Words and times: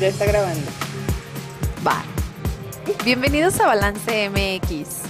Ya 0.00 0.08
está 0.08 0.26
grabando. 0.26 0.66
Va. 1.86 2.02
Bienvenidos 3.04 3.60
a 3.60 3.66
Balance 3.66 4.28
MX. 4.28 5.02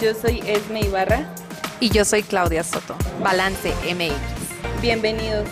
Yo 0.00 0.14
soy 0.14 0.40
Esme 0.46 0.82
Ibarra. 0.82 1.34
Y 1.80 1.90
yo 1.90 2.04
soy 2.04 2.22
Claudia 2.22 2.62
Soto. 2.62 2.94
Balance 3.20 3.72
MX. 3.92 4.80
Bienvenidos. 4.80 5.48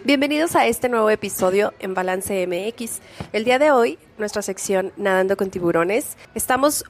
Bienvenidos 0.06 0.56
a 0.56 0.68
este 0.68 0.88
nuevo 0.88 1.10
episodio 1.10 1.74
en 1.80 1.96
Balance 1.96 2.46
MX. 2.46 3.02
El 3.34 3.44
día 3.44 3.58
de 3.58 3.72
hoy, 3.72 3.98
nuestra 4.20 4.44
sección 4.44 4.94
Nadando 4.98 5.36
con 5.36 5.50
tiburones. 5.50 6.16
Estamos 6.36 6.86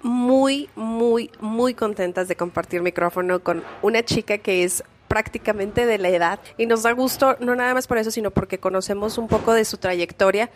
muy, 0.00 0.70
muy, 0.76 1.30
muy 1.40 1.74
contentas 1.74 2.26
de 2.26 2.36
compartir 2.36 2.80
micrófono 2.80 3.40
con 3.40 3.62
una 3.82 4.02
chica 4.02 4.38
que 4.38 4.64
es 4.64 4.82
prácticamente 5.10 5.86
de 5.86 5.98
la 5.98 6.08
edad. 6.08 6.38
Y 6.56 6.66
nos 6.66 6.84
da 6.84 6.92
gusto, 6.92 7.36
no 7.40 7.56
nada 7.56 7.74
más 7.74 7.88
por 7.88 7.98
eso, 7.98 8.12
sino 8.12 8.30
porque 8.30 8.60
conocemos 8.60 9.18
un 9.18 9.26
poco 9.26 9.52
de 9.52 9.64
su 9.64 9.76
trayectoria. 9.76 10.50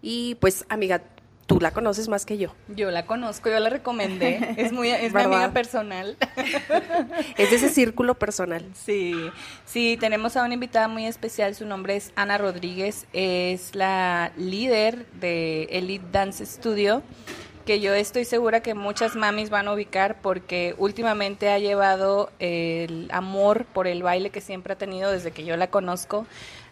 Y 0.00 0.36
pues 0.36 0.64
amiga, 0.68 1.02
tú 1.46 1.58
la 1.60 1.72
conoces 1.72 2.08
más 2.08 2.24
que 2.24 2.38
yo. 2.38 2.54
Yo 2.68 2.92
la 2.92 3.06
conozco, 3.06 3.50
yo 3.50 3.58
la 3.58 3.70
recomendé, 3.70 4.54
es 4.56 4.70
muy 4.70 4.90
es 4.90 5.12
mi 5.12 5.20
amiga 5.24 5.50
personal. 5.50 6.16
es 7.36 7.50
de 7.50 7.56
ese 7.56 7.70
círculo 7.70 8.14
personal. 8.14 8.64
Sí, 8.72 9.14
sí, 9.64 9.96
tenemos 9.98 10.36
a 10.36 10.44
una 10.44 10.54
invitada 10.54 10.86
muy 10.86 11.06
especial, 11.06 11.56
su 11.56 11.66
nombre 11.66 11.96
es 11.96 12.12
Ana 12.14 12.38
Rodríguez, 12.38 13.08
es 13.12 13.74
la 13.74 14.30
líder 14.36 15.06
de 15.14 15.64
Elite 15.72 16.06
Dance 16.12 16.46
Studio 16.46 17.02
que 17.68 17.80
yo 17.80 17.92
estoy 17.92 18.24
segura 18.24 18.62
que 18.62 18.72
muchas 18.72 19.14
mamis 19.14 19.50
van 19.50 19.68
a 19.68 19.74
ubicar 19.74 20.22
porque 20.22 20.74
últimamente 20.78 21.50
ha 21.50 21.58
llevado 21.58 22.30
el 22.38 23.10
amor 23.12 23.66
por 23.66 23.86
el 23.86 24.02
baile 24.02 24.30
que 24.30 24.40
siempre 24.40 24.72
ha 24.72 24.76
tenido 24.76 25.12
desde 25.12 25.32
que 25.32 25.44
yo 25.44 25.54
la 25.54 25.66
conozco 25.66 26.24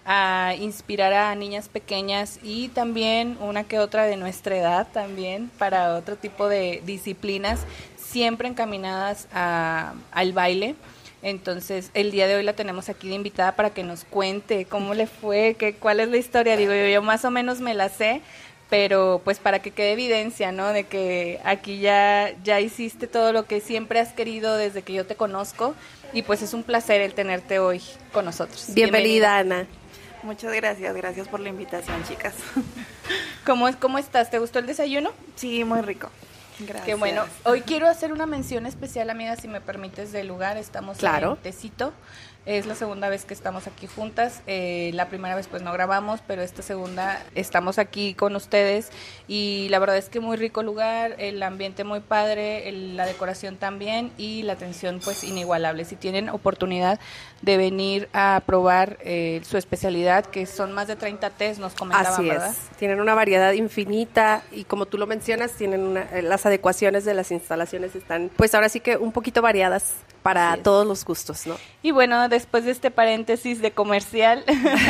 a 0.06 0.54
inspirar 0.58 1.12
a 1.12 1.34
niñas 1.34 1.68
pequeñas 1.68 2.38
y 2.42 2.68
también 2.68 3.36
una 3.42 3.64
que 3.64 3.78
otra 3.78 4.04
de 4.04 4.16
nuestra 4.16 4.56
edad 4.56 4.88
también 4.90 5.50
para 5.58 5.96
otro 5.96 6.16
tipo 6.16 6.48
de 6.48 6.80
disciplinas 6.86 7.60
siempre 7.98 8.48
encaminadas 8.48 9.28
al 9.32 10.32
baile. 10.32 10.76
Entonces, 11.22 11.90
el 11.92 12.10
día 12.10 12.26
de 12.28 12.36
hoy 12.36 12.42
la 12.42 12.52
tenemos 12.52 12.88
aquí 12.88 13.08
de 13.08 13.16
invitada 13.16 13.56
para 13.56 13.70
que 13.70 13.82
nos 13.82 14.04
cuente 14.04 14.64
cómo 14.64 14.94
le 14.94 15.06
fue, 15.06 15.56
qué, 15.58 15.74
cuál 15.74 16.00
es 16.00 16.08
la 16.08 16.18
historia. 16.18 16.56
Digo, 16.56 16.72
yo 16.72 17.02
más 17.02 17.24
o 17.24 17.30
menos 17.30 17.60
me 17.60 17.74
la 17.74 17.88
sé, 17.88 18.22
pero 18.68 19.20
pues 19.24 19.38
para 19.38 19.60
que 19.60 19.70
quede 19.70 19.92
evidencia, 19.92 20.52
¿no? 20.52 20.72
De 20.72 20.84
que 20.84 21.40
aquí 21.44 21.78
ya, 21.78 22.34
ya 22.42 22.60
hiciste 22.60 23.06
todo 23.06 23.32
lo 23.32 23.46
que 23.46 23.60
siempre 23.60 24.00
has 24.00 24.12
querido 24.12 24.56
desde 24.56 24.82
que 24.82 24.92
yo 24.92 25.06
te 25.06 25.14
conozco 25.14 25.74
y 26.12 26.22
pues 26.22 26.42
es 26.42 26.54
un 26.54 26.62
placer 26.62 27.00
el 27.00 27.14
tenerte 27.14 27.58
hoy 27.58 27.80
con 28.12 28.24
nosotros. 28.24 28.66
Bienvenida, 28.74 29.38
Ana. 29.38 29.66
Muchas 30.22 30.52
gracias, 30.54 30.94
gracias 30.96 31.28
por 31.28 31.40
la 31.40 31.50
invitación, 31.50 32.02
chicas. 32.04 32.34
¿Cómo, 33.46 33.68
¿Cómo 33.78 33.98
estás? 33.98 34.30
¿Te 34.30 34.40
gustó 34.40 34.58
el 34.58 34.66
desayuno? 34.66 35.12
Sí, 35.36 35.62
muy 35.62 35.82
rico. 35.82 36.10
Gracias. 36.58 36.84
Qué 36.84 36.94
bueno. 36.94 37.24
Hoy 37.44 37.60
quiero 37.60 37.86
hacer 37.86 38.12
una 38.12 38.26
mención 38.26 38.66
especial, 38.66 39.10
amiga, 39.10 39.36
si 39.36 39.46
me 39.46 39.60
permites, 39.60 40.10
del 40.10 40.26
lugar. 40.26 40.56
Estamos 40.56 40.98
claro. 40.98 41.32
en 41.32 41.42
Tecito. 41.42 41.92
Es 42.46 42.64
la 42.64 42.76
segunda 42.76 43.08
vez 43.08 43.24
que 43.24 43.34
estamos 43.34 43.66
aquí 43.66 43.88
juntas. 43.88 44.40
Eh, 44.46 44.92
la 44.94 45.08
primera 45.08 45.34
vez 45.34 45.48
pues 45.48 45.62
no 45.62 45.72
grabamos, 45.72 46.20
pero 46.24 46.42
esta 46.42 46.62
segunda 46.62 47.20
estamos 47.34 47.80
aquí 47.80 48.14
con 48.14 48.36
ustedes 48.36 48.92
y 49.26 49.66
la 49.70 49.80
verdad 49.80 49.96
es 49.96 50.08
que 50.08 50.20
muy 50.20 50.36
rico 50.36 50.62
lugar, 50.62 51.16
el 51.18 51.42
ambiente 51.42 51.82
muy 51.82 51.98
padre, 51.98 52.70
la 52.70 53.04
decoración 53.04 53.56
también 53.56 54.12
y 54.16 54.44
la 54.44 54.52
atención 54.52 55.00
pues 55.02 55.24
inigualable. 55.24 55.84
Si 55.84 55.96
tienen 55.96 56.28
oportunidad 56.28 57.00
de 57.42 57.56
venir 57.56 58.08
a 58.12 58.42
probar 58.44 58.98
eh, 59.00 59.40
su 59.44 59.56
especialidad, 59.56 60.26
que 60.26 60.46
son 60.46 60.72
más 60.72 60.88
de 60.88 60.96
30 60.96 61.30
test, 61.30 61.60
nos 61.60 61.74
comentaban, 61.74 62.12
Así 62.12 62.28
¿verdad? 62.28 62.50
Es. 62.50 62.76
Tienen 62.76 63.00
una 63.00 63.14
variedad 63.14 63.52
infinita 63.52 64.42
y 64.52 64.64
como 64.64 64.86
tú 64.86 64.98
lo 64.98 65.06
mencionas, 65.06 65.52
tienen 65.52 65.80
una, 65.80 66.02
eh, 66.02 66.22
las 66.22 66.46
adecuaciones 66.46 67.04
de 67.04 67.14
las 67.14 67.30
instalaciones 67.30 67.94
están 67.94 68.30
pues 68.36 68.54
ahora 68.54 68.68
sí 68.68 68.80
que 68.80 68.96
un 68.96 69.12
poquito 69.12 69.42
variadas 69.42 69.94
para 70.22 70.56
todos 70.56 70.84
los 70.86 71.04
gustos, 71.04 71.46
¿no? 71.46 71.56
Y 71.82 71.92
bueno, 71.92 72.28
después 72.28 72.64
de 72.64 72.72
este 72.72 72.90
paréntesis 72.90 73.60
de 73.62 73.70
comercial, 73.70 74.44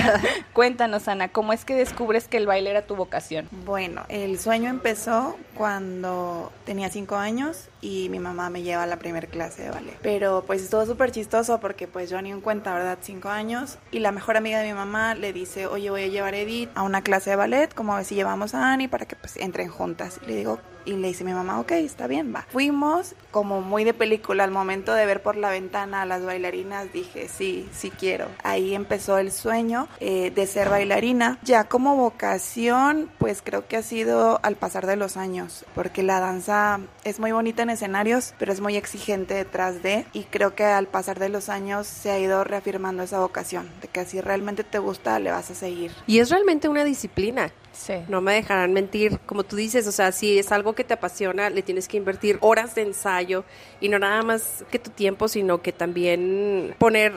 cuéntanos, 0.54 1.08
Ana, 1.08 1.28
¿cómo 1.28 1.52
es 1.52 1.66
que 1.66 1.74
descubres 1.74 2.26
que 2.26 2.38
el 2.38 2.46
baile 2.46 2.70
era 2.70 2.86
tu 2.86 2.96
vocación? 2.96 3.46
Bueno, 3.66 4.04
el 4.08 4.38
sueño 4.38 4.70
empezó 4.70 5.36
cuando 5.56 6.52
tenía 6.64 6.90
cinco 6.90 7.16
años 7.16 7.68
y 7.80 8.08
mi 8.10 8.18
mamá 8.18 8.50
me 8.50 8.62
lleva 8.62 8.82
a 8.82 8.86
la 8.86 8.98
primera 8.98 9.26
clase 9.26 9.62
de 9.62 9.70
ballet. 9.70 9.98
Pero 10.02 10.44
pues 10.46 10.62
estuvo 10.62 10.84
súper 10.86 11.10
chistoso 11.12 11.58
porque 11.60 11.88
pues 11.88 12.10
yo 12.10 12.20
ni 12.22 12.30
en 12.30 12.40
cuenta, 12.40 12.74
¿verdad? 12.74 12.98
Cinco 13.00 13.28
años 13.28 13.78
y 13.90 14.00
la 14.00 14.12
mejor 14.12 14.36
amiga 14.36 14.60
de 14.60 14.66
mi 14.68 14.74
mamá 14.74 15.14
le 15.14 15.32
dice, 15.32 15.66
oye, 15.66 15.90
voy 15.90 16.04
a 16.04 16.08
llevar 16.08 16.34
a 16.34 16.38
Edith 16.38 16.70
a 16.74 16.82
una 16.82 17.02
clase 17.02 17.30
de 17.30 17.36
ballet, 17.36 17.74
como 17.74 17.94
a 17.94 17.96
ver 17.96 18.04
si 18.04 18.14
llevamos 18.14 18.54
a 18.54 18.72
Annie 18.72 18.88
para 18.88 19.06
que 19.06 19.16
pues 19.16 19.36
entren 19.36 19.68
juntas. 19.68 20.20
Y 20.22 20.26
le 20.26 20.36
digo, 20.36 20.60
y 20.86 20.92
le 20.92 21.08
dice 21.08 21.24
mi 21.24 21.34
mamá, 21.34 21.60
ok, 21.60 21.72
está 21.72 22.06
bien, 22.06 22.32
va. 22.34 22.46
Fuimos 22.50 23.14
como 23.30 23.60
muy 23.60 23.84
de 23.84 23.92
película, 23.92 24.44
al 24.44 24.50
momento 24.50 24.94
de 24.94 25.04
ver 25.04 25.22
por 25.22 25.36
la 25.36 25.50
ventana 25.50 26.02
a 26.02 26.06
las 26.06 26.24
bailarinas, 26.24 26.92
dije, 26.92 27.28
sí, 27.28 27.68
sí 27.72 27.90
quiero. 27.90 28.28
Ahí 28.42 28.74
empezó 28.74 29.18
el 29.18 29.32
sueño 29.32 29.88
eh, 30.00 30.30
de 30.30 30.46
ser 30.46 30.70
bailarina. 30.70 31.38
Ya 31.42 31.64
como 31.64 31.96
vocación, 31.96 33.10
pues 33.18 33.42
creo 33.42 33.66
que 33.66 33.76
ha 33.76 33.82
sido 33.82 34.40
al 34.42 34.56
pasar 34.56 34.86
de 34.86 34.96
los 34.96 35.16
años, 35.16 35.64
porque 35.74 36.02
la 36.02 36.20
danza 36.20 36.80
es 37.04 37.18
muy 37.20 37.32
bonita 37.32 37.62
en 37.62 37.70
escenarios, 37.70 38.34
pero 38.38 38.52
es 38.52 38.60
muy 38.60 38.76
exigente 38.76 39.34
detrás 39.34 39.82
de, 39.82 40.06
y 40.12 40.24
creo 40.24 40.54
que 40.54 40.64
al 40.64 40.86
pasar 40.86 41.18
de 41.18 41.28
los 41.28 41.48
años 41.48 41.86
se 41.86 42.10
ha 42.10 42.18
ido 42.18 42.44
reafirmando 42.44 43.02
esa 43.02 43.20
vocación, 43.20 43.68
de 43.80 43.88
que 43.88 44.04
si 44.04 44.20
realmente 44.20 44.64
te 44.64 44.78
gusta, 44.78 45.18
le 45.18 45.32
vas 45.32 45.50
a 45.50 45.54
seguir. 45.54 45.92
Y 46.06 46.20
es 46.20 46.30
realmente 46.30 46.68
una 46.68 46.84
disciplina. 46.84 47.52
Sí. 47.76 47.94
No 48.08 48.20
me 48.20 48.34
dejarán 48.34 48.72
mentir, 48.72 49.18
como 49.26 49.44
tú 49.44 49.56
dices, 49.56 49.86
o 49.86 49.92
sea, 49.92 50.10
si 50.10 50.38
es 50.38 50.50
algo 50.50 50.74
que 50.74 50.82
te 50.82 50.94
apasiona, 50.94 51.50
le 51.50 51.62
tienes 51.62 51.88
que 51.88 51.96
invertir 51.96 52.38
horas 52.40 52.74
de 52.74 52.82
ensayo 52.82 53.44
y 53.80 53.88
no 53.88 53.98
nada 53.98 54.22
más 54.22 54.64
que 54.70 54.78
tu 54.78 54.90
tiempo, 54.90 55.28
sino 55.28 55.62
que 55.62 55.72
también 55.72 56.74
poner 56.78 57.12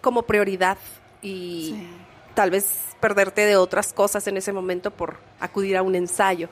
como 0.00 0.22
prioridad 0.22 0.76
y 1.22 1.74
sí. 1.76 1.88
tal 2.34 2.50
vez 2.50 2.66
perderte 3.00 3.46
de 3.46 3.56
otras 3.56 3.92
cosas 3.92 4.26
en 4.26 4.36
ese 4.36 4.52
momento 4.52 4.90
por 4.90 5.16
acudir 5.40 5.76
a 5.76 5.82
un 5.82 5.94
ensayo. 5.94 6.48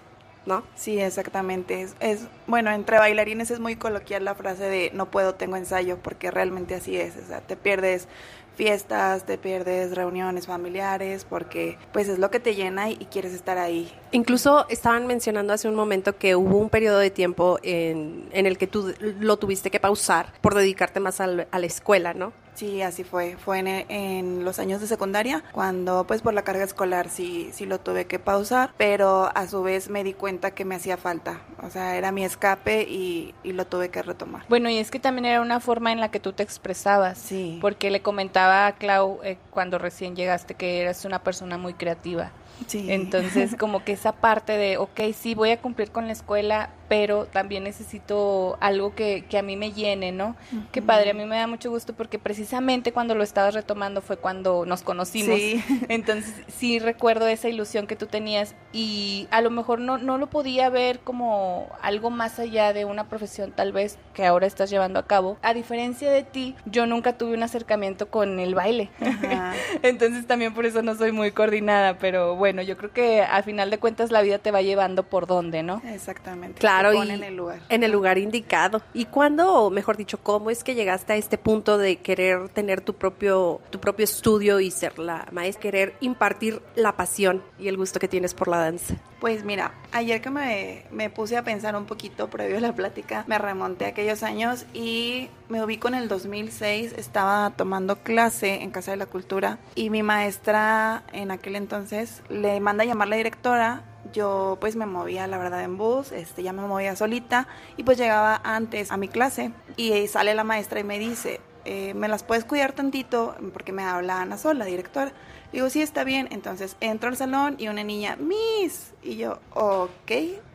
¿No? 0.47 0.63
Sí, 0.75 1.01
exactamente. 1.01 1.81
Es, 1.81 1.95
es, 2.01 2.29
bueno, 2.47 2.71
entre 2.71 2.99
bailarines 2.99 3.51
es 3.51 3.61
muy 3.61 3.77
coloquial 3.77 4.27
la 4.27 4.35
frase 4.35 4.65
de 4.65 4.91
no 4.93 5.11
puedo, 5.11 5.37
tengo 5.37 5.57
ensayo, 5.57 5.99
porque 6.03 6.31
realmente 6.31 6.75
así 6.75 6.99
es. 6.99 7.17
O 7.17 7.27
sea, 7.27 7.41
te 7.41 7.57
pierdes 7.57 8.09
fiestas, 8.55 9.25
te 9.27 9.39
pierdes 9.39 9.95
reuniones 9.95 10.47
familiares, 10.47 11.27
porque 11.29 11.79
pues 11.93 12.09
es 12.09 12.19
lo 12.19 12.31
que 12.31 12.41
te 12.41 12.55
llena 12.55 12.91
y, 12.91 12.97
quieres 13.15 13.35
estar 13.35 13.59
ahí. 13.59 13.93
Incluso 14.13 14.67
estaban 14.69 15.07
mencionando 15.07 15.53
hace 15.53 15.69
un 15.69 15.75
momento 15.75 16.17
que 16.17 16.35
hubo 16.35 16.59
un 16.59 16.71
periodo 16.71 16.99
de 16.99 17.11
tiempo 17.11 17.59
en, 17.63 18.29
en 18.33 18.47
el 18.47 18.59
que 18.59 18.67
tú 18.67 18.93
lo 19.01 19.37
tuviste 19.37 19.71
que 19.71 19.79
pausar 19.79 20.33
por 20.41 20.55
dedicarte 20.55 21.01
más 21.01 21.21
al, 21.21 21.47
a 21.51 21.59
la 21.59 21.67
escuela, 21.67 22.15
¿no? 22.15 22.33
Sí, 22.55 22.83
así 22.83 23.05
fue. 23.05 23.37
Fue 23.37 23.59
en, 23.59 23.67
en, 23.69 24.45
los 24.45 24.59
años 24.59 24.81
de 24.81 24.87
secundaria, 24.87 25.43
cuando 25.53 26.05
pues 26.07 26.23
por 26.23 26.35
la 26.35 26.43
carga 26.43 26.65
escolar 26.65 27.09
sí, 27.09 27.51
sí 27.53 27.67
lo 27.67 27.81
tuve 27.81 28.07
que 28.07 28.19
pausar, 28.19 28.73
pero 28.77 29.31
a 29.35 29.47
su 29.49 29.63
vez 29.63 29.91
me 29.91 30.05
di 30.05 30.13
cuenta 30.13 30.53
que 30.53 30.65
me 30.65 30.77
hacía 30.77 30.97
falta. 30.97 31.41
O 31.63 31.71
sea, 31.71 31.97
era 31.97 32.13
mi 32.13 32.25
escape 32.25 32.83
y, 32.83 33.35
y 33.43 33.53
lo 33.53 33.67
tuve 33.67 33.89
que 33.89 34.03
retomar. 34.03 34.45
Bueno, 34.49 34.71
y 34.71 34.79
es 34.79 34.91
que 34.91 35.01
también 35.01 35.25
era 35.27 35.41
una 35.41 35.61
forma 35.61 35.93
en 35.93 36.01
la 36.01 36.11
que 36.11 36.21
tú 36.21 36.33
te 36.33 36.43
expresabas. 36.43 37.19
Sí. 37.19 37.59
Porque 37.61 37.91
le 37.91 38.03
comentaba 38.03 38.67
a 38.67 38.73
Clau 38.77 39.21
eh, 39.25 39.39
cuando 39.51 39.79
recién 39.79 40.17
llegaste 40.17 40.55
que 40.55 40.81
eras 40.81 41.05
una 41.05 41.21
persona 41.21 41.59
muy 41.59 41.75
creativa. 41.75 42.31
Sí. 42.67 42.87
Entonces, 42.91 43.55
como 43.59 43.85
que 43.85 43.93
esa 43.93 44.13
parte 44.13 44.57
de, 44.57 44.79
ok, 44.79 45.01
sí, 45.15 45.35
voy 45.35 45.51
a 45.51 45.61
cumplir 45.61 45.91
con 45.91 46.07
la 46.07 46.13
escuela, 46.13 46.71
pero 46.89 47.27
también 47.27 47.65
necesito 47.65 48.57
algo 48.61 48.95
que, 48.95 49.25
que 49.29 49.39
a 49.39 49.43
mí 49.43 49.57
me 49.57 49.73
llene, 49.73 50.13
¿no? 50.13 50.37
Uh 50.53 50.57
-huh. 50.57 50.67
Qué 50.71 50.83
padre, 50.83 51.11
a 51.11 51.15
mí 51.15 51.25
me 51.25 51.37
da 51.37 51.47
mucho 51.47 51.71
gusto 51.71 51.95
porque 51.95 52.19
precisamente 52.19 52.93
cuando 52.93 53.15
lo 53.15 53.25
estabas 53.25 53.55
retomando 53.55 54.01
fue 54.03 54.17
cuando 54.17 54.67
nos 54.67 54.83
conocimos. 54.83 55.39
Sí. 55.39 55.63
Entonces, 55.89 56.35
sí 56.49 56.79
recuerdo 56.79 57.27
esa 57.27 57.49
ilusión 57.49 57.87
que 57.87 57.97
tú 57.97 58.07
tenías 58.07 58.55
y 58.73 59.27
a 59.31 59.41
lo 59.41 59.51
mejor 59.51 59.81
no, 59.81 59.99
no 59.99 60.19
lo 60.19 60.29
podía 60.29 60.69
ver 60.69 61.01
como 61.01 61.69
algo 61.81 62.11
más 62.11 62.39
allá 62.39 62.73
de 62.73 62.85
una 62.85 63.09
profesión 63.09 63.53
tal 63.53 63.73
vez 63.73 63.99
que 64.13 64.25
ahora 64.25 64.47
estás 64.47 64.71
llevando 64.71 64.99
a 64.99 65.07
cabo. 65.07 65.39
A 65.43 65.55
diferencia 65.55 66.11
de 66.11 66.23
ti, 66.23 66.55
yo 66.67 66.87
nunca 66.87 67.17
tuve 67.17 67.35
un 67.35 67.43
acercamiento 67.43 68.09
con 68.09 68.39
el 68.39 68.55
baile. 68.55 68.91
Uh 69.01 69.05
-huh. 69.05 69.55
Entonces, 69.83 70.27
también 70.27 70.55
por 70.55 70.67
eso 70.67 70.83
no 70.83 70.95
soy 70.95 71.13
muy 71.13 71.33
coordinada, 71.33 71.99
pero 71.99 72.37
bueno, 72.37 72.44
yo 72.47 72.77
creo 72.77 72.93
que 72.93 73.23
al 73.23 73.43
final 73.45 73.71
de 73.71 73.79
cuentas 73.79 74.11
la 74.11 74.23
vida 74.23 74.39
te 74.39 74.51
va 74.51 74.63
llevando 74.63 75.03
por 75.03 75.27
dónde, 75.27 75.63
¿no? 75.63 75.83
Exactamente. 75.87 76.61
Claro, 76.61 76.93
pone 76.93 77.13
y 77.13 77.17
en 77.17 77.25
el 77.25 77.37
lugar. 77.37 77.61
En 77.69 77.83
el 77.83 77.93
lugar 77.93 78.19
indicado. 78.19 78.83
¿Y 78.93 79.07
cuándo, 79.07 79.53
o 79.53 79.71
mejor 79.71 79.97
dicho, 79.97 80.19
cómo 80.19 80.51
es 80.51 80.65
que 80.65 80.75
llegaste 80.75 81.13
a 81.15 81.17
este 81.17 81.39
punto 81.39 81.79
de 81.79 81.97
querer 81.97 82.49
tener 82.51 82.81
tu 82.81 82.95
propio, 82.95 83.61
tu 83.71 83.81
propio 83.81 84.05
estudio 84.05 84.61
y 84.61 84.71
ser 84.71 84.99
la 84.99 85.27
maestra, 85.33 85.63
querer 85.63 85.95
impartir 86.01 86.61
la 86.75 86.97
pasión 86.97 87.43
y 87.59 87.69
el 87.69 87.77
gusto 87.77 87.99
que 87.99 88.09
tienes 88.09 88.35
por 88.35 88.49
la 88.49 88.59
danza? 88.59 88.95
Pues 89.21 89.45
mira, 89.45 89.73
ayer 89.93 90.21
que 90.21 90.31
me, 90.31 90.85
me 90.91 91.09
puse 91.09 91.37
a 91.37 91.43
pensar 91.43 91.75
un 91.77 91.87
poquito 91.87 92.29
previo 92.29 92.59
a 92.59 92.61
la 92.61 92.75
plática, 92.75 93.25
me 93.27 93.39
remonté 93.39 93.87
a 93.87 93.89
aquellos 93.89 94.23
años 94.23 94.67
y 94.75 95.31
me 95.49 95.63
ubico 95.63 95.89
en 95.89 95.95
el 95.95 96.09
2006, 96.09 96.95
estaba 96.97 97.51
tomando 97.51 97.97
clase 97.97 98.63
en 98.63 98.71
Casa 98.71 98.91
de 98.91 98.97
la 98.97 99.07
Cultura 99.07 99.59
y 99.75 99.91
mi 99.91 100.03
maestra 100.03 101.05
en 101.13 101.31
aquel 101.31 101.57
entonces 101.57 102.23
le 102.29 102.61
manda 102.61 102.85
a 102.85 102.87
llamar 102.87 103.09
la 103.09 103.17
directora 103.17 103.83
yo 104.13 104.59
pues 104.61 104.77
me 104.77 104.87
movía 104.87 105.27
la 105.27 105.39
verdad 105.39 105.63
en 105.63 105.77
bus, 105.77 106.13
este 106.13 106.43
ya 106.43 106.53
me 106.53 106.63
movía 106.63 106.97
solita 106.97 107.49
y 107.77 107.83
pues 107.83 107.99
llegaba 107.99 108.41
antes 108.45 108.93
a 108.93 108.97
mi 108.97 109.09
clase 109.09 109.53
y 109.77 110.07
sale 110.09 110.35
la 110.35 110.45
maestra 110.45 110.81
y 110.81 110.85
me 110.85 110.99
dice, 110.99 111.41
eh, 111.65 111.95
¿me 111.95 112.09
las 112.09 112.23
puedes 112.23 112.45
cuidar 112.45 112.73
tantito? 112.73 113.35
Porque 113.53 113.73
me 113.73 113.83
habla 113.83 114.21
Ana 114.21 114.39
Sol, 114.39 114.59
la 114.59 114.65
directora. 114.65 115.13
Digo, 115.53 115.71
sí, 115.71 115.83
está 115.83 116.05
bien. 116.05 116.29
Entonces 116.31 116.77
entro 116.81 117.09
al 117.09 117.17
salón 117.17 117.57
y 117.59 117.69
una 117.69 117.85
niña, 117.85 118.17
Miss. 118.17 118.94
Y 119.05 119.17
yo, 119.17 119.39
ok, 119.53 120.13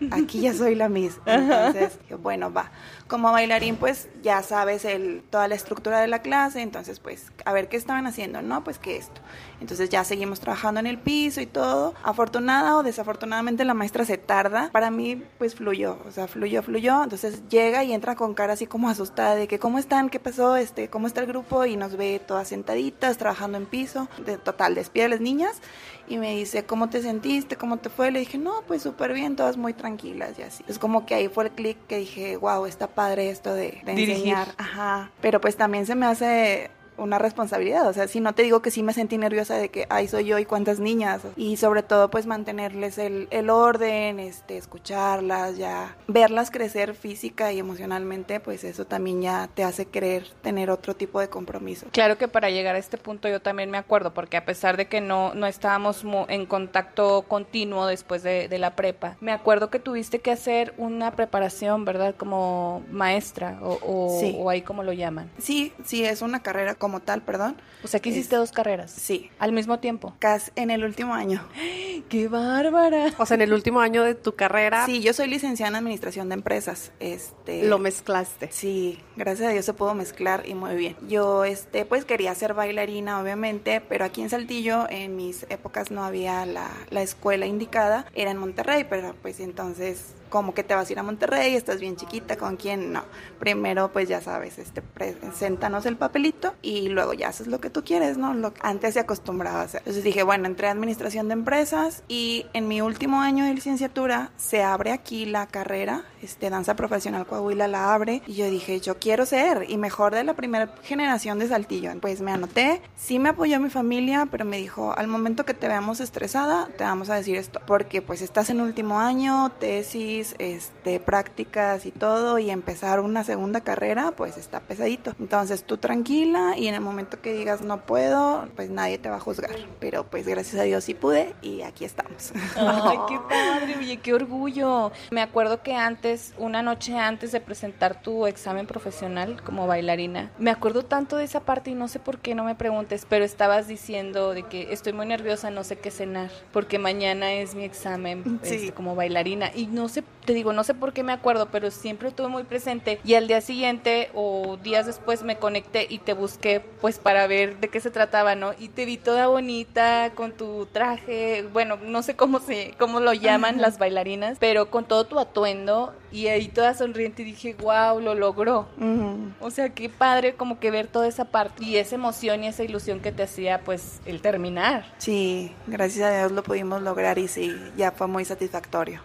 aquí 0.10 0.42
ya 0.42 0.56
soy 0.56 0.74
la 0.74 0.90
Miss. 0.90 1.19
Entonces, 1.28 2.00
bueno, 2.22 2.51
va. 2.51 2.72
Como 3.07 3.31
bailarín, 3.31 3.75
pues 3.75 4.10
ya 4.24 4.42
sabes 4.42 4.86
el, 4.86 5.24
toda 5.30 5.48
la 5.48 5.54
estructura 5.54 6.00
de 6.01 6.07
la 6.07 6.24
clase. 6.24 6.62
Entonces, 6.62 7.00
pues, 7.00 7.31
a 7.46 7.54
ver 7.54 7.69
qué 7.69 7.78
estaban 7.78 8.07
haciendo. 8.07 8.42
No, 8.42 8.63
pues 8.63 8.80
que 8.80 8.98
esto. 8.98 9.22
Entonces 9.62 9.90
ya 9.90 10.04
seguimos 10.04 10.40
trabajando 10.40 10.80
en 10.80 10.88
el 10.88 10.98
piso 10.98 11.42
y 11.42 11.46
todo. 11.46 11.94
Afortunada 12.04 12.75
o 12.78 12.84
desafortunadamente 12.84 13.66
la 13.66 13.75
maestra 13.75 14.04
se 14.04 14.18
tarda. 14.18 14.72
Para 14.72 14.90
mí, 14.90 15.24
pues 15.38 15.54
fluyó. 15.54 16.00
O 16.07 16.12
sea, 16.12 16.28
fluyó, 16.28 16.63
fluyó. 16.63 17.04
Entonces 17.04 17.48
llega 17.50 17.84
y 17.84 17.94
entra 17.94 18.16
con 18.16 18.34
cara 18.34 18.54
así 18.54 18.66
como 18.66 18.90
asustada 18.90 19.36
de 19.36 19.48
que, 19.48 19.60
¿cómo 19.60 19.78
están? 19.78 20.10
¿Qué 20.10 20.19
pasó? 20.19 20.56
Este, 20.56 20.90
¿Cómo 20.90 21.06
está 21.06 21.22
el 21.22 21.28
grupo? 21.28 21.66
Y 21.66 21.78
nos 21.78 21.98
ve 21.98 22.19
todas 22.25 22.48
sentaditas, 22.48 23.18
trabajando 23.18 23.60
en 23.60 23.68
piso. 23.68 24.07
De 24.25 24.38
total, 24.38 24.74
despide 24.74 25.06
a 25.06 25.10
las 25.10 25.22
niñas 25.22 25.62
y 26.10 26.18
me 26.18 26.36
dice, 26.36 26.66
¿cómo 26.66 26.90
te 26.90 27.02
sentiste? 27.02 27.56
¿Cómo 27.56 27.78
te 27.78 27.90
fue? 27.90 28.12
Le 28.12 28.20
dije, 28.20 28.38
no, 28.38 28.64
pues 28.68 28.82
súper 28.82 29.14
bien, 29.14 29.36
todas 29.36 29.58
muy 29.58 29.74
tranquilas 29.74 30.38
y 30.40 30.42
así. 30.42 30.64
Es 30.68 30.80
como 30.80 31.06
que 31.06 31.14
ahí 31.14 31.30
fue 31.30 31.46
el 31.46 31.52
clic 31.52 31.78
que 31.88 32.00
dije, 32.00 32.36
wow, 32.36 32.66
está 32.66 32.88
padre 32.88 33.30
esto 33.30 33.54
de, 33.54 33.82
de 33.86 33.92
enseñar. 33.92 34.50
Ajá. 34.58 35.12
Pero 35.22 35.40
pues 35.40 35.56
también 35.56 35.86
se 35.86 35.96
me 35.96 36.08
hace 36.08 36.72
una 37.00 37.18
responsabilidad. 37.18 37.88
O 37.88 37.94
sea, 37.94 38.07
si 38.07 38.19
no 38.19 38.34
te 38.34 38.44
digo 38.44 38.62
que 38.62 38.72
sí 38.72 38.84
me 38.84 38.94
sentí 38.94 39.18
nerviosa 39.18 39.56
de 39.56 39.69
que, 39.69 39.86
ay, 39.90 40.07
soy 40.07 40.25
yo 40.25 40.38
y 40.40 40.46
cuántas 40.46 40.80
niñas. 40.80 41.22
Y 41.36 41.57
sobre 41.57 41.84
todo, 41.84 42.10
pues 42.10 42.25
mantenerles 42.25 42.98
el, 42.98 43.28
el 43.31 43.50
orden, 43.50 44.19
este, 44.19 44.57
escucharlas, 44.57 45.57
ya 45.57 45.96
verlas 46.07 46.51
crecer 46.51 46.96
física 46.96 47.51
y 47.51 47.60
emocionalmente, 47.60 48.40
pues 48.40 48.63
eso 48.63 48.86
también 48.86 49.22
ya 49.22 49.50
te 49.54 49.63
hace 49.63 49.86
querer 49.86 50.28
tener 50.42 50.69
otro 50.72 50.96
tipo 50.96 51.19
de 51.19 51.30
compromiso. 51.30 51.88
Claro 51.92 52.18
que 52.18 52.28
para 52.28 52.50
llegar 52.50 52.75
a 52.75 52.80
este 52.80 52.98
punto 52.98 53.28
yo 53.30 53.42
también 53.42 53.69
me 53.69 53.78
acuerdo, 53.78 54.13
porque 54.13 54.38
a 54.38 54.46
pesar 54.46 54.78
de 54.78 54.88
que 54.88 55.01
no, 55.01 55.34
no 55.36 55.46
estábamos 55.48 56.04
en 56.28 56.46
contacto 56.46 57.24
continuo 57.28 57.86
después 57.86 58.24
de, 58.24 58.48
de 58.48 58.57
la 58.57 58.75
prepa, 58.75 59.16
me 59.22 59.31
acuerdo 59.31 59.69
que 59.69 59.80
tuviste 59.80 60.19
que 60.19 60.31
hacer 60.31 60.74
una 60.78 61.12
preparación, 61.12 61.86
¿verdad? 61.86 62.16
Como 62.18 62.81
maestra 62.92 63.60
o, 63.62 63.78
o, 63.86 64.19
Sí. 64.19 64.36
o 64.40 64.50
ahí 64.50 64.62
como 64.63 64.81
lo 64.84 64.92
llaman. 64.94 65.30
Sí, 65.38 65.72
sí, 65.86 66.04
es 66.04 66.22
una 66.24 66.42
carrera 66.42 66.74
como 66.75 66.88
tal, 67.00 67.21
perdón. 67.21 67.56
O 67.83 67.88
sea, 67.88 68.00
que 68.00 68.09
hiciste 68.09 68.36
Es- 68.36 68.39
dos 68.39 68.51
carreras. 68.51 68.91
Sí, 68.91 69.30
Al 69.38 69.51
mismo 69.51 69.80
tiempo. 69.80 70.15
casi 70.19 70.50
en 70.56 70.71
el 70.71 70.83
último 70.83 71.13
año. 71.13 71.47
¡Qué 72.09 72.27
bárbara! 72.27 73.13
O 73.19 73.25
sea, 73.25 73.36
en 73.36 73.41
el 73.41 73.53
último 73.53 73.81
año 73.81 74.03
de 74.03 74.15
tu 74.15 74.33
carrera 74.36 74.86
Sí, 74.88 75.01
yo 75.01 75.13
soy 75.13 75.27
licenciada 75.27 75.69
en 75.69 75.75
administración 75.75 76.27
de 76.30 76.33
empresas. 76.36 76.91
Este, 77.00 77.63
lo 77.68 77.77
mezclaste. 77.77 78.50
Sí, 78.51 79.00
gracias 79.15 79.50
a 79.50 79.51
Dios 79.51 79.65
se 79.65 79.74
pudo 79.74 79.94
mezclar 79.94 80.47
y 80.47 80.56
muy 80.56 80.75
bien. 80.75 80.95
Yo, 81.07 81.44
este, 81.45 81.86
pues 81.86 82.06
quería 82.06 82.33
ser 82.33 82.53
bailarina, 82.56 83.21
obviamente, 83.21 83.81
pero 83.81 84.06
aquí 84.06 84.21
en 84.21 84.30
Saltillo, 84.30 84.88
en 84.89 85.15
mis 85.15 85.44
épocas 85.50 85.91
no 85.91 86.03
había 86.03 86.45
la, 86.45 86.69
la 86.89 87.01
escuela 87.01 87.45
indicada, 87.45 88.06
era 88.15 88.31
en 88.31 88.38
Monterrey, 88.38 88.86
pero 88.89 89.15
pues 89.21 89.39
entonces, 89.39 90.15
como 90.30 90.54
que 90.54 90.64
te 90.64 90.76
vas 90.76 90.90
a 90.90 90.92
ir 90.92 91.00
a 91.00 91.04
Monterrey, 91.04 91.56
estás 91.56 91.80
bien 91.80 91.96
chiquita, 91.96 92.38
¿con 92.38 92.58
quién? 92.58 92.92
No. 92.92 93.04
Primero, 93.40 93.92
pues 93.92 94.08
ya 94.08 94.22
sabes, 94.22 94.58
este, 94.60 94.81
preséntanos 94.81 95.86
el 95.86 95.98
papelito 95.98 96.54
y 96.62 96.90
luego 96.90 97.14
ya 97.14 97.30
haces 97.30 97.48
lo 97.48 97.60
que 97.60 97.70
tú 97.70 97.84
quieres, 97.84 98.18
¿no? 98.18 98.34
Lo 98.34 98.54
que 98.54 98.62
antes 98.64 98.94
se 98.94 99.00
acostumbraba 99.00 99.62
a 99.62 99.64
hacer. 99.64 99.80
Entonces 99.81 100.04
dije, 100.04 100.24
bueno, 100.24 100.46
entré 100.46 100.68
a 100.68 100.72
administración 100.72 101.28
de 101.28 101.34
empresas 101.34 102.04
y 102.08 102.46
en 102.54 102.68
mi 102.68 102.81
último 102.81 103.22
año 103.22 103.46
de 103.46 103.54
licenciatura 103.54 104.31
se 104.38 104.64
abre 104.64 104.92
aquí 104.92 105.26
la 105.26 105.48
carrera, 105.48 106.04
este, 106.22 106.50
danza 106.50 106.75
profesional 106.75 107.25
Coahuila 107.25 107.68
la 107.68 107.94
abre 107.94 108.22
y 108.28 108.34
yo 108.34 108.50
dije, 108.50 108.80
yo 108.80 109.00
quiero 109.00 109.25
ser 109.25 109.66
y 109.70 109.78
mejor 109.78 110.14
de 110.14 110.24
la 110.24 110.34
primera 110.34 110.74
generación 110.84 111.40
de 111.40 111.48
Saltillo. 111.48 111.92
Pues 112.02 112.22
me 112.22 112.32
anoté, 112.32 112.82
sí 112.96 113.20
me 113.20 113.30
apoyó 113.30 113.60
mi 113.60 113.70
familia, 113.70 114.28
pero 114.30 114.46
me 114.46 114.58
dijo, 114.58 114.94
al 114.98 115.08
momento 115.08 115.46
que 115.46 115.54
te 115.54 115.68
veamos 115.68 116.00
estresada, 116.00 116.68
te 116.78 116.84
vamos 116.84 117.10
a 117.10 117.16
decir 117.16 117.36
esto, 117.36 117.62
porque 117.66 118.02
pues 118.02 118.22
estás 118.22 118.50
en 118.50 118.62
último 118.62 119.00
año, 119.00 119.50
tesis, 119.60 120.19
este, 120.39 121.00
prácticas 121.00 121.86
y 121.86 121.92
todo 121.92 122.39
y 122.39 122.50
empezar 122.50 123.00
una 123.00 123.24
segunda 123.24 123.62
carrera, 123.62 124.12
pues 124.16 124.38
está 124.38 124.60
pesadito. 124.60 125.13
Entonces 125.19 125.63
tú 125.63 125.77
tranquila 125.77 126.56
y 126.57 126.68
en 126.68 126.75
el 126.75 126.81
momento 126.81 127.21
que 127.21 127.33
digas 127.33 127.62
no 127.62 127.81
puedo, 127.86 128.48
pues 128.56 128.69
nadie 128.69 128.98
te 128.98 129.10
va 129.10 129.18
a 129.18 129.19
juzgar. 129.19 129.56
Pero 129.80 130.04
pues 130.06 130.27
gracias 130.27 130.60
a 130.62 130.63
Dios 130.63 130.83
sí 130.83 130.94
pude 130.94 131.33
y 131.42 131.62
aquí 131.62 131.86
estamos. 131.86 132.31
Ay, 132.56 132.98
qué 133.07 133.19
padre, 133.30 133.75
oye, 133.77 133.98
qué 133.98 134.13
orgullo. 134.13 134.92
Me 135.12 135.21
acuerdo 135.21 135.62
que 135.63 135.75
antes, 135.75 136.33
una 136.38 136.62
noche 136.62 136.98
antes 136.98 137.31
de 137.31 137.42
presentar 137.42 138.01
tu 138.01 138.27
examen 138.27 138.68
profesional 138.68 139.42
como 139.44 139.68
bailarina, 139.68 140.31
me 140.38 140.51
acuerdo 140.51 140.83
tanto 140.86 141.15
de 141.18 141.24
esa 141.25 141.42
parte 141.42 141.72
y 141.72 141.75
no 141.75 141.88
sé 141.88 142.00
por 142.00 142.19
qué, 142.19 142.36
no 142.36 142.44
me 142.44 142.56
preguntes, 142.56 143.06
pero 143.07 143.25
estabas 143.25 143.68
diciendo 143.68 144.33
de 144.33 144.44
que 144.44 144.74
estoy 144.74 144.94
muy 144.94 145.06
nerviosa, 145.06 145.50
no 145.51 145.63
sé 145.63 145.77
qué 145.77 145.92
cenar, 145.92 146.30
porque 146.51 146.80
mañana 146.80 147.31
es 147.33 147.56
mi 147.56 147.63
examen 147.63 148.39
Sí. 148.44 148.56
este, 148.56 148.72
como 148.72 148.95
bailarina. 148.95 149.51
Y 149.54 149.68
no 149.68 149.89
sé, 149.89 150.04
te 150.30 150.36
digo, 150.36 150.54
no 150.54 150.64
sé 150.64 150.76
por 150.76 150.94
qué 150.94 151.02
me 151.02 151.12
acuerdo, 151.12 151.48
pero 151.52 151.72
siempre 151.72 152.10
estuve 152.10 152.28
muy 152.28 152.44
presente. 152.44 153.00
Y 153.04 153.16
al 153.16 153.28
día 153.28 153.42
siguiente 153.42 154.12
o 154.14 154.58
días 154.62 154.86
después 154.86 155.24
me 155.24 155.38
conecté 155.38 155.88
y 155.90 155.98
te 155.98 156.14
busqué, 156.14 156.60
pues 156.82 157.00
para 157.00 157.26
ver 157.26 157.60
de 157.60 157.70
qué 157.70 157.80
se 157.80 157.90
trataba, 157.90 158.36
¿no? 158.36 158.52
Y 158.60 158.70
te 158.70 158.86
vi 158.86 158.98
toda 158.98 159.26
bonita 159.26 160.12
con 160.14 160.32
tu 160.34 160.68
traje, 160.68 161.48
bueno, 161.52 161.78
no 161.84 162.04
sé 162.04 162.16
cómo 162.16 162.40
se, 162.40 162.76
cómo 162.78 163.00
lo 163.00 163.14
llaman 163.14 163.60
las 163.60 163.80
bailarinas, 163.80 164.38
pero 164.40 164.70
con 164.70 164.86
todo 164.86 165.06
tu 165.06 165.18
atuendo 165.18 165.96
y 166.12 166.28
ahí 166.28 166.48
toda 166.48 166.76
sonriente 166.76 167.24
y 167.24 167.26
dije, 167.26 167.56
wow, 167.56 168.00
lo 168.00 168.14
logró. 168.14 168.68
Ujú. 168.78 169.32
O 169.39 169.50
sea, 169.50 169.70
qué 169.70 169.89
padre 169.89 170.36
como 170.36 170.60
que 170.60 170.70
ver 170.70 170.86
toda 170.86 171.08
esa 171.08 171.25
parte 171.25 171.63
y 171.63 171.78
esa 171.78 171.96
emoción 171.96 172.44
y 172.44 172.48
esa 172.48 172.63
ilusión 172.63 173.00
que 173.00 173.12
te 173.12 173.24
hacía 173.24 173.62
pues 173.62 174.00
el 174.06 174.22
terminar. 174.22 174.86
Sí, 175.00 175.56
gracias 175.66 176.08
a 176.08 176.18
Dios 176.20 176.32
lo 176.32 176.44
pudimos 176.44 176.84
lograr 176.84 177.18
y 177.18 177.28
sí, 177.28 177.56
ya 177.78 177.92
fue 177.92 178.06
muy 178.06 178.25
satisfactorio. 178.25 179.01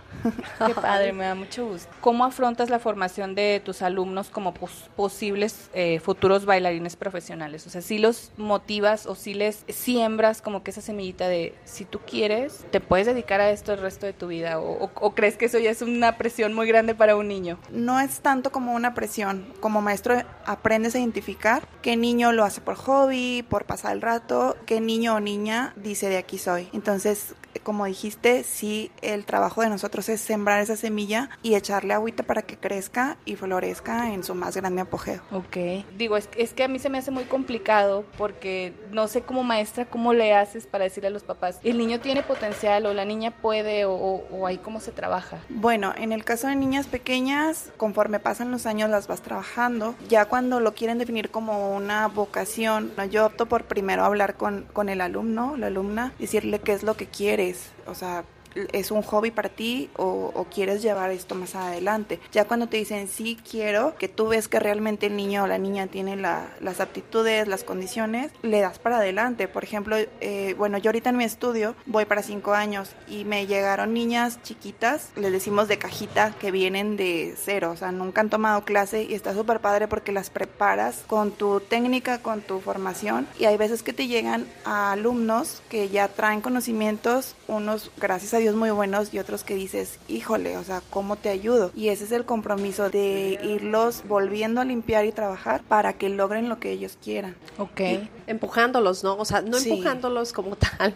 Qué 0.67 0.75
padre, 0.75 0.94
me 1.13 1.25
da 1.25 1.35
mucho 1.35 1.67
gusto. 1.67 1.89
¿Cómo 2.01 2.25
afrontas 2.25 2.71
la 2.71 2.79
formación 2.79 3.35
de 3.35 3.61
tus 3.65 3.83
alumnos 3.83 4.29
como 4.31 4.55
pos- 4.55 4.91
posibles 4.97 5.71
eh, 5.75 6.01
futuros 6.01 6.45
bailarines 6.45 6.97
profesionales? 6.97 7.67
O 7.67 7.71
sea, 7.71 7.81
si 7.83 7.99
los 7.99 8.33
motivas 8.37 9.07
o 9.07 9.15
si 9.15 9.35
les 9.35 9.65
siembras 9.69 10.43
como 10.43 10.63
que 10.63 10.71
esa 10.71 10.81
semillita 10.81 11.29
de 11.29 11.55
si 11.65 11.85
tú 11.85 12.01
quieres, 12.07 12.65
te 12.71 12.81
puedes 12.81 13.07
dedicar 13.07 13.41
a 13.41 13.51
esto 13.51 13.73
el 13.73 13.81
resto 13.81 14.07
de 14.07 14.13
tu 14.13 14.29
vida 14.29 14.59
o, 14.61 14.85
o- 14.85 14.91
o 14.95 15.15
crees 15.15 15.37
que 15.37 15.47
eso 15.47 15.59
ya 15.59 15.71
es 15.71 15.83
una 15.83 16.17
presión 16.19 16.55
muy 16.55 16.67
grande 16.67 16.95
para 16.95 17.17
un 17.17 17.29
niño? 17.29 17.59
no 17.71 18.01
es 18.01 18.21
tanto 18.21 18.51
como 18.53 18.73
una 18.75 18.95
presión. 18.95 19.47
Como 19.61 19.83
maestro 19.83 20.23
aprendes 20.47 20.95
a 20.95 20.99
identificar 20.99 21.67
qué 21.83 21.97
niño 21.97 22.33
lo 22.33 22.45
hace 22.45 22.61
por 22.61 22.75
hobby, 22.77 23.45
por 23.49 23.65
pasar 23.65 23.93
el 23.93 24.03
rato, 24.03 24.57
qué 24.67 24.81
niño 24.81 25.15
o 25.17 25.21
niña 25.21 25.73
dice 25.77 26.09
de 26.09 26.17
aquí 26.19 26.39
soy. 26.39 26.69
Entonces, 26.73 27.35
como 27.63 27.85
dijiste, 27.87 28.43
sí, 28.45 28.91
el 29.01 29.25
trabajo 29.25 29.63
de 29.63 29.69
nosotros 29.71 30.09
es 30.09 30.21
sembrar 30.21 30.61
esa 30.61 30.77
semilla 30.89 31.31
y 31.43 31.55
echarle 31.55 31.95
agüita 31.95 32.23
para 32.25 32.43
que 32.43 32.59
crezca 32.59 33.17
y 33.25 33.37
florezca 33.37 34.13
en 34.13 34.23
su 34.23 34.35
más 34.35 34.55
grande 34.57 34.83
apogeo. 34.83 35.23
Ok. 35.33 35.57
Digo, 35.97 36.17
es, 36.19 36.29
es 36.37 36.53
que 36.53 36.65
a 36.65 36.69
mí 36.69 36.79
se 36.79 36.91
me 36.91 36.99
hace 36.99 37.11
muy 37.11 37.25
complicado 37.25 38.05
porque 38.19 38.75
no 38.93 39.09
sé 39.09 39.23
como 39.23 39.43
maestra 39.45 39.87
cómo 39.87 40.13
le 40.13 40.35
haces 40.35 40.67
para 40.67 40.85
decirle 40.85 41.09
a 41.09 41.11
los 41.11 41.23
papás, 41.23 41.59
el 41.65 41.79
niño 41.79 42.01
tiene 42.01 42.23
potencial 42.23 42.85
o 42.85 42.93
la 42.93 43.07
niña 43.07 43.31
puede 43.31 43.87
o, 43.87 43.93
o- 43.95 44.27
o 44.31 44.47
ahí 44.47 44.59
cómo 44.59 44.81
se 44.81 44.93
trabaja. 44.93 45.39
Bueno, 45.49 45.95
en 45.97 46.13
el 46.13 46.23
caso 46.25 46.49
de 46.49 46.57
niñas 46.57 46.87
pequeñas, 46.87 47.73
conforme 47.79 48.19
pasan 48.21 48.51
los 48.51 48.67
años 48.67 48.91
las 48.91 49.07
vas 49.07 49.23
trabajando. 49.23 49.95
Ya 50.09 50.27
cuando 50.27 50.61
lo 50.61 50.75
quieren 50.75 50.99
definir 50.99 51.31
como 51.31 51.75
una 51.75 52.09
vocación, 52.09 52.93
no, 52.97 53.05
yo 53.07 53.25
opto 53.27 53.47
por 53.47 53.65
primero 53.65 54.05
hablar 54.05 54.35
con, 54.37 54.67
con 54.73 54.89
el 54.91 55.01
alumno, 55.01 55.57
la 55.57 55.69
alumna, 55.69 56.13
decirle 56.19 56.59
qué 56.59 56.73
es 56.73 56.83
lo 56.83 56.95
que 56.97 57.07
quieres. 57.07 57.71
O 57.87 57.95
sea, 57.95 58.25
es 58.73 58.91
un 58.91 59.03
hobby 59.03 59.31
para 59.31 59.49
ti 59.49 59.91
o, 59.97 60.47
quieres 60.55 60.83
llevar 60.83 61.11
esto 61.11 61.35
más 61.35 61.55
adelante. 61.55 62.21
Ya 62.31 62.45
cuando 62.45 62.69
te 62.69 62.77
dicen 62.77 63.09
sí 63.09 63.39
quiero, 63.51 63.97
que 63.97 64.09
tú 64.09 64.29
ves 64.29 64.47
que 64.47 64.61
realmente 64.61 65.07
el 65.07 65.17
niño 65.17 65.45
o 65.45 65.47
la 65.47 65.59
niña 65.59 65.87
tiene 65.87 66.17
la, 66.17 66.49
las 66.61 66.81
aptitudes, 66.81 67.49
las 67.49 67.65
condiciones, 67.65 68.31
le 68.43 68.61
das 68.61 68.79
para 68.79 68.99
adelante. 68.99 69.49
Por 69.49 69.65
ejemplo, 69.65 69.97
eh, 70.21 70.55
bueno, 70.57 70.79
yo 70.79 70.91
ahorita 70.91 71.11
en 71.11 71.17
mi 71.17 71.25
estudio 71.25 71.75
voy 71.87 72.05
para 72.05 72.23
cinco 72.23 72.53
años 72.53 72.91
y 73.09 73.25
me 73.25 73.47
llegaron 73.47 73.95
niñas 73.95 74.41
chiquitas, 74.43 75.11
les 75.17 75.33
decimos 75.33 75.67
de 75.67 75.79
cajita, 75.79 76.35
que 76.39 76.51
vienen 76.51 76.97
de 76.97 77.35
cero, 77.37 77.71
o 77.73 77.77
sea, 77.77 77.91
nunca 77.91 78.21
han 78.21 78.31
tomado 78.31 78.65
clase 78.65 79.05
y 79.05 79.15
está 79.15 79.35
súper 79.35 79.61
padre 79.61 79.89
porque 79.89 80.13
las 80.13 80.31
preparas 80.31 81.05
con 81.07 81.33
tu 81.33 81.61
técnica, 81.61 82.19
con 82.19 82.43
tu 82.43 82.61
formación 82.61 83.27
y 83.39 83.47
hay 83.47 83.57
veces 83.57 83.83
que 83.83 83.93
te 83.93 84.07
llegan 84.07 84.47
a 84.65 84.93
alumnos 84.93 85.63
que 85.69 85.89
ya 85.89 86.09
traen 86.09 86.41
conocimientos, 86.41 87.35
unos 87.49 87.91
gracias 87.97 88.35
a 88.35 88.39
Dios 88.45 88.57
muy 88.57 88.69
buenos 88.69 89.15
y 89.15 89.19
otros 89.19 89.43
que 89.43 89.55
dices, 89.55 89.99
híjole, 90.07 90.59
o 90.59 90.65
sea, 90.65 90.83
¿cómo 90.91 91.17
te 91.17 91.31
ayudo? 91.31 91.71
Y 91.75 91.89
ese 91.89 92.05
es 92.05 92.13
el 92.13 92.27
compromiso 92.27 92.91
de 92.91 93.39
irlos 93.43 94.03
volviendo 94.07 94.61
a 94.61 94.67
limpiar 94.67 95.07
y 95.07 95.13
trabajar 95.13 95.63
para 95.63 95.95
que 95.95 96.11
logren 96.11 96.51
lo 96.51 96.61
que 96.61 96.71
ellos 96.71 96.99
quieran. 97.03 97.37
Ok. 97.57 97.81
empujándolos, 98.27 99.03
¿no? 99.03 99.17
O 99.17 99.25
sea, 99.25 99.41
no 99.41 99.57
empujándolos 99.57 100.35
como 100.35 100.57
tal, 100.79 100.93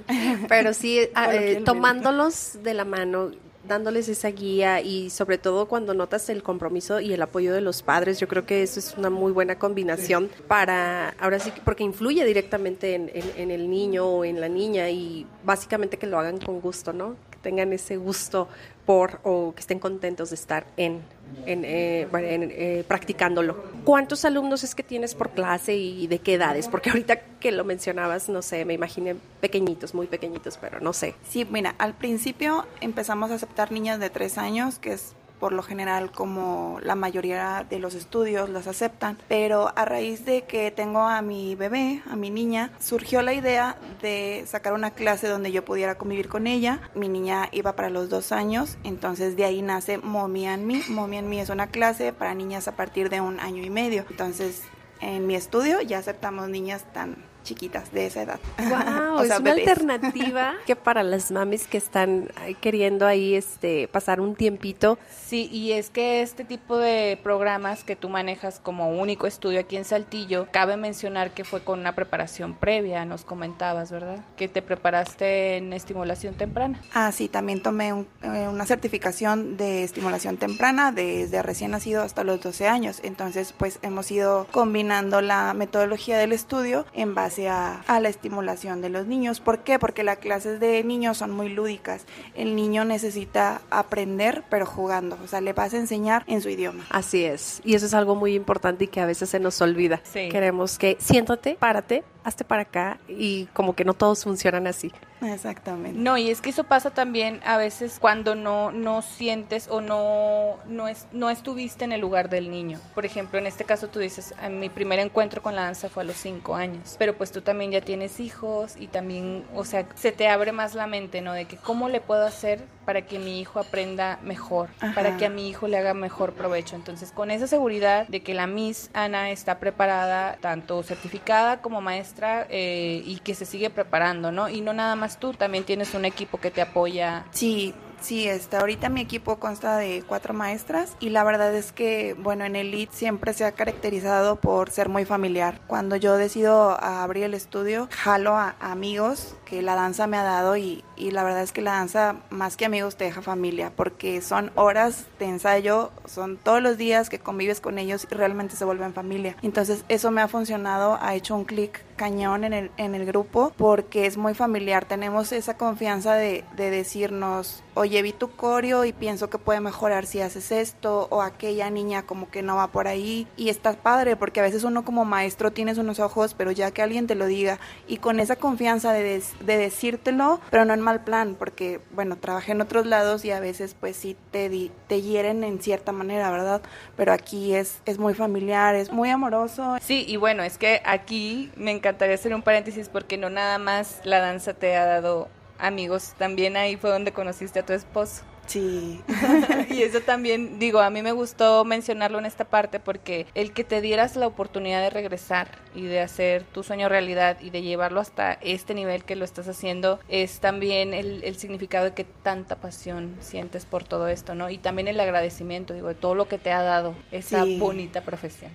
pero 0.46 0.74
sí 0.74 1.08
ah, 1.14 1.34
eh, 1.34 1.62
tomándolos 1.64 2.58
de 2.62 2.74
la 2.74 2.84
mano, 2.84 3.30
dándoles 3.66 4.10
esa 4.10 4.28
guía 4.28 4.82
y 4.82 5.08
sobre 5.08 5.38
todo 5.38 5.68
cuando 5.68 5.94
notas 5.94 6.28
el 6.28 6.42
compromiso 6.42 7.00
y 7.00 7.14
el 7.14 7.22
apoyo 7.22 7.54
de 7.54 7.62
los 7.62 7.82
padres, 7.82 8.20
yo 8.20 8.28
creo 8.28 8.44
que 8.44 8.62
eso 8.62 8.78
es 8.78 8.94
una 8.98 9.08
muy 9.08 9.32
buena 9.32 9.58
combinación 9.58 10.28
para, 10.48 11.14
ahora 11.18 11.38
sí, 11.38 11.50
porque 11.64 11.82
influye 11.82 12.26
directamente 12.26 12.94
en, 12.94 13.10
en, 13.14 13.50
el 13.50 13.70
niño 13.70 14.06
o 14.06 14.24
en 14.26 14.38
la 14.38 14.50
niña 14.50 14.90
y 14.90 15.26
básicamente 15.44 15.96
que 15.96 16.06
lo 16.06 16.18
hagan 16.18 16.38
con 16.40 16.60
gusto, 16.60 16.92
¿no? 16.92 17.16
Tengan 17.42 17.72
ese 17.72 17.96
gusto 17.96 18.48
por 18.86 19.20
o 19.22 19.52
que 19.54 19.60
estén 19.60 19.78
contentos 19.78 20.30
de 20.30 20.34
estar 20.34 20.66
en, 20.76 21.02
en, 21.44 21.64
eh, 21.64 22.08
eh, 22.10 22.84
practicándolo. 22.88 23.54
¿Cuántos 23.84 24.24
alumnos 24.24 24.64
es 24.64 24.74
que 24.74 24.82
tienes 24.82 25.14
por 25.14 25.30
clase 25.30 25.76
y 25.76 26.06
de 26.06 26.20
qué 26.20 26.34
edades? 26.34 26.68
Porque 26.68 26.90
ahorita 26.90 27.20
que 27.38 27.52
lo 27.52 27.64
mencionabas, 27.64 28.28
no 28.28 28.40
sé, 28.40 28.64
me 28.64 28.74
imaginé 28.74 29.14
pequeñitos, 29.40 29.94
muy 29.94 30.06
pequeñitos, 30.06 30.56
pero 30.56 30.80
no 30.80 30.92
sé. 30.92 31.14
Sí, 31.28 31.46
mira, 31.50 31.74
al 31.78 31.94
principio 31.94 32.66
empezamos 32.80 33.30
a 33.30 33.34
aceptar 33.34 33.72
niñas 33.72 34.00
de 34.00 34.08
tres 34.08 34.38
años, 34.38 34.78
que 34.78 34.94
es 34.94 35.12
por 35.38 35.52
lo 35.52 35.62
general 35.62 36.10
como 36.10 36.78
la 36.82 36.94
mayoría 36.94 37.66
de 37.68 37.78
los 37.78 37.94
estudios 37.94 38.48
las 38.48 38.66
aceptan, 38.66 39.18
pero 39.28 39.72
a 39.76 39.84
raíz 39.84 40.24
de 40.24 40.42
que 40.42 40.70
tengo 40.70 41.00
a 41.00 41.22
mi 41.22 41.54
bebé, 41.54 42.02
a 42.10 42.16
mi 42.16 42.30
niña, 42.30 42.70
surgió 42.78 43.22
la 43.22 43.34
idea 43.34 43.76
de 44.02 44.44
sacar 44.46 44.72
una 44.72 44.90
clase 44.90 45.28
donde 45.28 45.52
yo 45.52 45.64
pudiera 45.64 45.96
convivir 45.96 46.28
con 46.28 46.46
ella. 46.46 46.80
Mi 46.94 47.08
niña 47.08 47.48
iba 47.52 47.74
para 47.74 47.90
los 47.90 48.08
dos 48.08 48.32
años, 48.32 48.78
entonces 48.84 49.36
de 49.36 49.44
ahí 49.44 49.62
nace 49.62 49.98
Mommy 49.98 50.46
and 50.46 50.64
Me. 50.64 50.82
Mommy 50.88 51.18
and 51.18 51.28
Me 51.28 51.40
es 51.40 51.50
una 51.50 51.68
clase 51.68 52.12
para 52.12 52.34
niñas 52.34 52.68
a 52.68 52.76
partir 52.76 53.10
de 53.10 53.20
un 53.20 53.40
año 53.40 53.62
y 53.62 53.70
medio. 53.70 54.04
Entonces 54.10 54.62
en 55.00 55.26
mi 55.26 55.34
estudio 55.34 55.80
ya 55.80 55.98
aceptamos 55.98 56.48
niñas 56.48 56.84
tan 56.92 57.27
chiquitas 57.48 57.90
de 57.92 58.06
esa 58.06 58.22
edad. 58.22 58.40
Wow, 58.68 59.22
es 59.22 59.40
una 59.40 59.52
alternativa 59.52 60.54
que 60.66 60.76
para 60.76 61.02
las 61.02 61.30
mamis 61.30 61.66
que 61.66 61.78
están 61.78 62.28
queriendo 62.60 63.06
ahí 63.06 63.34
este 63.34 63.88
pasar 63.88 64.20
un 64.20 64.34
tiempito. 64.34 64.98
Sí, 65.26 65.48
y 65.50 65.72
es 65.72 65.88
que 65.88 66.20
este 66.20 66.44
tipo 66.44 66.76
de 66.76 67.18
programas 67.22 67.82
que 67.82 67.96
tú 67.96 68.08
manejas 68.08 68.60
como 68.60 68.90
único 68.90 69.26
estudio 69.26 69.60
aquí 69.60 69.76
en 69.76 69.84
Saltillo, 69.84 70.48
cabe 70.50 70.76
mencionar 70.76 71.32
que 71.32 71.44
fue 71.44 71.62
con 71.62 71.80
una 71.80 71.94
preparación 71.94 72.54
previa, 72.54 73.04
nos 73.06 73.24
comentabas, 73.24 73.90
¿verdad? 73.90 74.18
Que 74.36 74.48
te 74.48 74.60
preparaste 74.60 75.56
en 75.56 75.72
estimulación 75.72 76.34
temprana. 76.34 76.80
Ah, 76.92 77.10
sí, 77.12 77.28
también 77.28 77.62
tomé 77.62 77.88
eh, 77.88 78.48
una 78.48 78.66
certificación 78.66 79.56
de 79.56 79.84
estimulación 79.84 80.36
temprana 80.36 80.92
desde 80.92 81.42
recién 81.42 81.70
nacido 81.70 82.02
hasta 82.02 82.24
los 82.24 82.40
12 82.40 82.68
años. 82.68 83.00
Entonces, 83.02 83.54
pues 83.56 83.78
hemos 83.82 84.10
ido 84.10 84.46
combinando 84.50 85.20
la 85.22 85.54
metodología 85.54 86.18
del 86.18 86.32
estudio 86.32 86.84
en 86.92 87.14
base 87.14 87.37
a, 87.46 87.82
la 87.86 88.08
estimulación 88.08 88.80
de 88.80 88.88
los 88.88 89.06
niños. 89.06 89.40
¿Por 89.40 89.60
qué? 89.60 89.78
Porque 89.78 90.02
las 90.02 90.18
clases 90.18 90.58
de 90.60 90.82
niños 90.82 91.18
son 91.18 91.30
muy 91.30 91.48
lúdicas. 91.48 92.04
El 92.34 92.56
niño 92.56 92.84
necesita 92.84 93.60
aprender, 93.70 94.42
pero 94.50 94.66
jugando. 94.66 95.18
O 95.22 95.28
sea, 95.28 95.40
le 95.40 95.52
vas 95.52 95.74
a 95.74 95.76
enseñar 95.76 96.24
en 96.26 96.40
su 96.40 96.48
idioma. 96.48 96.84
Así 96.90 97.24
es. 97.24 97.60
Y 97.64 97.74
eso 97.74 97.86
es 97.86 97.94
algo 97.94 98.14
muy 98.14 98.34
importante 98.34 98.84
y 98.84 98.88
que 98.88 99.00
a 99.00 99.06
veces 99.06 99.28
se 99.28 99.38
nos 99.38 99.60
olvida. 99.60 100.00
Queremos 100.12 100.78
que 100.78 100.96
siéntate, 100.98 101.56
párate, 101.60 102.02
hazte 102.28 102.44
para 102.44 102.62
acá 102.62 102.98
y 103.08 103.46
como 103.46 103.74
que 103.74 103.84
no 103.84 103.94
todos 103.94 104.24
funcionan 104.24 104.66
así. 104.66 104.92
Exactamente. 105.20 105.98
No, 105.98 106.16
y 106.16 106.30
es 106.30 106.40
que 106.40 106.50
eso 106.50 106.64
pasa 106.64 106.90
también 106.90 107.40
a 107.44 107.56
veces 107.56 107.98
cuando 108.00 108.34
no, 108.34 108.70
no 108.70 109.02
sientes 109.02 109.68
o 109.68 109.80
no, 109.80 110.56
no, 110.66 110.86
es, 110.86 111.06
no 111.12 111.30
estuviste 111.30 111.84
en 111.84 111.92
el 111.92 112.00
lugar 112.00 112.28
del 112.28 112.50
niño. 112.50 112.78
Por 112.94 113.04
ejemplo, 113.04 113.38
en 113.38 113.46
este 113.46 113.64
caso 113.64 113.88
tú 113.88 113.98
dices, 113.98 114.34
mi 114.50 114.68
primer 114.68 115.00
encuentro 115.00 115.42
con 115.42 115.56
la 115.56 115.62
danza 115.62 115.88
fue 115.88 116.04
a 116.04 116.06
los 116.06 116.16
cinco 116.16 116.54
años, 116.54 116.96
pero 116.98 117.16
pues 117.16 117.32
tú 117.32 117.40
también 117.40 117.72
ya 117.72 117.80
tienes 117.80 118.20
hijos 118.20 118.76
y 118.78 118.86
también, 118.86 119.44
o 119.54 119.64
sea, 119.64 119.86
se 119.94 120.12
te 120.12 120.28
abre 120.28 120.52
más 120.52 120.74
la 120.74 120.86
mente, 120.86 121.20
¿no? 121.20 121.32
De 121.32 121.46
que 121.46 121.56
cómo 121.56 121.88
le 121.88 122.00
puedo 122.00 122.24
hacer 122.24 122.64
para 122.88 123.02
que 123.02 123.18
mi 123.18 123.38
hijo 123.38 123.60
aprenda 123.60 124.18
mejor, 124.22 124.70
para 124.94 125.18
que 125.18 125.26
a 125.26 125.28
mi 125.28 125.46
hijo 125.46 125.68
le 125.68 125.76
haga 125.76 125.92
mejor 125.92 126.32
provecho. 126.32 126.74
Entonces, 126.74 127.12
con 127.12 127.30
esa 127.30 127.46
seguridad 127.46 128.08
de 128.08 128.22
que 128.22 128.32
la 128.32 128.46
Miss 128.46 128.88
Ana 128.94 129.30
está 129.30 129.58
preparada, 129.58 130.38
tanto 130.40 130.82
certificada 130.82 131.60
como 131.60 131.82
maestra, 131.82 132.46
eh, 132.48 133.02
y 133.04 133.18
que 133.18 133.34
se 133.34 133.44
sigue 133.44 133.68
preparando, 133.68 134.32
¿no? 134.32 134.48
Y 134.48 134.62
no 134.62 134.72
nada 134.72 134.96
más 134.96 135.20
tú, 135.20 135.34
también 135.34 135.64
tienes 135.64 135.92
un 135.92 136.06
equipo 136.06 136.40
que 136.40 136.50
te 136.50 136.62
apoya. 136.62 137.26
Sí, 137.30 137.74
Sí, 138.00 138.28
está, 138.28 138.60
ahorita 138.60 138.88
mi 138.88 139.00
equipo 139.00 139.38
consta 139.38 139.76
de 139.76 140.04
cuatro 140.06 140.32
maestras 140.32 140.96
y 141.00 141.10
la 141.10 141.24
verdad 141.24 141.54
es 141.54 141.72
que, 141.72 142.14
bueno, 142.18 142.44
en 142.44 142.56
el 142.56 142.70
LID 142.70 142.90
siempre 142.92 143.32
se 143.34 143.44
ha 143.44 143.52
caracterizado 143.52 144.36
por 144.36 144.70
ser 144.70 144.88
muy 144.88 145.04
familiar. 145.04 145.60
Cuando 145.66 145.96
yo 145.96 146.16
decido 146.16 146.80
abrir 146.82 147.24
el 147.24 147.34
estudio, 147.34 147.88
jalo 147.90 148.36
a, 148.36 148.54
amigos 148.60 149.36
que 149.44 149.62
la 149.62 149.74
danza 149.74 150.06
me 150.06 150.16
ha 150.16 150.22
dado 150.22 150.56
y, 150.56 150.84
y, 150.96 151.10
la 151.10 151.24
verdad 151.24 151.42
es 151.42 151.52
que 151.52 151.62
la 151.62 151.72
danza 151.72 152.16
más 152.30 152.56
que 152.56 152.66
amigos 152.66 152.96
te 152.96 153.04
deja 153.04 153.22
familia 153.22 153.72
porque 153.74 154.20
son 154.20 154.52
horas 154.54 155.06
de 155.18 155.26
ensayo, 155.26 155.90
son 156.06 156.36
todos 156.36 156.62
los 156.62 156.78
días 156.78 157.08
que 157.08 157.18
convives 157.18 157.60
con 157.60 157.78
ellos 157.78 158.06
y 158.10 158.14
realmente 158.14 158.56
se 158.56 158.64
vuelven 158.64 158.94
familia. 158.94 159.36
Entonces 159.42 159.84
eso 159.88 160.10
me 160.10 160.20
ha 160.20 160.28
funcionado, 160.28 160.98
ha 161.00 161.14
hecho 161.14 161.34
un 161.34 161.44
clic 161.44 161.82
cañón 161.98 162.44
en 162.44 162.54
el, 162.54 162.70
en 162.78 162.94
el 162.94 163.04
grupo 163.04 163.52
porque 163.58 164.06
es 164.06 164.16
muy 164.16 164.32
familiar, 164.32 164.86
tenemos 164.86 165.32
esa 165.32 165.58
confianza 165.58 166.14
de, 166.14 166.44
de 166.56 166.70
decirnos, 166.70 167.62
oye, 167.74 168.00
vi 168.00 168.12
tu 168.12 168.30
coreo 168.30 168.86
y 168.86 168.94
pienso 168.94 169.28
que 169.28 169.36
puede 169.36 169.60
mejorar 169.60 170.06
si 170.06 170.22
haces 170.22 170.50
esto 170.50 171.08
o 171.10 171.20
aquella 171.20 171.68
niña 171.68 172.04
como 172.04 172.30
que 172.30 172.42
no 172.42 172.56
va 172.56 172.68
por 172.68 172.88
ahí 172.88 173.26
y 173.36 173.50
está 173.50 173.74
padre 173.74 174.16
porque 174.16 174.40
a 174.40 174.44
veces 174.44 174.64
uno 174.64 174.84
como 174.84 175.04
maestro 175.04 175.50
tienes 175.50 175.76
unos 175.76 176.00
ojos, 176.00 176.34
pero 176.34 176.52
ya 176.52 176.70
que 176.70 176.80
alguien 176.80 177.06
te 177.06 177.14
lo 177.14 177.26
diga 177.26 177.58
y 177.86 177.98
con 177.98 178.20
esa 178.20 178.36
confianza 178.36 178.92
de, 178.92 179.22
de 179.44 179.56
decírtelo, 179.58 180.40
pero 180.50 180.64
no 180.64 180.72
en 180.72 180.80
mal 180.80 181.04
plan 181.04 181.36
porque 181.38 181.80
bueno, 181.92 182.16
trabajé 182.16 182.52
en 182.52 182.60
otros 182.60 182.86
lados 182.86 183.24
y 183.24 183.32
a 183.32 183.40
veces 183.40 183.76
pues 183.78 183.96
sí 183.96 184.16
te, 184.30 184.70
te 184.86 185.02
hieren 185.02 185.44
en 185.44 185.60
cierta 185.60 185.92
manera, 185.92 186.30
¿verdad? 186.30 186.62
Pero 186.96 187.12
aquí 187.12 187.54
es, 187.54 187.82
es 187.84 187.98
muy 187.98 188.14
familiar, 188.14 188.74
es 188.76 188.92
muy 188.92 189.10
amoroso. 189.10 189.76
Sí, 189.82 190.04
y 190.06 190.16
bueno, 190.16 190.42
es 190.42 190.58
que 190.58 190.80
aquí 190.84 191.50
me 191.56 191.72
encantaría 191.88 192.16
hacer 192.16 192.34
un 192.34 192.42
paréntesis 192.42 192.90
porque 192.90 193.16
no 193.16 193.30
nada 193.30 193.58
más 193.58 194.00
la 194.04 194.20
danza 194.20 194.52
te 194.52 194.76
ha 194.76 194.84
dado 194.84 195.28
amigos. 195.58 196.12
También 196.18 196.56
ahí 196.56 196.76
fue 196.76 196.90
donde 196.90 197.12
conociste 197.12 197.60
a 197.60 197.66
tu 197.66 197.72
esposo. 197.72 198.24
Sí. 198.46 199.02
y 199.70 199.82
eso 199.82 200.00
también, 200.00 200.58
digo, 200.58 200.80
a 200.80 200.90
mí 200.90 201.00
me 201.02 201.12
gustó 201.12 201.64
mencionarlo 201.64 202.18
en 202.18 202.26
esta 202.26 202.44
parte 202.44 202.78
porque 202.78 203.26
el 203.34 203.52
que 203.52 203.64
te 203.64 203.80
dieras 203.80 204.16
la 204.16 204.26
oportunidad 204.26 204.82
de 204.82 204.90
regresar 204.90 205.48
y 205.74 205.84
de 205.84 206.00
hacer 206.00 206.44
tu 206.44 206.62
sueño 206.62 206.90
realidad 206.90 207.38
y 207.40 207.50
de 207.50 207.62
llevarlo 207.62 208.00
hasta 208.00 208.34
este 208.34 208.74
nivel 208.74 209.04
que 209.04 209.16
lo 209.16 209.24
estás 209.24 209.48
haciendo 209.48 209.98
es 210.08 210.40
también 210.40 210.92
el, 210.92 211.24
el 211.24 211.36
significado 211.36 211.86
de 211.86 211.92
que 211.92 212.04
tanta 212.04 212.56
pasión 212.56 213.16
sientes 213.20 213.64
por 213.64 213.84
todo 213.84 214.08
esto, 214.08 214.34
¿no? 214.34 214.50
Y 214.50 214.58
también 214.58 214.88
el 214.88 215.00
agradecimiento, 215.00 215.72
digo, 215.72 215.88
de 215.88 215.94
todo 215.94 216.14
lo 216.14 216.28
que 216.28 216.38
te 216.38 216.52
ha 216.52 216.62
dado 216.62 216.94
esa 217.12 217.44
bonita 217.58 218.02
profesión. 218.02 218.50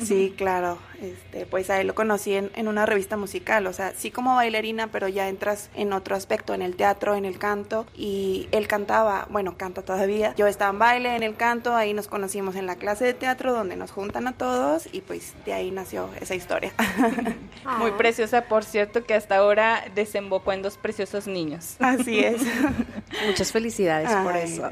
Sí, 0.00 0.34
claro. 0.36 0.78
Este, 1.00 1.46
pues 1.46 1.68
a 1.70 1.80
él 1.80 1.88
lo 1.88 1.94
conocí 1.94 2.34
en, 2.34 2.50
en, 2.54 2.68
una 2.68 2.86
revista 2.86 3.16
musical, 3.16 3.66
o 3.66 3.72
sea, 3.72 3.92
sí 3.94 4.10
como 4.10 4.34
bailarina, 4.34 4.86
pero 4.86 5.08
ya 5.08 5.28
entras 5.28 5.68
en 5.74 5.92
otro 5.92 6.16
aspecto, 6.16 6.54
en 6.54 6.62
el 6.62 6.76
teatro, 6.76 7.14
en 7.14 7.24
el 7.26 7.38
canto, 7.38 7.86
y 7.94 8.48
él 8.52 8.66
cantaba, 8.66 9.26
bueno, 9.30 9.56
canta 9.58 9.82
todavía. 9.82 10.34
Yo 10.36 10.46
estaba 10.46 10.70
en 10.70 10.78
baile, 10.78 11.16
en 11.16 11.22
el 11.22 11.36
canto, 11.36 11.74
ahí 11.76 11.92
nos 11.92 12.08
conocimos 12.08 12.56
en 12.56 12.66
la 12.66 12.76
clase 12.76 13.04
de 13.04 13.14
teatro 13.14 13.52
donde 13.52 13.76
nos 13.76 13.90
juntan 13.90 14.26
a 14.26 14.32
todos 14.32 14.88
y 14.92 15.02
pues 15.02 15.34
de 15.44 15.52
ahí 15.52 15.70
nació 15.70 16.08
esa 16.20 16.34
historia. 16.34 16.72
Muy 17.78 17.92
preciosa, 17.92 18.42
por 18.42 18.64
cierto, 18.64 19.04
que 19.04 19.14
hasta 19.14 19.36
ahora 19.36 19.84
desembocó 19.94 20.52
en 20.52 20.62
dos 20.62 20.76
preciosos 20.78 21.26
niños. 21.26 21.76
Así 21.80 22.20
es. 22.20 22.42
Muchas 23.26 23.52
felicidades 23.52 24.10
por 24.22 24.32
Ay, 24.32 24.44
eso. 24.44 24.70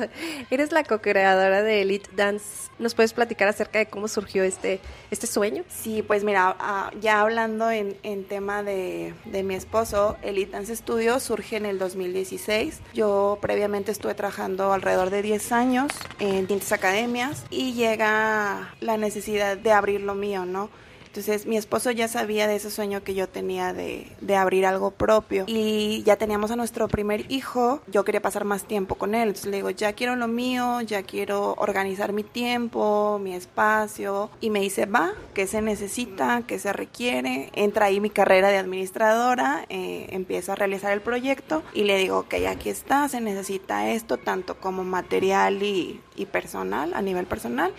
Eres 0.50 0.72
la 0.72 0.84
co-creadora 0.84 1.62
de 1.62 1.82
Elite 1.82 2.10
Dance. 2.14 2.70
¿Nos 2.78 2.94
puedes 2.94 3.12
platicar 3.12 3.48
acerca 3.48 3.78
de 3.78 3.86
cómo 3.86 4.08
surgió 4.08 4.42
este, 4.42 4.80
este 5.10 5.26
sueño? 5.26 5.64
Sí, 5.68 6.02
pues 6.02 6.24
mira, 6.24 6.56
ah, 6.58 6.90
ya 7.00 7.20
hablando 7.20 7.70
en, 7.70 7.96
en 8.02 8.24
tema 8.24 8.62
de, 8.62 9.14
de 9.24 9.42
mi 9.42 9.54
esposo, 9.54 10.16
Elite 10.22 10.52
Dance 10.52 10.74
Studio 10.76 11.20
surge 11.20 11.56
en 11.56 11.66
el 11.66 11.78
2016. 11.78 12.80
Yo 12.94 13.38
previamente 13.40 13.92
estuve 13.92 14.14
trabajando 14.14 14.72
alrededor 14.72 15.10
de 15.10 15.22
10 15.22 15.52
años 15.52 15.92
en 16.18 16.40
distintas 16.40 16.72
academias 16.72 17.44
y 17.50 17.72
llega 17.74 18.74
la 18.80 18.96
necesidad 18.96 19.56
de 19.56 19.72
abrir 19.72 20.00
lo 20.00 20.14
mío, 20.14 20.44
¿no? 20.44 20.70
Entonces 21.12 21.44
mi 21.44 21.58
esposo 21.58 21.90
ya 21.90 22.08
sabía 22.08 22.46
de 22.46 22.56
ese 22.56 22.70
sueño 22.70 23.04
que 23.04 23.12
yo 23.12 23.28
tenía 23.28 23.74
de, 23.74 24.06
de, 24.22 24.34
abrir 24.34 24.64
algo 24.64 24.92
propio 24.92 25.44
y 25.46 26.02
ya 26.04 26.16
teníamos 26.16 26.50
a 26.50 26.56
nuestro 26.56 26.88
primer 26.88 27.30
hijo, 27.30 27.82
yo 27.86 28.02
quería 28.02 28.22
pasar 28.22 28.46
más 28.46 28.64
tiempo 28.64 28.94
con 28.94 29.14
él, 29.14 29.28
entonces 29.28 29.50
le 29.50 29.58
digo, 29.58 29.68
ya 29.68 29.92
quiero 29.92 30.16
lo 30.16 30.26
mío, 30.26 30.80
ya 30.80 31.02
quiero 31.02 31.52
organizar 31.58 32.14
mi 32.14 32.24
tiempo, 32.24 33.20
mi 33.22 33.34
espacio 33.34 34.30
y 34.40 34.48
me 34.48 34.60
dice, 34.60 34.86
va, 34.86 35.12
¿qué 35.34 35.46
se 35.46 35.60
necesita? 35.60 36.44
¿Qué 36.46 36.58
se 36.58 36.72
requiere? 36.72 37.50
Entra 37.52 37.86
ahí 37.86 38.00
mi 38.00 38.08
carrera 38.08 38.48
de 38.48 38.56
administradora, 38.56 39.66
eh, 39.68 40.06
empiezo 40.12 40.52
a 40.52 40.54
realizar 40.54 40.94
el 40.94 41.02
proyecto 41.02 41.62
y 41.74 41.84
le 41.84 41.98
digo, 41.98 42.20
ok, 42.20 42.36
aquí 42.48 42.70
está, 42.70 43.06
se 43.10 43.20
necesita 43.20 43.90
esto 43.90 44.16
tanto 44.16 44.56
como 44.58 44.82
material 44.82 45.62
y, 45.62 46.00
y 46.16 46.24
personal, 46.24 46.94
a 46.94 47.02
nivel 47.02 47.26
personal. 47.26 47.74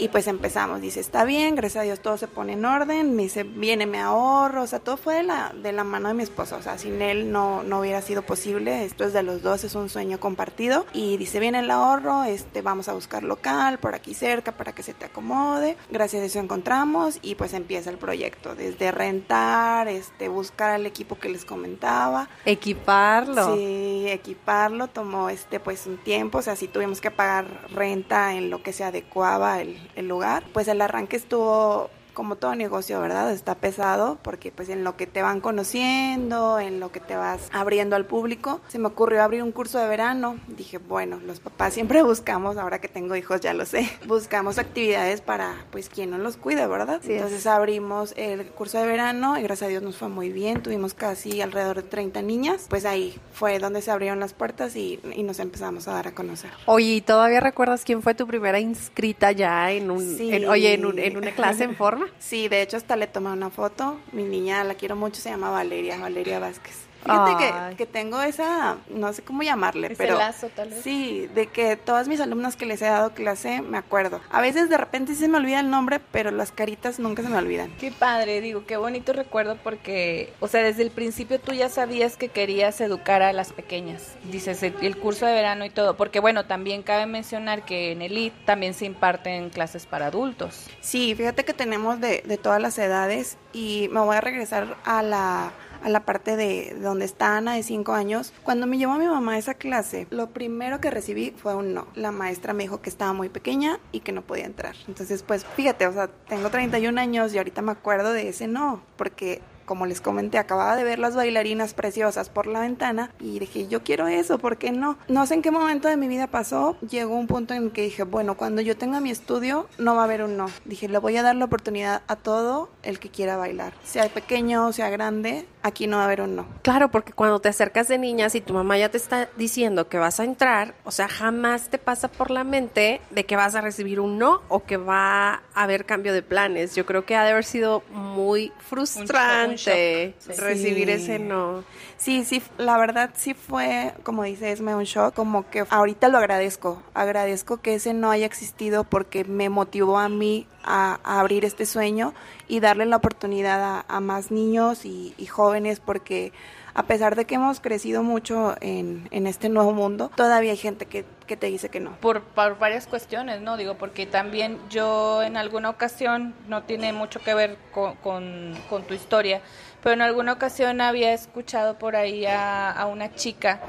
Y 0.00 0.08
pues 0.08 0.26
empezamos, 0.28 0.80
dice, 0.80 0.98
está 0.98 1.26
bien, 1.26 1.54
gracias 1.54 1.82
a 1.82 1.84
Dios 1.84 2.00
todo 2.00 2.16
se 2.16 2.26
pone 2.26 2.54
en 2.54 2.64
orden, 2.64 3.14
me 3.14 3.24
dice, 3.24 3.42
viene, 3.42 3.84
me 3.84 4.00
ahorro, 4.00 4.62
o 4.62 4.66
sea, 4.66 4.78
todo 4.78 4.96
fue 4.96 5.16
de 5.16 5.24
la, 5.24 5.52
de 5.54 5.72
la 5.72 5.84
mano 5.84 6.08
de 6.08 6.14
mi 6.14 6.22
esposo, 6.22 6.56
o 6.56 6.62
sea, 6.62 6.78
sin 6.78 7.02
él 7.02 7.30
no, 7.30 7.62
no 7.64 7.80
hubiera 7.80 8.00
sido 8.00 8.22
posible, 8.22 8.86
esto 8.86 9.04
es 9.04 9.12
de 9.12 9.22
los 9.22 9.42
dos, 9.42 9.62
es 9.62 9.74
un 9.74 9.90
sueño 9.90 10.18
compartido. 10.18 10.86
Y 10.94 11.18
dice, 11.18 11.38
viene 11.38 11.58
el 11.58 11.70
ahorro, 11.70 12.24
este, 12.24 12.62
vamos 12.62 12.88
a 12.88 12.94
buscar 12.94 13.22
local 13.24 13.78
por 13.78 13.94
aquí 13.94 14.14
cerca 14.14 14.52
para 14.52 14.72
que 14.74 14.82
se 14.82 14.94
te 14.94 15.04
acomode, 15.04 15.76
gracias 15.90 16.22
a 16.22 16.24
eso 16.24 16.38
encontramos 16.38 17.18
y 17.20 17.34
pues 17.34 17.52
empieza 17.52 17.90
el 17.90 17.98
proyecto, 17.98 18.54
desde 18.54 18.92
rentar, 18.92 19.86
este, 19.88 20.28
buscar 20.28 20.70
al 20.70 20.86
equipo 20.86 21.18
que 21.18 21.28
les 21.28 21.44
comentaba. 21.44 22.30
Equiparlo. 22.46 23.54
Sí, 23.54 24.06
equiparlo 24.08 24.88
tomó 24.88 25.28
este 25.28 25.60
pues 25.60 25.86
un 25.86 25.98
tiempo, 25.98 26.38
o 26.38 26.42
sea, 26.42 26.56
si 26.56 26.68
tuvimos 26.68 27.02
que 27.02 27.10
pagar 27.10 27.68
renta 27.68 28.34
en 28.34 28.48
lo 28.48 28.62
que 28.62 28.72
se 28.72 28.82
adecuaba 28.82 29.60
el, 29.60 29.78
el 29.96 30.08
lugar, 30.08 30.42
pues 30.52 30.68
el 30.68 30.80
arranque 30.80 31.16
estuvo 31.16 31.90
como 32.20 32.36
todo 32.36 32.54
negocio, 32.54 33.00
¿verdad? 33.00 33.32
Está 33.32 33.54
pesado 33.54 34.18
porque 34.20 34.52
pues 34.52 34.68
en 34.68 34.84
lo 34.84 34.94
que 34.94 35.06
te 35.06 35.22
van 35.22 35.40
conociendo, 35.40 36.60
en 36.60 36.78
lo 36.78 36.92
que 36.92 37.00
te 37.00 37.16
vas 37.16 37.48
abriendo 37.50 37.96
al 37.96 38.04
público, 38.04 38.60
se 38.68 38.78
me 38.78 38.88
ocurrió 38.88 39.22
abrir 39.22 39.42
un 39.42 39.52
curso 39.52 39.78
de 39.78 39.88
verano. 39.88 40.36
Dije, 40.48 40.76
bueno, 40.76 41.18
los 41.24 41.40
papás 41.40 41.72
siempre 41.72 42.02
buscamos, 42.02 42.58
ahora 42.58 42.78
que 42.78 42.88
tengo 42.88 43.16
hijos 43.16 43.40
ya 43.40 43.54
lo 43.54 43.64
sé, 43.64 43.90
buscamos 44.06 44.58
actividades 44.58 45.22
para 45.22 45.54
pues 45.70 45.88
quien 45.88 46.10
no 46.10 46.18
los 46.18 46.36
cuide, 46.36 46.66
¿verdad? 46.66 47.00
Sí, 47.02 47.14
Entonces 47.14 47.46
abrimos 47.46 48.12
el 48.18 48.44
curso 48.48 48.76
de 48.78 48.86
verano 48.86 49.38
y 49.38 49.42
gracias 49.42 49.68
a 49.68 49.70
Dios 49.70 49.82
nos 49.82 49.96
fue 49.96 50.08
muy 50.10 50.28
bien, 50.30 50.62
tuvimos 50.62 50.92
casi 50.92 51.40
alrededor 51.40 51.76
de 51.76 51.84
30 51.84 52.20
niñas, 52.20 52.66
pues 52.68 52.84
ahí 52.84 53.18
fue 53.32 53.58
donde 53.60 53.80
se 53.80 53.90
abrieron 53.90 54.20
las 54.20 54.34
puertas 54.34 54.76
y, 54.76 55.00
y 55.16 55.22
nos 55.22 55.38
empezamos 55.38 55.88
a 55.88 55.92
dar 55.94 56.08
a 56.08 56.12
conocer. 56.14 56.50
Oye, 56.66 56.96
¿y 56.96 57.00
todavía 57.00 57.40
recuerdas 57.40 57.82
quién 57.82 58.02
fue 58.02 58.14
tu 58.14 58.26
primera 58.26 58.60
inscrita 58.60 59.32
ya 59.32 59.72
en 59.72 59.90
un, 59.90 60.18
Sí. 60.18 60.34
en- 60.34 60.46
oye, 60.50 60.74
en, 60.74 60.84
un- 60.84 60.98
en 60.98 61.16
una 61.16 61.30
clase 61.30 61.64
en 61.64 61.74
forma? 61.76 62.06
Sí, 62.18 62.48
de 62.48 62.62
hecho 62.62 62.76
hasta 62.76 62.96
le 62.96 63.06
tomé 63.06 63.30
una 63.30 63.50
foto. 63.50 63.98
Mi 64.12 64.24
niña 64.24 64.64
la 64.64 64.74
quiero 64.74 64.96
mucho, 64.96 65.20
se 65.20 65.30
llama 65.30 65.50
Valeria, 65.50 65.98
Valeria 65.98 66.38
Vázquez. 66.38 66.89
Fíjate 67.04 67.36
que, 67.70 67.76
que 67.76 67.86
tengo 67.86 68.20
esa, 68.22 68.76
no 68.88 69.12
sé 69.12 69.22
cómo 69.22 69.42
llamarle, 69.42 69.86
Ese 69.88 69.96
pero 69.96 70.18
lazo, 70.18 70.48
tal 70.54 70.68
vez. 70.70 70.82
sí, 70.82 71.28
de 71.34 71.46
que 71.46 71.76
todas 71.76 72.08
mis 72.08 72.20
alumnas 72.20 72.56
que 72.56 72.66
les 72.66 72.82
he 72.82 72.86
dado 72.86 73.10
clase 73.14 73.62
me 73.62 73.78
acuerdo. 73.78 74.20
A 74.30 74.40
veces 74.40 74.68
de 74.68 74.76
repente 74.76 75.14
sí 75.14 75.20
se 75.20 75.28
me 75.28 75.38
olvida 75.38 75.60
el 75.60 75.70
nombre, 75.70 76.00
pero 76.12 76.30
las 76.30 76.52
caritas 76.52 76.98
nunca 76.98 77.22
se 77.22 77.28
me 77.28 77.38
olvidan. 77.38 77.70
Qué 77.78 77.90
padre, 77.90 78.40
digo, 78.40 78.64
qué 78.66 78.76
bonito 78.76 79.12
recuerdo 79.12 79.56
porque, 79.62 80.32
o 80.40 80.48
sea, 80.48 80.62
desde 80.62 80.82
el 80.82 80.90
principio 80.90 81.40
tú 81.40 81.52
ya 81.52 81.68
sabías 81.68 82.16
que 82.16 82.28
querías 82.28 82.80
educar 82.80 83.22
a 83.22 83.32
las 83.32 83.52
pequeñas. 83.52 84.14
Dices, 84.24 84.62
el, 84.62 84.74
el 84.82 84.96
curso 84.96 85.24
de 85.26 85.32
verano 85.32 85.64
y 85.64 85.70
todo, 85.70 85.96
porque 85.96 86.20
bueno, 86.20 86.44
también 86.46 86.82
cabe 86.82 87.06
mencionar 87.06 87.64
que 87.64 87.92
en 87.92 88.02
Elite 88.02 88.36
también 88.44 88.74
se 88.74 88.84
imparten 88.84 89.50
clases 89.50 89.86
para 89.86 90.06
adultos. 90.06 90.66
Sí, 90.80 91.14
fíjate 91.14 91.44
que 91.44 91.54
tenemos 91.54 92.00
de, 92.00 92.22
de 92.26 92.36
todas 92.36 92.60
las 92.60 92.76
edades 92.78 93.38
y 93.52 93.88
me 93.90 94.00
voy 94.00 94.16
a 94.16 94.20
regresar 94.20 94.76
a 94.84 95.02
la, 95.02 95.52
a 95.82 95.88
la 95.88 96.04
parte 96.04 96.36
de 96.36 96.76
donde 96.80 97.04
está 97.04 97.36
Ana 97.36 97.54
de 97.54 97.62
5 97.62 97.92
años. 97.92 98.32
Cuando 98.42 98.66
me 98.66 98.78
llevó 98.78 98.94
mi 98.96 99.06
mamá 99.06 99.32
a 99.32 99.38
esa 99.38 99.54
clase, 99.54 100.06
lo 100.10 100.30
primero 100.30 100.80
que 100.80 100.90
recibí 100.90 101.30
fue 101.30 101.54
un 101.54 101.74
no. 101.74 101.86
La 101.94 102.12
maestra 102.12 102.52
me 102.52 102.64
dijo 102.64 102.80
que 102.80 102.90
estaba 102.90 103.12
muy 103.12 103.28
pequeña 103.28 103.78
y 103.92 104.00
que 104.00 104.12
no 104.12 104.22
podía 104.22 104.46
entrar. 104.46 104.76
Entonces, 104.88 105.22
pues 105.22 105.44
fíjate, 105.44 105.86
o 105.86 105.92
sea, 105.92 106.08
tengo 106.28 106.50
31 106.50 107.00
años 107.00 107.34
y 107.34 107.38
ahorita 107.38 107.62
me 107.62 107.72
acuerdo 107.72 108.12
de 108.12 108.28
ese 108.28 108.46
no, 108.46 108.82
porque 108.96 109.40
como 109.70 109.86
les 109.86 110.00
comenté, 110.00 110.36
acababa 110.36 110.74
de 110.74 110.82
ver 110.82 110.98
las 110.98 111.14
bailarinas 111.14 111.74
preciosas 111.74 112.28
por 112.28 112.48
la 112.48 112.58
ventana 112.58 113.12
y 113.20 113.38
dije, 113.38 113.68
yo 113.68 113.84
quiero 113.84 114.08
eso, 114.08 114.40
¿por 114.40 114.56
qué 114.56 114.72
no? 114.72 114.98
No 115.06 115.26
sé 115.26 115.34
en 115.34 115.42
qué 115.42 115.52
momento 115.52 115.86
de 115.86 115.96
mi 115.96 116.08
vida 116.08 116.26
pasó, 116.26 116.76
llegó 116.80 117.14
un 117.14 117.28
punto 117.28 117.54
en 117.54 117.62
el 117.62 117.70
que 117.70 117.82
dije, 117.82 118.02
bueno, 118.02 118.36
cuando 118.36 118.62
yo 118.62 118.76
tenga 118.76 118.98
mi 118.98 119.10
estudio, 119.12 119.68
no 119.78 119.94
va 119.94 120.00
a 120.00 120.04
haber 120.06 120.24
un 120.24 120.36
no. 120.36 120.46
Dije, 120.64 120.88
le 120.88 120.98
voy 120.98 121.16
a 121.18 121.22
dar 121.22 121.36
la 121.36 121.44
oportunidad 121.44 122.02
a 122.08 122.16
todo 122.16 122.68
el 122.82 122.98
que 122.98 123.10
quiera 123.10 123.36
bailar, 123.36 123.72
sea 123.84 124.08
pequeño, 124.08 124.72
sea 124.72 124.90
grande, 124.90 125.46
aquí 125.62 125.86
no 125.86 125.98
va 125.98 126.02
a 126.02 126.06
haber 126.06 126.22
un 126.22 126.34
no. 126.34 126.46
Claro, 126.62 126.90
porque 126.90 127.12
cuando 127.12 127.38
te 127.38 127.48
acercas 127.48 127.86
de 127.86 127.96
niñas 127.96 128.34
y 128.34 128.40
tu 128.40 128.52
mamá 128.54 128.76
ya 128.76 128.88
te 128.88 128.96
está 128.96 129.28
diciendo 129.36 129.88
que 129.88 129.98
vas 129.98 130.18
a 130.18 130.24
entrar, 130.24 130.74
o 130.82 130.90
sea, 130.90 131.06
jamás 131.06 131.68
te 131.68 131.78
pasa 131.78 132.08
por 132.08 132.32
la 132.32 132.42
mente 132.42 133.00
de 133.10 133.24
que 133.24 133.36
vas 133.36 133.54
a 133.54 133.60
recibir 133.60 134.00
un 134.00 134.18
no 134.18 134.42
o 134.48 134.64
que 134.64 134.78
va 134.78 135.34
a 135.34 135.40
haber 135.54 135.86
cambio 135.86 136.12
de 136.12 136.22
planes. 136.22 136.74
Yo 136.74 136.84
creo 136.86 137.04
que 137.04 137.14
ha 137.14 137.22
de 137.22 137.30
haber 137.30 137.44
sido 137.44 137.84
muy 137.92 138.52
frustrante 138.68 139.59
shock, 139.60 140.14
sí. 140.18 140.32
recibir 140.40 140.86
Sí. 140.86 140.92
ese 140.92 141.18
no. 141.18 141.64
Sí, 141.96 142.24
sí, 142.24 142.42
la 142.56 142.78
verdad 142.78 143.10
sí 143.14 143.34
fue, 143.34 143.92
como 144.02 144.24
dice 144.24 144.52
Esme, 144.52 144.74
un 144.74 144.84
shock, 144.84 145.14
como 145.14 145.48
que 145.50 145.64
ahorita 145.68 146.08
lo 146.08 146.18
agradezco, 146.18 146.82
agradezco 146.94 147.58
que 147.58 147.74
ese 147.74 147.92
no 147.92 148.10
haya 148.10 148.26
existido 148.26 148.84
porque 148.84 149.24
me 149.24 149.48
motivó 149.50 149.98
a 149.98 150.08
mí 150.08 150.46
a, 150.64 150.98
a 151.04 151.20
abrir 151.20 151.44
este 151.44 151.66
sueño 151.66 152.14
y 152.48 152.60
darle 152.60 152.86
la 152.86 152.96
oportunidad 152.96 153.62
a, 153.62 153.84
a 153.86 154.00
más 154.00 154.30
niños 154.30 154.84
y, 154.84 155.14
y 155.18 155.26
jóvenes 155.26 155.80
porque 155.80 156.32
a 156.74 156.84
pesar 156.84 157.16
de 157.16 157.24
que 157.24 157.36
hemos 157.36 157.60
crecido 157.60 158.02
mucho 158.02 158.56
en, 158.60 159.08
en 159.10 159.26
este 159.26 159.48
nuevo 159.48 159.72
mundo, 159.72 160.10
todavía 160.14 160.52
hay 160.52 160.56
gente 160.56 160.86
que, 160.86 161.04
que 161.26 161.36
te 161.36 161.46
dice 161.46 161.68
que 161.68 161.80
no. 161.80 161.96
Por, 162.00 162.22
por 162.22 162.58
varias 162.58 162.86
cuestiones, 162.86 163.40
¿no? 163.40 163.56
Digo, 163.56 163.74
porque 163.74 164.06
también 164.06 164.58
yo 164.70 165.22
en 165.22 165.36
alguna 165.36 165.70
ocasión, 165.70 166.34
no 166.48 166.62
tiene 166.62 166.92
mucho 166.92 167.20
que 167.20 167.34
ver 167.34 167.56
con, 167.72 167.96
con, 167.96 168.82
tu 168.86 168.94
historia, 168.94 169.40
pero 169.82 169.94
en 169.94 170.02
alguna 170.02 170.32
ocasión 170.32 170.80
había 170.80 171.12
escuchado 171.12 171.78
por 171.78 171.96
ahí 171.96 172.26
a, 172.26 172.70
a 172.70 172.86
una 172.86 173.14
chica 173.14 173.60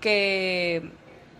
que, 0.00 0.90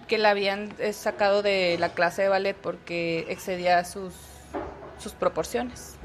que 0.08 0.18
la 0.18 0.30
habían 0.30 0.72
eh, 0.78 0.92
sacado 0.92 1.42
de 1.42 1.76
la 1.78 1.90
clase 1.90 2.22
de 2.22 2.28
ballet 2.28 2.56
porque 2.56 3.26
excedía 3.28 3.84
sus, 3.84 4.14
sus 4.98 5.12
proporciones. 5.12 5.96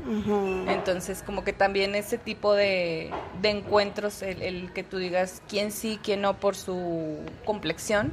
Entonces, 0.68 1.24
como 1.24 1.44
que 1.44 1.54
también 1.54 1.96
ese 1.96 2.18
tipo 2.18 2.54
de, 2.54 3.10
de 3.42 3.50
encuentros, 3.50 4.22
el, 4.22 4.42
el 4.42 4.74
que 4.74 4.84
tú 4.84 4.98
digas 4.98 5.42
quién 5.48 5.72
sí, 5.72 6.00
quién 6.04 6.22
no 6.22 6.38
por 6.38 6.56
su 6.56 7.20
complexión, 7.46 8.12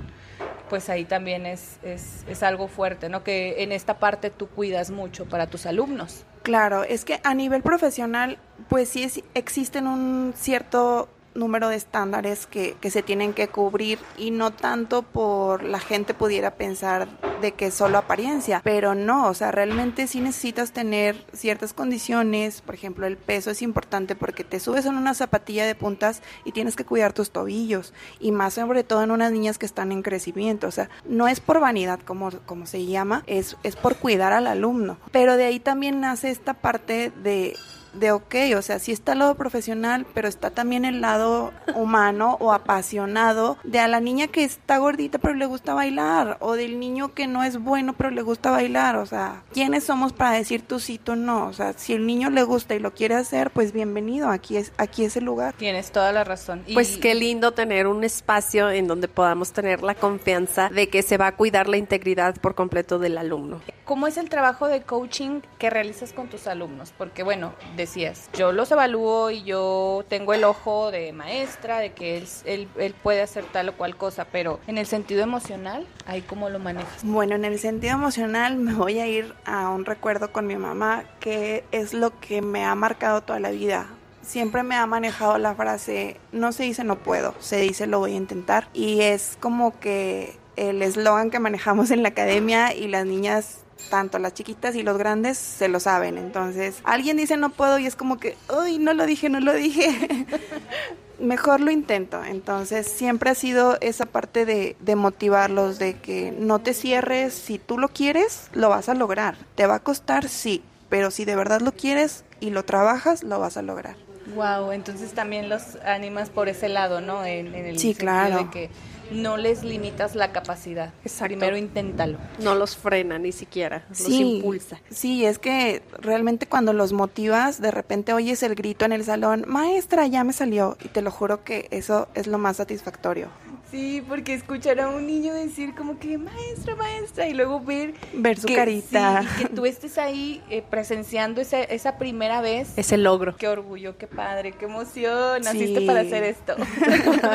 pues 0.68 0.88
ahí 0.90 1.04
también 1.04 1.46
es, 1.46 1.78
es, 1.82 2.24
es 2.28 2.42
algo 2.42 2.68
fuerte, 2.68 3.08
¿no? 3.08 3.24
Que 3.24 3.62
en 3.62 3.72
esta 3.72 3.98
parte 3.98 4.30
tú 4.30 4.48
cuidas 4.48 4.90
mucho 4.90 5.24
para 5.26 5.46
tus 5.46 5.66
alumnos. 5.66 6.24
Claro, 6.42 6.84
es 6.84 7.04
que 7.04 7.20
a 7.24 7.34
nivel 7.34 7.62
profesional, 7.62 8.38
pues 8.68 8.88
sí 8.90 9.02
es- 9.02 9.22
existen 9.34 9.86
un 9.86 10.32
cierto 10.36 11.08
número 11.34 11.68
de 11.68 11.76
estándares 11.76 12.46
que, 12.46 12.76
que 12.80 12.90
se 12.90 13.02
tienen 13.02 13.32
que 13.32 13.48
cubrir 13.48 13.98
y 14.16 14.30
no 14.30 14.52
tanto 14.52 15.02
por 15.02 15.62
la 15.62 15.78
gente 15.78 16.14
pudiera 16.14 16.54
pensar 16.54 17.08
de 17.40 17.52
que 17.52 17.66
es 17.66 17.74
solo 17.74 17.98
apariencia, 17.98 18.60
pero 18.64 18.94
no, 18.94 19.28
o 19.28 19.34
sea, 19.34 19.52
realmente 19.52 20.06
sí 20.06 20.20
necesitas 20.20 20.72
tener 20.72 21.24
ciertas 21.32 21.72
condiciones, 21.72 22.60
por 22.60 22.74
ejemplo, 22.74 23.06
el 23.06 23.16
peso 23.16 23.50
es 23.50 23.62
importante 23.62 24.16
porque 24.16 24.44
te 24.44 24.60
subes 24.60 24.86
en 24.86 24.96
una 24.96 25.14
zapatilla 25.14 25.66
de 25.66 25.74
puntas 25.74 26.22
y 26.44 26.52
tienes 26.52 26.76
que 26.76 26.84
cuidar 26.84 27.12
tus 27.12 27.30
tobillos 27.30 27.94
y 28.20 28.32
más 28.32 28.54
sobre 28.54 28.84
todo 28.84 29.02
en 29.02 29.10
unas 29.10 29.32
niñas 29.32 29.58
que 29.58 29.66
están 29.66 29.92
en 29.92 30.02
crecimiento, 30.02 30.66
o 30.66 30.72
sea, 30.72 30.90
no 31.04 31.28
es 31.28 31.40
por 31.40 31.60
vanidad 31.60 32.00
como, 32.00 32.30
como 32.46 32.66
se 32.66 32.84
llama, 32.86 33.22
es, 33.26 33.56
es 33.62 33.76
por 33.76 33.96
cuidar 33.96 34.32
al 34.32 34.46
alumno, 34.46 34.98
pero 35.12 35.36
de 35.36 35.44
ahí 35.44 35.60
también 35.60 36.00
nace 36.00 36.30
esta 36.30 36.54
parte 36.54 37.12
de 37.22 37.54
de, 37.92 38.12
ok, 38.12 38.34
o 38.56 38.62
sea, 38.62 38.78
sí 38.78 38.92
está 38.92 39.12
el 39.12 39.20
lado 39.20 39.34
profesional, 39.34 40.06
pero 40.14 40.28
está 40.28 40.50
también 40.50 40.84
el 40.84 41.00
lado 41.00 41.52
humano 41.74 42.36
o 42.40 42.52
apasionado 42.52 43.58
de 43.64 43.78
a 43.78 43.88
la 43.88 44.00
niña 44.00 44.28
que 44.28 44.44
está 44.44 44.78
gordita 44.78 45.18
pero 45.18 45.34
le 45.34 45.46
gusta 45.46 45.74
bailar, 45.74 46.36
o 46.40 46.54
del 46.54 46.80
niño 46.80 47.14
que 47.14 47.26
no 47.26 47.42
es 47.42 47.58
bueno 47.58 47.94
pero 47.94 48.10
le 48.10 48.22
gusta 48.22 48.50
bailar, 48.50 48.96
o 48.96 49.06
sea, 49.06 49.42
¿quiénes 49.52 49.84
somos 49.84 50.12
para 50.12 50.32
decir 50.32 50.62
tú 50.62 50.78
sí, 50.78 50.98
tú 50.98 51.16
no? 51.16 51.46
O 51.46 51.52
sea, 51.52 51.72
si 51.72 51.92
el 51.92 52.06
niño 52.06 52.30
le 52.30 52.42
gusta 52.42 52.74
y 52.74 52.78
lo 52.78 52.92
quiere 52.92 53.14
hacer, 53.14 53.50
pues 53.50 53.72
bienvenido, 53.72 54.28
aquí 54.28 54.56
es, 54.56 54.72
aquí 54.76 55.04
es 55.04 55.16
el 55.16 55.24
lugar. 55.24 55.54
Tienes 55.54 55.92
toda 55.92 56.12
la 56.12 56.24
razón. 56.24 56.64
Pues 56.72 56.98
qué 56.98 57.14
lindo 57.14 57.52
tener 57.52 57.86
un 57.86 58.04
espacio 58.04 58.70
en 58.70 58.86
donde 58.86 59.08
podamos 59.08 59.52
tener 59.52 59.82
la 59.82 59.94
confianza 59.94 60.68
de 60.68 60.88
que 60.88 61.02
se 61.02 61.16
va 61.16 61.28
a 61.28 61.36
cuidar 61.36 61.68
la 61.68 61.76
integridad 61.76 62.36
por 62.36 62.54
completo 62.54 62.98
del 62.98 63.18
alumno. 63.18 63.60
¿Cómo 63.84 64.06
es 64.06 64.18
el 64.18 64.28
trabajo 64.28 64.68
de 64.68 64.82
coaching 64.82 65.40
que 65.58 65.70
realizas 65.70 66.12
con 66.12 66.28
tus 66.28 66.46
alumnos? 66.46 66.92
Porque 66.96 67.22
bueno, 67.22 67.54
decías, 67.78 68.28
yo 68.36 68.52
los 68.52 68.70
evalúo 68.70 69.30
y 69.30 69.42
yo 69.44 70.04
tengo 70.08 70.34
el 70.34 70.44
ojo 70.44 70.90
de 70.90 71.12
maestra, 71.12 71.78
de 71.78 71.92
que 71.92 72.22
él, 72.44 72.94
puede 73.02 73.22
hacer 73.22 73.44
tal 73.44 73.70
o 73.70 73.76
cual 73.76 73.96
cosa, 73.96 74.26
pero 74.30 74.60
en 74.66 74.76
el 74.76 74.86
sentido 74.86 75.22
emocional, 75.22 75.86
¿ahí 76.06 76.20
cómo 76.20 76.50
lo 76.50 76.58
manejas? 76.58 77.02
Bueno, 77.02 77.34
en 77.34 77.46
el 77.46 77.58
sentido 77.58 77.94
emocional 77.94 78.56
me 78.56 78.74
voy 78.74 78.98
a 78.98 79.06
ir 79.06 79.34
a 79.46 79.70
un 79.70 79.86
recuerdo 79.86 80.32
con 80.32 80.46
mi 80.46 80.56
mamá 80.56 81.04
que 81.20 81.64
es 81.72 81.94
lo 81.94 82.18
que 82.20 82.42
me 82.42 82.64
ha 82.64 82.74
marcado 82.74 83.22
toda 83.22 83.40
la 83.40 83.50
vida 83.50 83.88
siempre 84.22 84.62
me 84.62 84.74
ha 84.74 84.84
manejado 84.84 85.38
la 85.38 85.54
frase, 85.54 86.20
no 86.32 86.52
se 86.52 86.64
dice 86.64 86.84
no 86.84 86.96
puedo, 86.98 87.34
se 87.38 87.60
dice 87.60 87.86
lo 87.86 87.98
voy 87.98 88.12
a 88.12 88.16
intentar. 88.16 88.68
Y 88.74 89.00
es 89.00 89.38
como 89.40 89.80
que 89.80 90.36
el 90.56 90.82
eslogan 90.82 91.30
que 91.30 91.38
manejamos 91.38 91.90
en 91.90 92.02
la 92.02 92.10
academia 92.10 92.74
y 92.74 92.88
las 92.88 93.06
niñas 93.06 93.60
tanto 93.90 94.18
las 94.18 94.34
chiquitas 94.34 94.74
y 94.74 94.82
los 94.82 94.98
grandes 94.98 95.38
se 95.38 95.68
lo 95.68 95.80
saben. 95.80 96.18
Entonces, 96.18 96.76
alguien 96.84 97.16
dice 97.16 97.36
no 97.36 97.50
puedo 97.50 97.78
y 97.78 97.86
es 97.86 97.96
como 97.96 98.18
que, 98.18 98.36
uy, 98.62 98.78
no 98.78 98.94
lo 98.94 99.06
dije, 99.06 99.28
no 99.28 99.40
lo 99.40 99.52
dije. 99.52 100.26
Mejor 101.18 101.60
lo 101.60 101.70
intento. 101.70 102.22
Entonces, 102.22 102.86
siempre 102.86 103.30
ha 103.30 103.34
sido 103.34 103.76
esa 103.80 104.06
parte 104.06 104.46
de, 104.46 104.76
de, 104.78 104.94
motivarlos, 104.94 105.78
de 105.78 105.94
que 105.94 106.32
no 106.32 106.60
te 106.60 106.74
cierres. 106.74 107.34
Si 107.34 107.58
tú 107.58 107.76
lo 107.76 107.88
quieres, 107.88 108.48
lo 108.52 108.68
vas 108.68 108.88
a 108.88 108.94
lograr. 108.94 109.36
Te 109.56 109.66
va 109.66 109.76
a 109.76 109.80
costar, 109.80 110.28
sí. 110.28 110.62
Pero 110.88 111.10
si 111.10 111.24
de 111.24 111.34
verdad 111.34 111.60
lo 111.60 111.72
quieres 111.72 112.24
y 112.38 112.50
lo 112.50 112.64
trabajas, 112.64 113.24
lo 113.24 113.40
vas 113.40 113.56
a 113.56 113.62
lograr. 113.62 113.96
Wow, 114.34 114.72
entonces 114.72 115.12
también 115.12 115.48
los 115.48 115.76
animas 115.84 116.30
por 116.30 116.48
ese 116.48 116.68
lado, 116.68 117.00
¿no? 117.00 117.24
En, 117.24 117.54
el 117.54 117.78
sí, 117.78 117.94
claro. 117.94 118.38
de 118.38 118.50
que 118.50 118.70
no 119.10 119.36
les 119.36 119.64
limitas 119.64 120.14
la 120.14 120.32
capacidad. 120.32 120.92
Primero 121.20 121.56
inténtalo. 121.56 122.18
No 122.42 122.54
los 122.54 122.76
frena 122.76 123.18
ni 123.18 123.32
siquiera, 123.32 123.84
los 123.88 124.08
impulsa. 124.08 124.80
Sí, 124.90 125.24
es 125.24 125.38
que 125.38 125.82
realmente 126.00 126.46
cuando 126.46 126.72
los 126.72 126.92
motivas, 126.92 127.60
de 127.60 127.70
repente 127.70 128.12
oyes 128.12 128.42
el 128.42 128.54
grito 128.54 128.84
en 128.84 128.92
el 128.92 129.04
salón, 129.04 129.44
maestra, 129.46 130.06
ya 130.06 130.24
me 130.24 130.32
salió. 130.32 130.76
Y 130.84 130.88
te 130.88 131.02
lo 131.02 131.10
juro 131.10 131.44
que 131.44 131.68
eso 131.70 132.08
es 132.14 132.26
lo 132.26 132.38
más 132.38 132.56
satisfactorio. 132.56 133.28
Sí, 133.70 134.02
porque 134.08 134.32
escuchar 134.32 134.80
a 134.80 134.88
un 134.88 135.06
niño 135.06 135.34
decir 135.34 135.74
como 135.74 135.98
que 135.98 136.16
maestra, 136.16 136.74
maestra, 136.74 137.28
y 137.28 137.34
luego 137.34 137.60
ver... 137.60 137.92
Ver 138.14 138.38
su 138.38 138.46
carita. 138.46 139.22
y 139.22 139.42
que 139.42 139.48
tú 139.50 139.66
estés 139.66 139.98
ahí 139.98 140.42
eh, 140.48 140.62
presenciando 140.68 141.42
esa, 141.42 141.62
esa 141.62 141.98
primera 141.98 142.40
vez. 142.40 142.72
Ese 142.76 142.96
logro. 142.96 143.36
Qué 143.36 143.46
orgullo, 143.46 143.98
qué 143.98 144.06
padre, 144.06 144.52
qué 144.52 144.64
emoción. 144.64 145.42
Naciste 145.42 145.82
para 145.82 146.00
hacer 146.00 146.24
esto. 146.24 146.56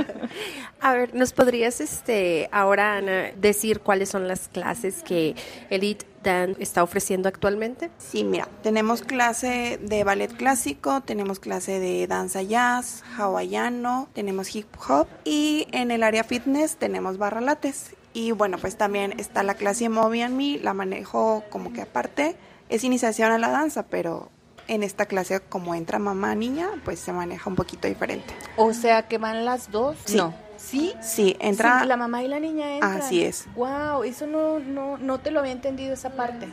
a 0.81 0.93
ver, 0.93 1.13
¿nos 1.13 1.33
podrías 1.33 1.79
este 1.79 2.49
ahora, 2.51 2.97
Ana, 2.97 3.31
decir 3.39 3.81
cuáles 3.81 4.09
son 4.09 4.27
las 4.27 4.47
clases 4.47 5.03
que 5.03 5.35
Elite 5.69 6.05
Dan 6.23 6.55
está 6.59 6.83
ofreciendo 6.83 7.29
actualmente? 7.29 7.91
Sí, 7.97 8.23
mira, 8.23 8.47
tenemos 8.61 9.01
clase 9.01 9.79
de 9.81 10.03
ballet 10.03 10.33
clásico, 10.33 11.01
tenemos 11.01 11.39
clase 11.39 11.79
de 11.79 12.07
danza 12.07 12.41
jazz, 12.41 13.03
hawaiano, 13.17 14.07
tenemos 14.13 14.55
hip 14.55 14.67
hop 14.87 15.07
y 15.25 15.67
en 15.71 15.91
el 15.91 16.03
área 16.03 16.23
fitness 16.23 16.77
tenemos 16.77 17.17
barra 17.17 17.41
lates. 17.41 17.95
Y 18.13 18.31
bueno, 18.31 18.57
pues 18.59 18.77
también 18.77 19.19
está 19.19 19.43
la 19.43 19.55
clase 19.55 19.89
Moby 19.89 20.21
and 20.21 20.35
Me, 20.35 20.59
la 20.59 20.73
manejo 20.73 21.43
como 21.49 21.73
que 21.73 21.81
aparte. 21.81 22.35
Es 22.69 22.83
iniciación 22.83 23.31
a 23.31 23.37
la 23.37 23.49
danza, 23.49 23.87
pero 23.87 24.29
en 24.67 24.83
esta 24.83 25.05
clase 25.05 25.39
como 25.41 25.75
entra 25.75 25.99
mamá 25.99 26.35
niña, 26.35 26.69
pues 26.85 26.99
se 26.99 27.11
maneja 27.11 27.49
un 27.49 27.55
poquito 27.55 27.87
diferente. 27.87 28.33
O 28.55 28.73
sea, 28.73 29.07
que 29.07 29.17
van 29.17 29.45
las 29.45 29.71
dos. 29.71 29.97
No. 30.13 30.33
¿Sí? 30.63 30.93
Sí, 31.01 31.35
entra. 31.39 31.85
la 31.85 31.97
mamá 31.97 32.23
y 32.23 32.27
la 32.27 32.39
niña 32.39 32.73
entran. 32.73 33.01
Así 33.01 33.23
es. 33.23 33.45
Wow, 33.55 34.03
eso 34.03 34.25
no, 34.27 34.59
no, 34.59 34.97
no 34.97 35.19
te 35.19 35.29
lo 35.31 35.39
había 35.39 35.51
entendido 35.51 35.93
esa 35.93 36.11
parte. 36.11 36.47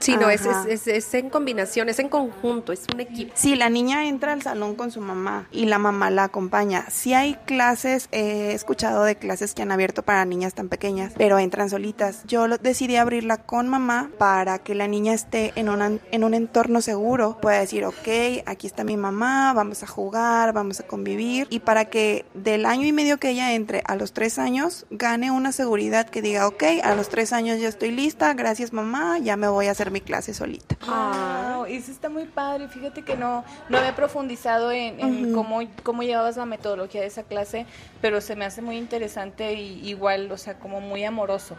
Sí, 0.00 0.16
no, 0.16 0.28
es, 0.28 0.44
es, 0.44 0.86
es, 0.86 1.14
en 1.14 1.30
combinación, 1.30 1.88
es 1.88 1.98
en 1.98 2.10
conjunto, 2.10 2.72
es 2.72 2.82
un 2.92 3.00
equipo. 3.00 3.32
Sí, 3.34 3.54
la 3.54 3.70
niña 3.70 4.06
entra 4.06 4.34
al 4.34 4.42
salón 4.42 4.74
con 4.74 4.90
su 4.90 5.00
mamá 5.00 5.46
y 5.50 5.64
la 5.64 5.78
mamá 5.78 6.10
la 6.10 6.24
acompaña. 6.24 6.84
Sí 6.90 7.14
hay 7.14 7.36
clases, 7.46 8.08
he 8.12 8.52
escuchado 8.52 9.04
de 9.04 9.16
clases 9.16 9.54
que 9.54 9.62
han 9.62 9.72
abierto 9.72 10.02
para 10.02 10.24
niñas 10.26 10.52
tan 10.52 10.68
pequeñas, 10.68 11.14
pero 11.16 11.38
entran 11.38 11.70
solitas. 11.70 12.22
Yo 12.26 12.46
decidí 12.48 12.96
abrirla 12.96 13.38
con 13.38 13.68
mamá 13.68 14.10
para 14.18 14.58
que 14.58 14.74
la 14.74 14.88
niña 14.88 15.14
esté 15.14 15.52
en, 15.56 15.70
una, 15.70 15.92
en 16.10 16.24
un 16.24 16.34
entorno 16.34 16.82
seguro, 16.82 17.38
pueda 17.40 17.60
decir, 17.60 17.86
ok, 17.86 18.42
aquí 18.44 18.66
está 18.66 18.84
mi 18.84 18.98
mamá, 18.98 19.54
vamos 19.54 19.82
a 19.82 19.86
jugar, 19.86 20.52
vamos 20.52 20.80
a 20.80 20.86
convivir, 20.86 21.46
y 21.48 21.60
para 21.60 21.86
que 21.86 22.26
del 22.34 22.66
año 22.66 22.86
y 22.86 22.92
medio 22.92 23.18
que 23.18 23.30
ella 23.30 23.43
entre 23.52 23.82
a 23.86 23.96
los 23.96 24.12
tres 24.12 24.38
años, 24.38 24.86
gane 24.90 25.30
una 25.30 25.52
seguridad 25.52 26.08
que 26.08 26.22
diga, 26.22 26.48
ok, 26.48 26.62
a 26.82 26.94
los 26.94 27.10
tres 27.10 27.32
años 27.32 27.60
ya 27.60 27.68
estoy 27.68 27.90
lista, 27.90 28.32
gracias 28.34 28.72
mamá, 28.72 29.18
ya 29.18 29.36
me 29.36 29.48
voy 29.48 29.66
a 29.66 29.72
hacer 29.72 29.90
mi 29.90 30.00
clase 30.00 30.32
solita. 30.32 30.76
Ah, 30.82 31.64
eso 31.68 31.90
está 31.90 32.08
muy 32.08 32.24
padre. 32.24 32.68
Fíjate 32.68 33.02
que 33.02 33.16
no, 33.16 33.44
no 33.68 33.78
había 33.78 33.94
profundizado 33.94 34.72
en, 34.72 35.32
cómo, 35.32 35.60
cómo 35.82 36.02
llevabas 36.02 36.36
la 36.36 36.46
metodología 36.46 37.00
de 37.00 37.08
esa 37.08 37.24
clase, 37.24 37.66
pero 38.00 38.20
se 38.20 38.36
me 38.36 38.44
hace 38.44 38.62
muy 38.62 38.76
interesante 38.76 39.54
y 39.54 39.86
igual, 39.88 40.30
o 40.32 40.38
sea, 40.38 40.54
como 40.58 40.80
muy 40.80 41.04
amoroso. 41.04 41.56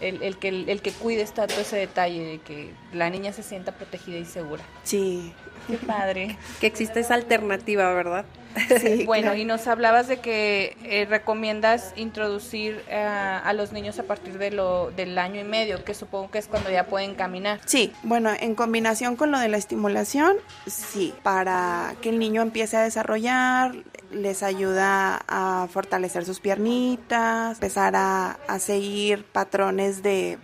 El, 0.00 0.22
el, 0.22 0.38
que, 0.38 0.48
el, 0.48 0.80
que 0.80 0.92
cuides 0.92 1.32
tanto 1.32 1.54
ese 1.54 1.76
detalle 1.76 2.22
de 2.22 2.38
que 2.38 2.72
la 2.92 3.10
niña 3.10 3.32
se 3.32 3.42
sienta 3.42 3.72
protegida 3.72 4.16
y 4.18 4.24
segura. 4.24 4.62
Sí. 4.84 5.32
Qué 5.66 5.76
padre. 5.76 6.38
Que 6.60 6.68
existe 6.68 7.00
esa 7.00 7.14
alternativa, 7.14 7.92
¿verdad? 7.92 8.24
bueno, 9.06 9.34
y 9.34 9.44
nos 9.44 9.66
hablabas 9.66 10.08
de 10.08 10.18
que 10.18 10.76
eh, 10.84 11.06
recomiendas 11.08 11.92
introducir 11.96 12.82
eh, 12.88 12.96
a 12.96 13.52
los 13.52 13.72
niños 13.72 13.98
a 13.98 14.04
partir 14.04 14.38
de 14.38 14.50
lo, 14.50 14.90
del 14.90 15.18
año 15.18 15.40
y 15.40 15.44
medio, 15.44 15.84
que 15.84 15.94
supongo 15.94 16.30
que 16.30 16.38
es 16.38 16.48
cuando 16.48 16.70
ya 16.70 16.86
pueden 16.86 17.14
caminar. 17.14 17.60
Sí, 17.64 17.92
bueno, 18.02 18.30
en 18.38 18.54
combinación 18.54 19.16
con 19.16 19.30
lo 19.30 19.38
de 19.38 19.48
la 19.48 19.56
estimulación, 19.56 20.36
sí, 20.66 21.14
para 21.22 21.94
que 22.00 22.10
el 22.10 22.18
niño 22.18 22.42
empiece 22.42 22.76
a 22.76 22.82
desarrollar, 22.82 23.74
les 24.10 24.42
ayuda 24.42 25.20
a 25.28 25.68
fortalecer 25.70 26.24
sus 26.24 26.40
piernitas, 26.40 27.56
empezar 27.56 27.94
a, 27.96 28.38
a 28.48 28.58
seguir 28.58 29.24
patrones 29.24 30.02
de 30.02 30.38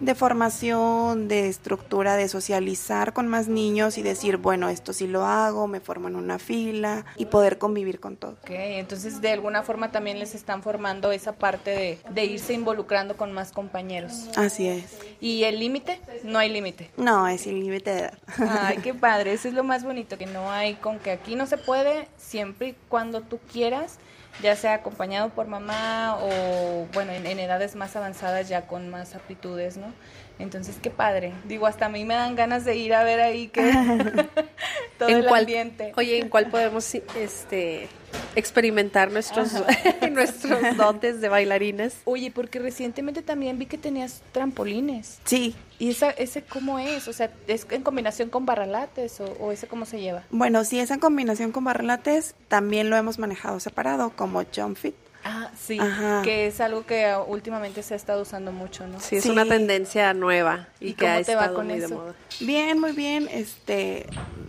de 0.00 0.14
formación, 0.14 1.28
de 1.28 1.48
estructura, 1.48 2.16
de 2.16 2.28
socializar 2.28 3.12
con 3.12 3.28
más 3.28 3.48
niños 3.48 3.98
y 3.98 4.02
decir, 4.02 4.38
bueno, 4.38 4.68
esto 4.68 4.92
sí 4.92 5.06
lo 5.06 5.24
hago, 5.24 5.66
me 5.66 5.80
formo 5.80 6.08
en 6.08 6.16
una 6.16 6.38
fila 6.38 7.04
y 7.16 7.26
poder 7.26 7.58
convivir 7.58 8.00
con 8.00 8.16
todo. 8.16 8.32
Ok, 8.42 8.50
entonces 8.50 9.20
de 9.20 9.30
alguna 9.30 9.62
forma 9.62 9.92
también 9.92 10.18
les 10.18 10.34
están 10.34 10.62
formando 10.62 11.12
esa 11.12 11.32
parte 11.32 11.70
de, 11.70 11.98
de 12.10 12.24
irse 12.24 12.54
involucrando 12.54 13.16
con 13.16 13.32
más 13.32 13.52
compañeros. 13.52 14.28
Así 14.36 14.66
es. 14.66 14.98
¿Y 15.20 15.44
el 15.44 15.58
límite? 15.58 16.00
No 16.24 16.38
hay 16.38 16.48
límite. 16.48 16.90
No, 16.96 17.28
es 17.28 17.46
el 17.46 17.60
límite 17.60 17.90
de 17.90 18.00
edad. 18.00 18.18
Ay, 18.38 18.78
qué 18.78 18.94
padre, 18.94 19.34
eso 19.34 19.48
es 19.48 19.54
lo 19.54 19.64
más 19.64 19.84
bonito, 19.84 20.16
que 20.16 20.26
no 20.26 20.50
hay 20.50 20.74
con 20.74 20.98
que 20.98 21.10
aquí 21.10 21.34
no 21.34 21.46
se 21.46 21.58
puede, 21.58 22.08
siempre 22.16 22.68
y 22.68 22.76
cuando 22.88 23.20
tú 23.20 23.38
quieras 23.52 23.98
ya 24.42 24.56
sea 24.56 24.74
acompañado 24.74 25.30
por 25.30 25.46
mamá 25.46 26.18
o, 26.20 26.86
bueno, 26.92 27.12
en, 27.12 27.26
edades 27.38 27.76
más 27.76 27.96
avanzadas 27.96 28.48
ya 28.48 28.66
con 28.66 28.88
más 28.88 29.14
aptitudes, 29.14 29.76
¿no? 29.76 29.92
Entonces, 30.38 30.76
qué 30.82 30.90
padre. 30.90 31.32
Digo, 31.44 31.66
hasta 31.66 31.86
a 31.86 31.88
mí 31.88 32.04
me 32.04 32.14
dan 32.14 32.34
ganas 32.34 32.64
de 32.64 32.76
ir 32.76 32.94
a 32.94 33.04
ver 33.04 33.20
ahí 33.20 33.48
que 33.48 33.62
todo 34.98 35.08
el 35.08 35.28
ambiente. 35.28 35.92
Oye, 35.96 36.18
¿en 36.18 36.28
cuál 36.28 36.46
podemos 36.46 36.94
este 36.94 37.88
experimentar 38.36 39.12
nuestros 39.12 39.52
nuestros 40.12 40.60
dotes 40.76 41.20
de 41.20 41.28
bailarinas? 41.28 41.96
Oye, 42.04 42.30
porque 42.30 42.58
recientemente 42.58 43.22
también 43.22 43.58
vi 43.58 43.66
que 43.66 43.78
tenías 43.78 44.22
trampolines. 44.32 45.18
Sí. 45.24 45.54
¿Y 45.78 45.90
esa, 45.90 46.10
ese 46.10 46.42
cómo 46.42 46.78
es? 46.78 47.08
O 47.08 47.12
sea, 47.12 47.32
¿es 47.46 47.66
en 47.70 47.82
combinación 47.82 48.28
con 48.28 48.44
barralates 48.44 49.20
o, 49.20 49.24
o 49.40 49.52
ese 49.52 49.66
cómo 49.66 49.86
se 49.86 50.00
lleva? 50.00 50.24
Bueno, 50.30 50.64
sí, 50.64 50.78
es 50.78 50.90
en 50.90 51.00
combinación 51.00 51.52
con 51.52 51.64
barralates. 51.64 52.34
También 52.48 52.90
lo 52.90 52.96
hemos 52.96 53.18
manejado 53.18 53.60
separado 53.60 54.10
como 54.10 54.44
jump 54.54 54.76
fit. 54.76 54.94
Ah, 55.24 55.50
sí, 55.58 55.78
que 56.22 56.46
es 56.46 56.60
algo 56.60 56.86
que 56.86 57.14
últimamente 57.26 57.82
se 57.82 57.94
ha 57.94 57.96
estado 57.96 58.22
usando 58.22 58.52
mucho, 58.52 58.86
¿no? 58.86 59.00
Sí, 59.00 59.16
es 59.16 59.26
una 59.26 59.44
tendencia 59.44 60.14
nueva 60.14 60.68
y, 60.80 60.94
que 60.94 61.08
ha 61.08 61.22
te 61.22 61.34
va 61.34 61.52
con 61.52 61.70
eso? 61.70 61.88
de 61.88 61.94
moda. 61.94 62.14
Bien, 62.40 62.78
muy 62.78 62.92
bien. 62.92 63.28
Este, 63.30 64.06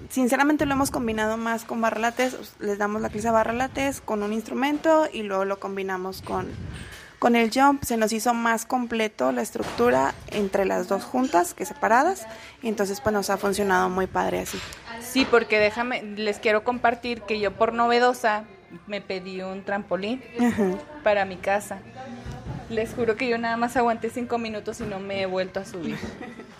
sinceramente 0.09 0.65
lo 0.65 0.73
hemos 0.73 0.91
combinado 0.91 1.37
más 1.37 1.65
con 1.65 1.81
barralates. 1.81 2.37
Les 2.59 2.77
damos 2.77 3.01
la 3.01 3.09
clase 3.09 3.27
de 3.27 3.33
barralates 3.33 4.01
con 4.01 4.23
un 4.23 4.33
instrumento 4.33 5.07
y 5.11 5.23
luego 5.23 5.45
lo 5.45 5.59
combinamos 5.59 6.21
con 6.21 6.47
con 7.21 7.35
el 7.35 7.51
jump 7.53 7.83
se 7.83 7.97
nos 7.97 8.13
hizo 8.13 8.33
más 8.33 8.65
completo 8.65 9.31
la 9.31 9.43
estructura 9.43 10.15
entre 10.31 10.65
las 10.65 10.87
dos 10.87 11.03
juntas 11.03 11.53
que 11.53 11.67
separadas 11.67 12.25
y 12.63 12.67
entonces 12.67 12.99
pues 12.99 13.13
nos 13.13 13.29
ha 13.29 13.37
funcionado 13.37 13.89
muy 13.89 14.07
padre 14.07 14.39
así. 14.39 14.59
Sí, 15.03 15.27
porque 15.29 15.59
déjame, 15.59 16.01
les 16.01 16.39
quiero 16.39 16.63
compartir 16.63 17.21
que 17.21 17.39
yo 17.39 17.51
por 17.51 17.73
novedosa 17.73 18.45
me 18.87 19.01
pedí 19.01 19.41
un 19.41 19.63
trampolín 19.63 20.21
para 21.03 21.25
mi 21.25 21.37
casa. 21.37 21.79
Les 22.69 22.93
juro 22.93 23.17
que 23.17 23.27
yo 23.27 23.37
nada 23.37 23.57
más 23.57 23.75
aguanté 23.75 24.09
cinco 24.09 24.37
minutos 24.37 24.79
y 24.79 24.83
no 24.83 24.99
me 24.99 25.21
he 25.21 25.25
vuelto 25.25 25.59
a 25.59 25.65
subir. 25.65 25.97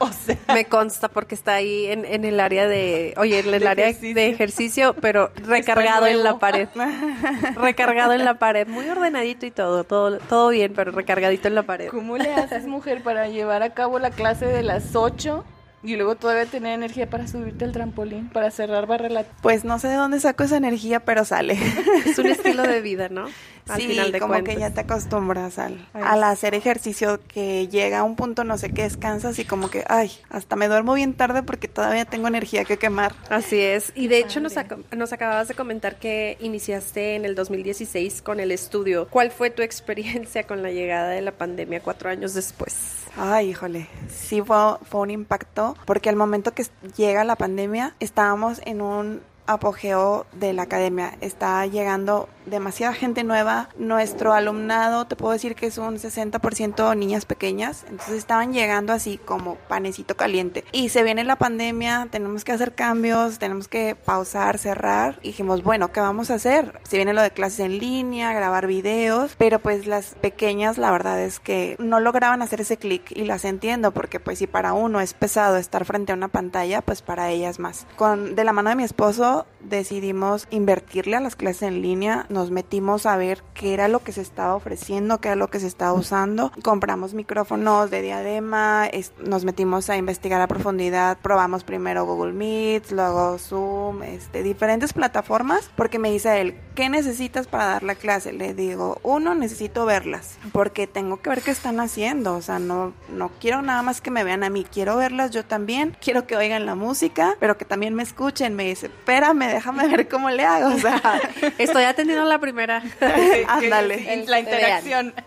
O 0.04 0.12
sea, 0.12 0.36
Me 0.52 0.66
consta 0.66 1.10
porque 1.10 1.36
está 1.36 1.54
ahí 1.54 1.86
en, 1.86 2.06
en 2.06 2.26
el 2.26 2.40
área 2.40 2.68
de, 2.68 3.14
oye, 3.18 3.38
en 3.38 3.54
el 3.54 3.68
área 3.68 3.88
ejercicio. 3.88 4.16
de 4.16 4.30
ejercicio, 4.30 4.96
pero 5.00 5.30
recargado 5.46 6.08
en 6.08 6.24
la 6.24 6.40
pared. 6.40 6.68
recargado 7.56 8.14
en 8.14 8.26
la 8.26 8.40
pared, 8.40 8.68
muy 8.68 8.90
ordenadito 8.90 9.46
y 9.46 9.52
todo, 9.52 9.84
todo, 9.84 10.18
todo 10.18 10.50
bien, 10.50 10.74
pero 10.76 10.90
recargadito 10.92 11.48
en 11.50 11.54
la 11.54 11.62
pared. 11.62 11.90
¿cómo 11.90 12.18
le 12.18 12.34
haces, 12.34 12.66
mujer, 12.66 13.04
para 13.04 13.28
llevar 13.28 13.62
a 13.62 13.76
cabo 13.76 14.00
la 14.00 14.10
clase 14.10 14.48
de 14.48 14.64
las 14.64 14.96
8 14.96 15.46
y 15.84 15.96
luego 15.96 16.16
todavía 16.16 16.46
tener 16.46 16.74
energía 16.74 17.10
para 17.10 17.28
subirte 17.28 17.66
al 17.66 17.72
trampolín, 17.72 18.30
para 18.30 18.52
cerrar 18.52 18.86
barra. 18.86 19.26
Pues 19.42 19.64
no 19.64 19.80
sé 19.80 19.88
de 19.88 19.96
dónde 19.96 20.20
saco 20.20 20.44
esa 20.44 20.58
energía, 20.58 21.00
pero 21.00 21.26
sale. 21.26 21.58
Es 22.06 22.18
un 22.20 22.26
estilo 22.28 22.64
de 22.64 22.82
vida, 22.82 23.10
¿no? 23.10 23.26
Al 23.70 23.80
sí, 23.82 23.88
final 23.88 24.12
de 24.12 24.20
como 24.20 24.34
cuentas. 24.34 24.54
que 24.56 24.60
ya 24.60 24.70
te 24.72 24.82
acostumbras 24.82 25.60
al, 25.60 25.88
al 25.94 26.24
hacer 26.24 26.54
ejercicio 26.56 27.20
que 27.28 27.68
llega 27.68 28.00
a 28.00 28.04
un 28.04 28.16
punto 28.16 28.44
no 28.44 28.58
sé 28.58 28.72
qué 28.72 28.84
descansas 28.84 29.38
y 29.40 29.46
como 29.46 29.70
que, 29.70 29.84
ay, 29.88 30.12
hasta 30.30 30.56
me 30.56 30.68
duermo 30.68 30.94
bien 30.94 31.14
tarde 31.14 31.44
porque 31.44 31.68
todavía 31.68 32.06
tengo 32.06 32.28
energía 32.28 32.66
que 32.66 32.78
quemar. 32.78 33.14
Así 33.30 33.60
es. 33.60 33.92
Y 33.96 34.08
de 34.08 34.20
hecho 34.20 34.40
nos, 34.40 34.56
ac- 34.58 34.78
nos 34.96 35.14
acababas 35.14 35.48
de 35.48 35.54
comentar 35.54 35.98
que 35.98 36.38
iniciaste 36.40 37.16
en 37.16 37.26
el 37.26 37.36
2016 37.36 38.22
con 38.22 38.40
el 38.40 38.52
estudio. 38.52 39.08
¿Cuál 39.10 39.32
fue 39.32 39.50
tu 39.50 39.62
experiencia 39.62 40.44
con 40.46 40.64
la 40.64 40.72
llegada 40.72 41.10
de 41.10 41.22
la 41.22 41.32
pandemia 41.32 41.82
cuatro 41.82 42.10
años 42.10 42.34
después? 42.34 42.76
Ay, 43.18 43.50
híjole, 43.50 43.88
sí 44.10 44.42
fue, 44.42 44.58
fue 44.90 45.02
un 45.02 45.12
impacto 45.12 45.76
porque 45.86 46.10
al 46.10 46.16
momento 46.16 46.54
que 46.54 46.66
llega 46.96 47.24
la 47.24 47.36
pandemia 47.36 47.94
estábamos 48.00 48.62
en 48.66 48.82
un 48.82 49.22
apogeo 49.48 50.26
de 50.34 50.54
la 50.54 50.64
academia. 50.64 51.16
Está 51.20 51.66
llegando 51.66 52.30
demasiada 52.46 52.94
gente 52.94 53.24
nueva. 53.24 53.70
Nuestro 53.78 54.34
alumnado, 54.34 55.06
te 55.06 55.16
puedo 55.16 55.34
decir 55.34 55.56
que 55.56 55.68
es 55.68 55.78
un 55.78 55.98
60% 55.98 56.96
niñas 56.96 57.26
pequeñas. 57.26 57.86
Entonces 57.90 58.16
estaban 58.16 58.54
llegando 58.54 58.94
así 58.94 59.18
como 59.18 59.56
panecito 59.68 60.16
caliente. 60.16 60.64
Y 60.72 60.90
se 60.90 61.04
viene 61.04 61.24
la 61.24 61.38
pandemia, 61.38 62.08
tenemos 62.12 62.44
que 62.44 62.52
hacer 62.52 62.74
cambios, 62.74 63.40
tenemos 63.40 63.68
que 63.68 63.96
pausar, 63.96 64.58
cerrar. 64.58 65.20
Y 65.22 65.28
dijimos, 65.28 65.64
bueno, 65.64 65.92
¿qué 65.92 66.00
vamos 66.00 66.32
a 66.32 66.36
hacer? 66.36 66.80
Se 66.84 66.98
viene 66.98 67.14
lo 67.14 67.22
de 67.22 67.32
clases 67.32 67.62
en 67.62 67.78
línea, 67.80 68.34
grabar 68.34 68.68
videos, 68.68 69.36
pero 69.38 69.60
pues 69.60 69.88
las 69.88 70.16
pequeñas 70.16 70.78
la 70.78 70.92
verdad 70.92 71.22
es 71.22 71.40
que 71.40 71.76
no 71.80 72.00
lograban 72.00 72.42
hacer 72.42 72.62
ese 72.62 72.78
clic 72.78 73.12
y 73.12 73.26
las 73.26 73.46
entiendo 73.46 73.92
porque 73.92 74.20
pues 74.20 74.40
si 74.40 74.48
para 74.48 74.74
uno 74.74 75.00
es 75.02 75.14
pesado 75.14 75.58
estar 75.58 75.86
frente 75.86 76.12
a 76.12 76.16
una 76.16 76.28
pantalla, 76.28 76.82
pues 76.82 77.02
para 77.02 77.30
ellas 77.30 77.60
más. 77.60 77.86
Con 77.96 78.36
de 78.36 78.44
la 78.44 78.54
mano 78.54 78.70
de 78.70 78.76
mi 78.76 78.84
esposo 78.84 79.46
decidimos 79.60 80.48
invertirle 80.50 81.18
a 81.18 81.20
las 81.20 81.36
clases 81.36 81.64
en 81.64 81.82
línea, 81.82 82.26
nos 82.32 82.52
metimos 82.52 83.06
a 83.06 83.18
ver 83.18 83.44
qué 83.54 83.74
era 83.74 83.88
lo 83.88 84.00
que 84.00 84.12
se 84.12 84.22
estaba 84.22 84.56
ofreciendo, 84.56 85.20
qué 85.20 85.30
era 85.30 85.36
lo 85.36 85.50
que 85.50 85.60
se 85.60 85.68
estaba 85.68 85.94
usando, 85.94 86.52
compramos 86.64 87.14
micrófonos 87.14 87.90
de 87.90 88.02
diadema, 88.02 88.90
nos 89.24 89.46
metimos 89.46 89.90
a 89.90 89.98
investigar 89.98 90.42
a 90.42 90.48
profundidad, 90.48 91.18
probamos 91.22 91.64
primero 91.64 92.06
Google 92.06 92.34
Meet, 92.34 92.92
luego 92.92 93.38
Zoom, 93.38 94.04
este, 94.04 94.44
diferentes 94.44 94.94
plataformas, 94.94 95.70
porque 95.76 96.00
me 96.00 96.12
dice 96.12 96.42
él, 96.42 96.56
¿qué 96.76 96.90
necesitas 96.90 97.48
para 97.48 97.66
dar 97.66 97.84
la 97.84 97.96
clase? 97.96 98.34
Le 98.34 98.54
digo, 98.54 99.00
uno, 99.04 99.36
necesito 99.36 99.86
verlas, 99.86 100.38
porque 100.52 100.88
tengo 100.88 101.22
que 101.22 101.30
ver 101.30 101.42
qué 101.42 101.52
están 101.52 101.80
haciendo, 101.80 102.36
o 102.36 102.42
sea, 102.42 102.60
no, 102.60 102.94
no 103.10 103.32
quiero 103.40 103.62
nada 103.62 103.82
más 103.82 104.02
que 104.02 104.12
me 104.12 104.24
vean 104.24 104.44
a 104.44 104.50
mí, 104.50 104.66
quiero 104.70 104.98
verlas 104.98 105.32
yo 105.32 105.46
también, 105.46 105.96
quiero 106.02 106.28
que 106.28 106.36
oigan 106.36 106.66
la 106.66 106.76
música, 106.76 107.36
pero 107.40 107.58
que 107.58 107.66
también 107.66 107.94
me 107.94 108.04
escuchen, 108.04 108.56
me 108.56 108.66
dice, 108.66 108.88
espérame, 108.88 109.48
déjame 109.48 109.88
ver 109.88 110.08
cómo 110.08 110.30
le 110.30 110.46
hago, 110.46 110.74
o 110.74 110.80
sea, 110.80 111.02
Estoy 111.58 111.84
atendiendo 111.84 112.21
la 112.26 112.40
primera. 112.40 112.82
ándale. 113.48 114.26
La 114.28 114.40
interacción. 114.40 115.14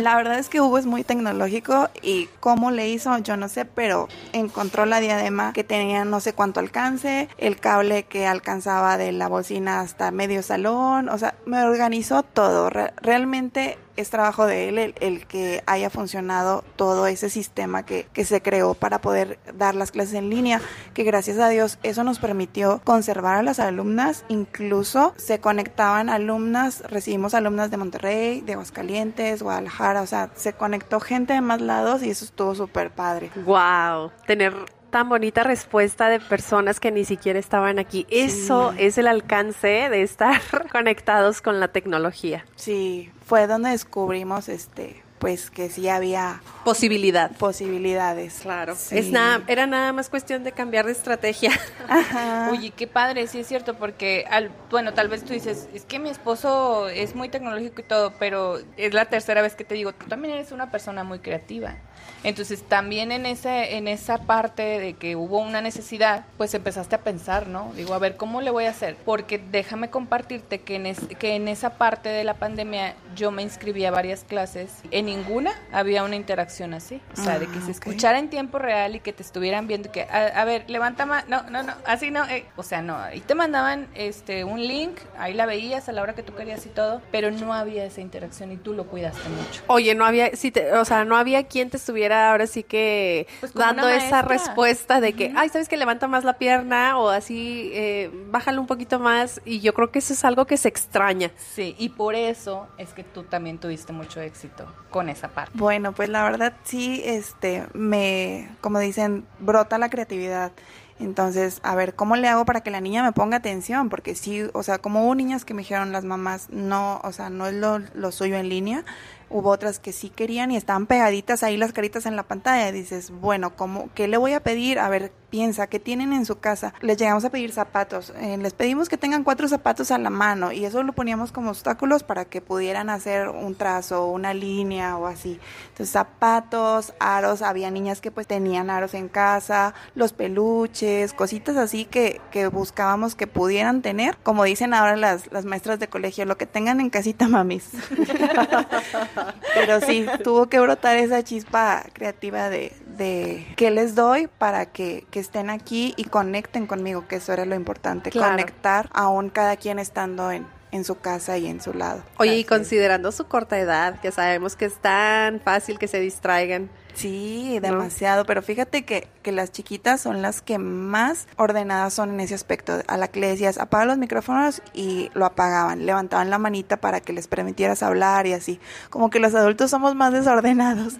La 0.00 0.16
verdad 0.16 0.38
es 0.38 0.48
que 0.48 0.60
Hugo 0.60 0.78
es 0.78 0.86
muy 0.86 1.04
tecnológico 1.04 1.88
y 2.02 2.28
cómo 2.40 2.70
le 2.70 2.88
hizo, 2.88 3.16
yo 3.18 3.36
no 3.36 3.48
sé, 3.48 3.64
pero 3.64 4.08
encontró 4.32 4.86
la 4.86 5.00
diadema 5.00 5.52
que 5.52 5.62
tenía 5.64 6.04
no 6.04 6.20
sé 6.20 6.32
cuánto 6.32 6.60
alcance, 6.60 7.28
el 7.38 7.58
cable 7.58 8.04
que 8.04 8.26
alcanzaba 8.26 8.96
de 8.96 9.12
la 9.12 9.28
bocina 9.28 9.80
hasta 9.80 10.10
medio 10.10 10.42
salón, 10.42 11.08
o 11.08 11.18
sea, 11.18 11.34
me 11.46 11.62
organizó 11.62 12.22
todo. 12.22 12.70
Re- 12.70 12.92
realmente 13.02 13.78
es 13.96 14.10
trabajo 14.10 14.46
de 14.46 14.68
él 14.68 14.78
el, 14.78 14.94
el 15.00 15.26
que 15.26 15.62
haya 15.66 15.90
funcionado 15.90 16.64
todo 16.76 17.06
ese 17.06 17.30
sistema 17.30 17.84
que, 17.84 18.06
que 18.12 18.24
se 18.24 18.42
creó 18.42 18.74
para 18.74 19.00
poder 19.00 19.38
dar 19.54 19.74
las 19.74 19.90
clases 19.90 20.14
en 20.14 20.30
línea, 20.30 20.60
que 20.94 21.04
gracias 21.04 21.38
a 21.38 21.48
Dios 21.48 21.78
eso 21.82 22.04
nos 22.04 22.18
permitió 22.18 22.80
conservar 22.84 23.36
a 23.36 23.42
las 23.42 23.60
alumnas, 23.60 24.24
incluso 24.28 25.14
se 25.16 25.38
conectaban 25.40 26.08
alumnas, 26.08 26.82
recibimos 26.88 27.34
alumnas 27.34 27.70
de 27.70 27.76
Monterrey, 27.76 28.40
de 28.40 28.54
Aguascalientes, 28.54 29.42
Guadalajara, 29.42 30.02
o 30.02 30.06
sea, 30.06 30.30
se 30.34 30.52
conectó 30.52 31.00
gente 31.00 31.34
de 31.34 31.40
más 31.40 31.60
lados 31.60 32.02
y 32.02 32.10
eso 32.10 32.24
estuvo 32.24 32.54
súper 32.54 32.90
padre. 32.90 33.30
Wow, 33.44 34.10
tener 34.26 34.54
tan 34.94 35.08
bonita 35.08 35.42
respuesta 35.42 36.08
de 36.08 36.20
personas 36.20 36.78
que 36.78 36.92
ni 36.92 37.04
siquiera 37.04 37.40
estaban 37.40 37.80
aquí. 37.80 38.06
Eso 38.10 38.72
es 38.78 38.96
el 38.96 39.08
alcance 39.08 39.66
de 39.66 40.02
estar 40.02 40.40
conectados 40.70 41.42
con 41.42 41.58
la 41.58 41.66
tecnología. 41.66 42.44
Sí, 42.54 43.10
fue 43.24 43.46
donde 43.46 43.70
descubrimos 43.70 44.48
este 44.48 45.03
pues 45.24 45.50
que 45.50 45.70
sí 45.70 45.88
había 45.88 46.42
Posibilidad. 46.66 47.30
posibilidades. 47.38 48.40
Claro. 48.42 48.74
Sí. 48.76 48.98
Es 48.98 49.10
nada, 49.10 49.40
era 49.46 49.66
nada 49.66 49.90
más 49.94 50.10
cuestión 50.10 50.44
de 50.44 50.52
cambiar 50.52 50.84
de 50.84 50.92
estrategia. 50.92 51.50
Ajá. 51.88 52.50
Oye, 52.52 52.72
qué 52.72 52.86
padre, 52.86 53.26
sí 53.26 53.38
es 53.40 53.46
cierto, 53.46 53.72
porque, 53.72 54.26
al, 54.30 54.50
bueno, 54.70 54.92
tal 54.92 55.08
vez 55.08 55.24
tú 55.24 55.32
dices, 55.32 55.66
es 55.72 55.86
que 55.86 55.98
mi 55.98 56.10
esposo 56.10 56.90
es 56.90 57.14
muy 57.14 57.30
tecnológico 57.30 57.80
y 57.80 57.84
todo, 57.84 58.12
pero 58.18 58.58
es 58.76 58.92
la 58.92 59.06
tercera 59.06 59.40
vez 59.40 59.54
que 59.54 59.64
te 59.64 59.74
digo, 59.74 59.94
tú 59.94 60.04
también 60.08 60.34
eres 60.34 60.52
una 60.52 60.70
persona 60.70 61.04
muy 61.04 61.20
creativa. 61.20 61.76
Entonces, 62.22 62.62
también 62.62 63.12
en, 63.12 63.24
ese, 63.26 63.76
en 63.76 63.86
esa 63.88 64.18
parte 64.18 64.62
de 64.78 64.94
que 64.94 65.14
hubo 65.16 65.38
una 65.38 65.60
necesidad, 65.62 66.24
pues 66.36 66.52
empezaste 66.54 66.96
a 66.96 67.00
pensar, 67.00 67.46
¿no? 67.48 67.72
Digo, 67.76 67.94
a 67.94 67.98
ver, 67.98 68.16
¿cómo 68.16 68.40
le 68.42 68.50
voy 68.50 68.64
a 68.64 68.70
hacer? 68.70 68.96
Porque 69.04 69.38
déjame 69.38 69.88
compartirte 69.90 70.60
que 70.60 70.76
en, 70.76 70.86
es- 70.86 71.00
que 71.18 71.34
en 71.34 71.48
esa 71.48 71.70
parte 71.78 72.08
de 72.10 72.24
la 72.24 72.34
pandemia 72.34 72.94
yo 73.14 73.30
me 73.30 73.42
inscribí 73.42 73.84
a 73.84 73.90
varias 73.90 74.24
clases. 74.24 74.70
En 74.90 75.08
ninguna 75.16 75.52
había 75.72 76.02
una 76.04 76.16
interacción 76.16 76.74
así. 76.74 77.00
O 77.16 77.22
sea, 77.22 77.38
de 77.38 77.46
que 77.46 77.58
Ah, 77.58 77.62
se 77.66 77.70
escuchara 77.70 78.18
en 78.18 78.28
tiempo 78.30 78.58
real 78.58 78.96
y 78.96 79.00
que 79.00 79.12
te 79.12 79.22
estuvieran 79.22 79.66
viendo 79.66 79.90
que, 79.92 80.02
a, 80.02 80.26
a 80.40 80.44
ver, 80.44 80.64
levanta 80.68 81.06
más, 81.06 81.28
no, 81.28 81.42
no, 81.50 81.62
no, 81.62 81.72
así 81.86 82.10
no, 82.10 82.24
eh. 82.26 82.44
o 82.56 82.62
sea, 82.62 82.82
no, 82.82 82.96
ahí 82.98 83.20
te 83.20 83.34
mandaban 83.34 83.88
este 83.94 84.44
un 84.44 84.60
link, 84.66 84.98
ahí 85.18 85.34
la 85.34 85.46
veías 85.46 85.88
a 85.88 85.92
la 85.92 86.02
hora 86.02 86.14
que 86.14 86.22
tú 86.22 86.34
querías 86.34 86.64
y 86.66 86.68
todo, 86.70 87.00
pero 87.10 87.30
no 87.30 87.52
había 87.54 87.84
esa 87.84 88.00
interacción 88.00 88.50
y 88.52 88.56
tú 88.56 88.72
lo 88.74 88.86
cuidaste 88.86 89.28
mucho. 89.28 89.62
Oye, 89.68 89.94
no 89.94 90.04
había, 90.04 90.34
si 90.36 90.50
te- 90.50 90.72
o 90.72 90.84
sea, 90.84 91.04
no 91.04 91.16
había 91.16 91.44
quien 91.44 91.70
te 91.70 91.76
estuviera 91.76 92.30
ahora 92.30 92.46
sí 92.46 92.62
que 92.62 93.26
Pues 93.40 93.54
dando 93.54 93.88
esa 93.88 94.22
respuesta 94.22 95.00
de 95.00 95.12
que, 95.12 95.32
ay, 95.36 95.48
sabes 95.48 95.68
que 95.68 95.76
levanta 95.76 96.08
más 96.08 96.24
la 96.24 96.34
pierna 96.38 96.98
o 96.98 97.08
así, 97.08 97.70
eh, 97.74 98.10
bájale 98.30 98.58
un 98.58 98.66
poquito 98.66 98.98
más. 98.98 99.40
Y 99.44 99.60
yo 99.60 99.74
creo 99.74 99.90
que 99.90 99.98
eso 100.00 100.12
es 100.12 100.24
algo 100.24 100.46
que 100.46 100.56
se 100.56 100.68
extraña. 100.68 101.30
Sí, 101.36 101.74
y 101.78 101.90
por 101.90 102.14
eso 102.14 102.66
es 102.78 102.92
que 102.92 103.04
tú 103.04 103.22
también 103.24 103.58
tuviste 103.58 103.92
mucho 103.92 104.20
éxito 104.20 104.66
con 104.90 105.03
esa 105.08 105.28
parte. 105.28 105.52
Bueno, 105.54 105.92
pues 105.92 106.08
la 106.08 106.22
verdad 106.24 106.54
sí, 106.64 107.02
este, 107.04 107.66
me, 107.72 108.48
como 108.60 108.78
dicen, 108.78 109.24
brota 109.40 109.78
la 109.78 109.90
creatividad. 109.90 110.52
Entonces, 111.00 111.60
a 111.64 111.74
ver, 111.74 111.94
¿cómo 111.94 112.14
le 112.14 112.28
hago 112.28 112.44
para 112.44 112.60
que 112.60 112.70
la 112.70 112.80
niña 112.80 113.02
me 113.02 113.12
ponga 113.12 113.38
atención? 113.38 113.88
Porque 113.88 114.14
sí, 114.14 114.44
o 114.52 114.62
sea, 114.62 114.78
como 114.78 115.04
hubo 115.04 115.14
niñas 115.14 115.44
que 115.44 115.52
me 115.52 115.62
dijeron 115.62 115.90
las 115.90 116.04
mamás, 116.04 116.48
no, 116.50 117.00
o 117.02 117.12
sea, 117.12 117.30
no 117.30 117.46
es 117.46 117.54
lo, 117.54 117.80
lo 117.94 118.12
suyo 118.12 118.36
en 118.36 118.48
línea. 118.48 118.84
Hubo 119.30 119.50
otras 119.50 119.78
que 119.78 119.92
sí 119.92 120.10
querían 120.10 120.50
y 120.50 120.56
estaban 120.56 120.86
pegaditas 120.86 121.42
ahí 121.42 121.56
las 121.56 121.72
caritas 121.72 122.06
en 122.06 122.16
la 122.16 122.22
pantalla. 122.22 122.68
Y 122.68 122.72
dices, 122.72 123.10
bueno, 123.10 123.56
¿cómo, 123.56 123.88
¿qué 123.94 124.08
le 124.08 124.16
voy 124.16 124.32
a 124.32 124.40
pedir? 124.40 124.78
A 124.78 124.88
ver, 124.88 125.12
piensa, 125.34 125.66
¿qué 125.66 125.80
tienen 125.80 126.12
en 126.12 126.26
su 126.26 126.38
casa? 126.38 126.74
Les 126.80 126.96
llegamos 126.96 127.24
a 127.24 127.30
pedir 127.30 127.50
zapatos. 127.50 128.12
Eh, 128.20 128.36
les 128.38 128.52
pedimos 128.52 128.88
que 128.88 128.96
tengan 128.96 129.24
cuatro 129.24 129.48
zapatos 129.48 129.90
a 129.90 129.98
la 129.98 130.08
mano 130.08 130.52
y 130.52 130.64
eso 130.64 130.82
lo 130.84 130.92
poníamos 130.92 131.32
como 131.32 131.50
obstáculos 131.50 132.04
para 132.04 132.24
que 132.24 132.40
pudieran 132.40 132.88
hacer 132.88 133.28
un 133.28 133.56
trazo, 133.56 134.06
una 134.06 134.32
línea 134.32 134.96
o 134.96 135.08
así. 135.08 135.40
Entonces, 135.70 135.90
zapatos, 135.90 136.94
aros, 137.00 137.42
había 137.42 137.70
niñas 137.72 138.00
que 138.00 138.12
pues 138.12 138.28
tenían 138.28 138.70
aros 138.70 138.94
en 138.94 139.08
casa, 139.08 139.74
los 139.96 140.12
peluches, 140.12 141.12
cositas 141.12 141.56
así 141.56 141.84
que, 141.84 142.20
que 142.30 142.46
buscábamos 142.46 143.16
que 143.16 143.26
pudieran 143.26 143.82
tener. 143.82 144.16
Como 144.22 144.44
dicen 144.44 144.72
ahora 144.72 144.94
las, 144.96 145.32
las 145.32 145.44
maestras 145.44 145.80
de 145.80 145.88
colegio, 145.88 146.24
lo 146.26 146.38
que 146.38 146.46
tengan 146.46 146.80
en 146.80 146.90
casita, 146.90 147.26
mamis. 147.26 147.70
Pero 149.54 149.80
sí, 149.80 150.06
tuvo 150.22 150.46
que 150.48 150.58
brotar 150.60 150.96
esa 150.96 151.22
chispa 151.22 151.84
creativa 151.92 152.50
de, 152.50 152.72
de 152.96 153.46
qué 153.56 153.70
les 153.70 153.94
doy 153.94 154.26
para 154.26 154.66
que, 154.66 155.06
que 155.10 155.20
estén 155.20 155.50
aquí 155.50 155.94
y 155.96 156.04
conecten 156.04 156.66
conmigo, 156.66 157.06
que 157.08 157.16
eso 157.16 157.32
era 157.32 157.44
lo 157.44 157.54
importante, 157.54 158.10
Claro. 158.10 158.32
conectar 158.32 158.88
aún 158.92 159.30
cada 159.30 159.56
quien 159.56 159.78
estando 159.78 160.30
en, 160.30 160.46
en 160.72 160.84
su 160.84 160.98
casa 160.98 161.38
y 161.38 161.46
en 161.46 161.60
su 161.60 161.72
lado. 161.74 162.02
Oye, 162.18 162.32
y 162.36 162.40
Así 162.40 162.44
considerando 162.44 163.12
su 163.12 163.26
corta 163.26 163.58
edad, 163.58 164.00
que 164.00 164.10
sabemos 164.10 164.56
que 164.56 164.64
es 164.66 164.74
tan 164.74 165.40
fácil 165.40 165.78
que 165.78 165.88
se 165.88 166.00
distraigan, 166.00 166.68
Sí, 166.94 167.58
demasiado, 167.60 168.24
pero 168.24 168.40
fíjate 168.40 168.84
que, 168.84 169.08
que 169.22 169.32
las 169.32 169.50
chiquitas 169.50 170.00
son 170.00 170.22
las 170.22 170.42
que 170.42 170.58
más 170.58 171.26
ordenadas 171.36 171.92
son 171.92 172.10
en 172.10 172.20
ese 172.20 172.34
aspecto. 172.34 172.80
A 172.86 172.96
la 172.96 173.08
que 173.08 173.20
le 173.20 173.28
decías, 173.28 173.58
apaga 173.58 173.84
los 173.84 173.98
micrófonos 173.98 174.62
y 174.72 175.10
lo 175.14 175.26
apagaban, 175.26 175.86
levantaban 175.86 176.30
la 176.30 176.38
manita 176.38 176.76
para 176.76 177.00
que 177.00 177.12
les 177.12 177.26
permitieras 177.26 177.82
hablar 177.82 178.26
y 178.26 178.32
así. 178.32 178.60
Como 178.90 179.10
que 179.10 179.18
los 179.18 179.34
adultos 179.34 179.70
somos 179.70 179.94
más 179.94 180.12
desordenados. 180.12 180.94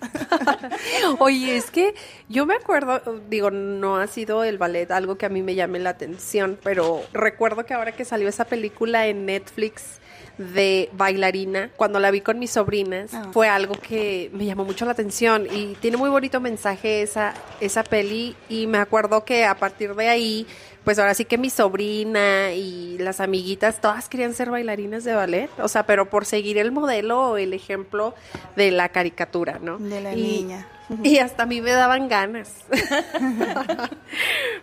Oye, 1.21 1.57
es 1.57 1.71
que 1.71 1.95
yo 2.29 2.45
me 2.45 2.55
acuerdo, 2.55 3.01
digo, 3.31 3.51
no 3.51 3.97
ha 3.97 4.07
sido 4.09 4.45
el 4.45 4.59
ballet 4.59 4.91
algo 4.91 5.17
que 5.17 5.27
a 5.27 5.29
mí 5.29 5.43
me 5.43 5.55
llame 5.55 5.79
la 5.79 5.91
atención, 5.91 6.59
pero 6.63 7.03
recuerdo 7.13 7.65
que 7.65 7.75
ahora 7.75 7.93
que 7.93 8.05
salió 8.05 8.29
esa 8.29 8.45
película 8.45 9.07
en 9.07 9.27
Netflix, 9.27 10.01
de 10.39 10.89
bailarina, 10.93 11.71
cuando 11.77 12.01
la 12.01 12.11
vi 12.11 12.21
con 12.21 12.39
mis 12.39 12.51
sobrinas, 12.51 13.13
Ah. 13.15 13.29
fue 13.33 13.49
algo 13.49 13.75
que 13.75 14.31
me 14.33 14.45
llamó 14.47 14.65
mucho 14.65 14.85
la 14.85 14.93
atención 14.93 15.47
y 15.53 15.75
tiene 15.81 15.97
muy 15.97 16.11
bonito 16.11 16.41
mensaje 16.41 17.03
esa, 17.03 17.35
esa 17.61 17.85
peli 17.85 18.35
y 18.49 18.67
me 18.67 18.79
acuerdo 18.79 19.25
que 19.25 19.45
a 19.45 19.57
partir 19.57 19.95
de 19.95 20.09
ahí, 20.09 20.47
pues 20.83 20.99
ahora 20.99 21.15
sí 21.15 21.25
que 21.25 21.39
mi 21.39 21.51
sobrina 21.51 22.53
y 22.53 22.99
las 22.99 23.21
amiguitas, 23.21 23.81
todas 23.81 24.09
querían 24.09 24.35
ser 24.35 24.51
bailarinas 24.51 25.05
de 25.05 25.15
ballet, 25.15 25.51
o 25.59 25.69
sea, 25.69 25.87
pero 25.87 26.11
por 26.11 26.27
seguir 26.27 26.59
el 26.59 26.73
modelo 26.73 27.31
o 27.31 27.37
el 27.37 27.53
ejemplo 27.55 28.15
de 28.57 28.71
la 28.71 28.89
caricatura, 28.91 29.59
¿no? 29.63 29.79
De 29.79 30.01
la 30.01 30.15
Y- 30.15 30.21
niña. 30.23 30.69
y 31.03 31.19
hasta 31.19 31.45
a 31.45 31.47
mí 31.47 31.61
me 31.63 31.71
daban 31.71 32.09
ganas. 32.09 32.53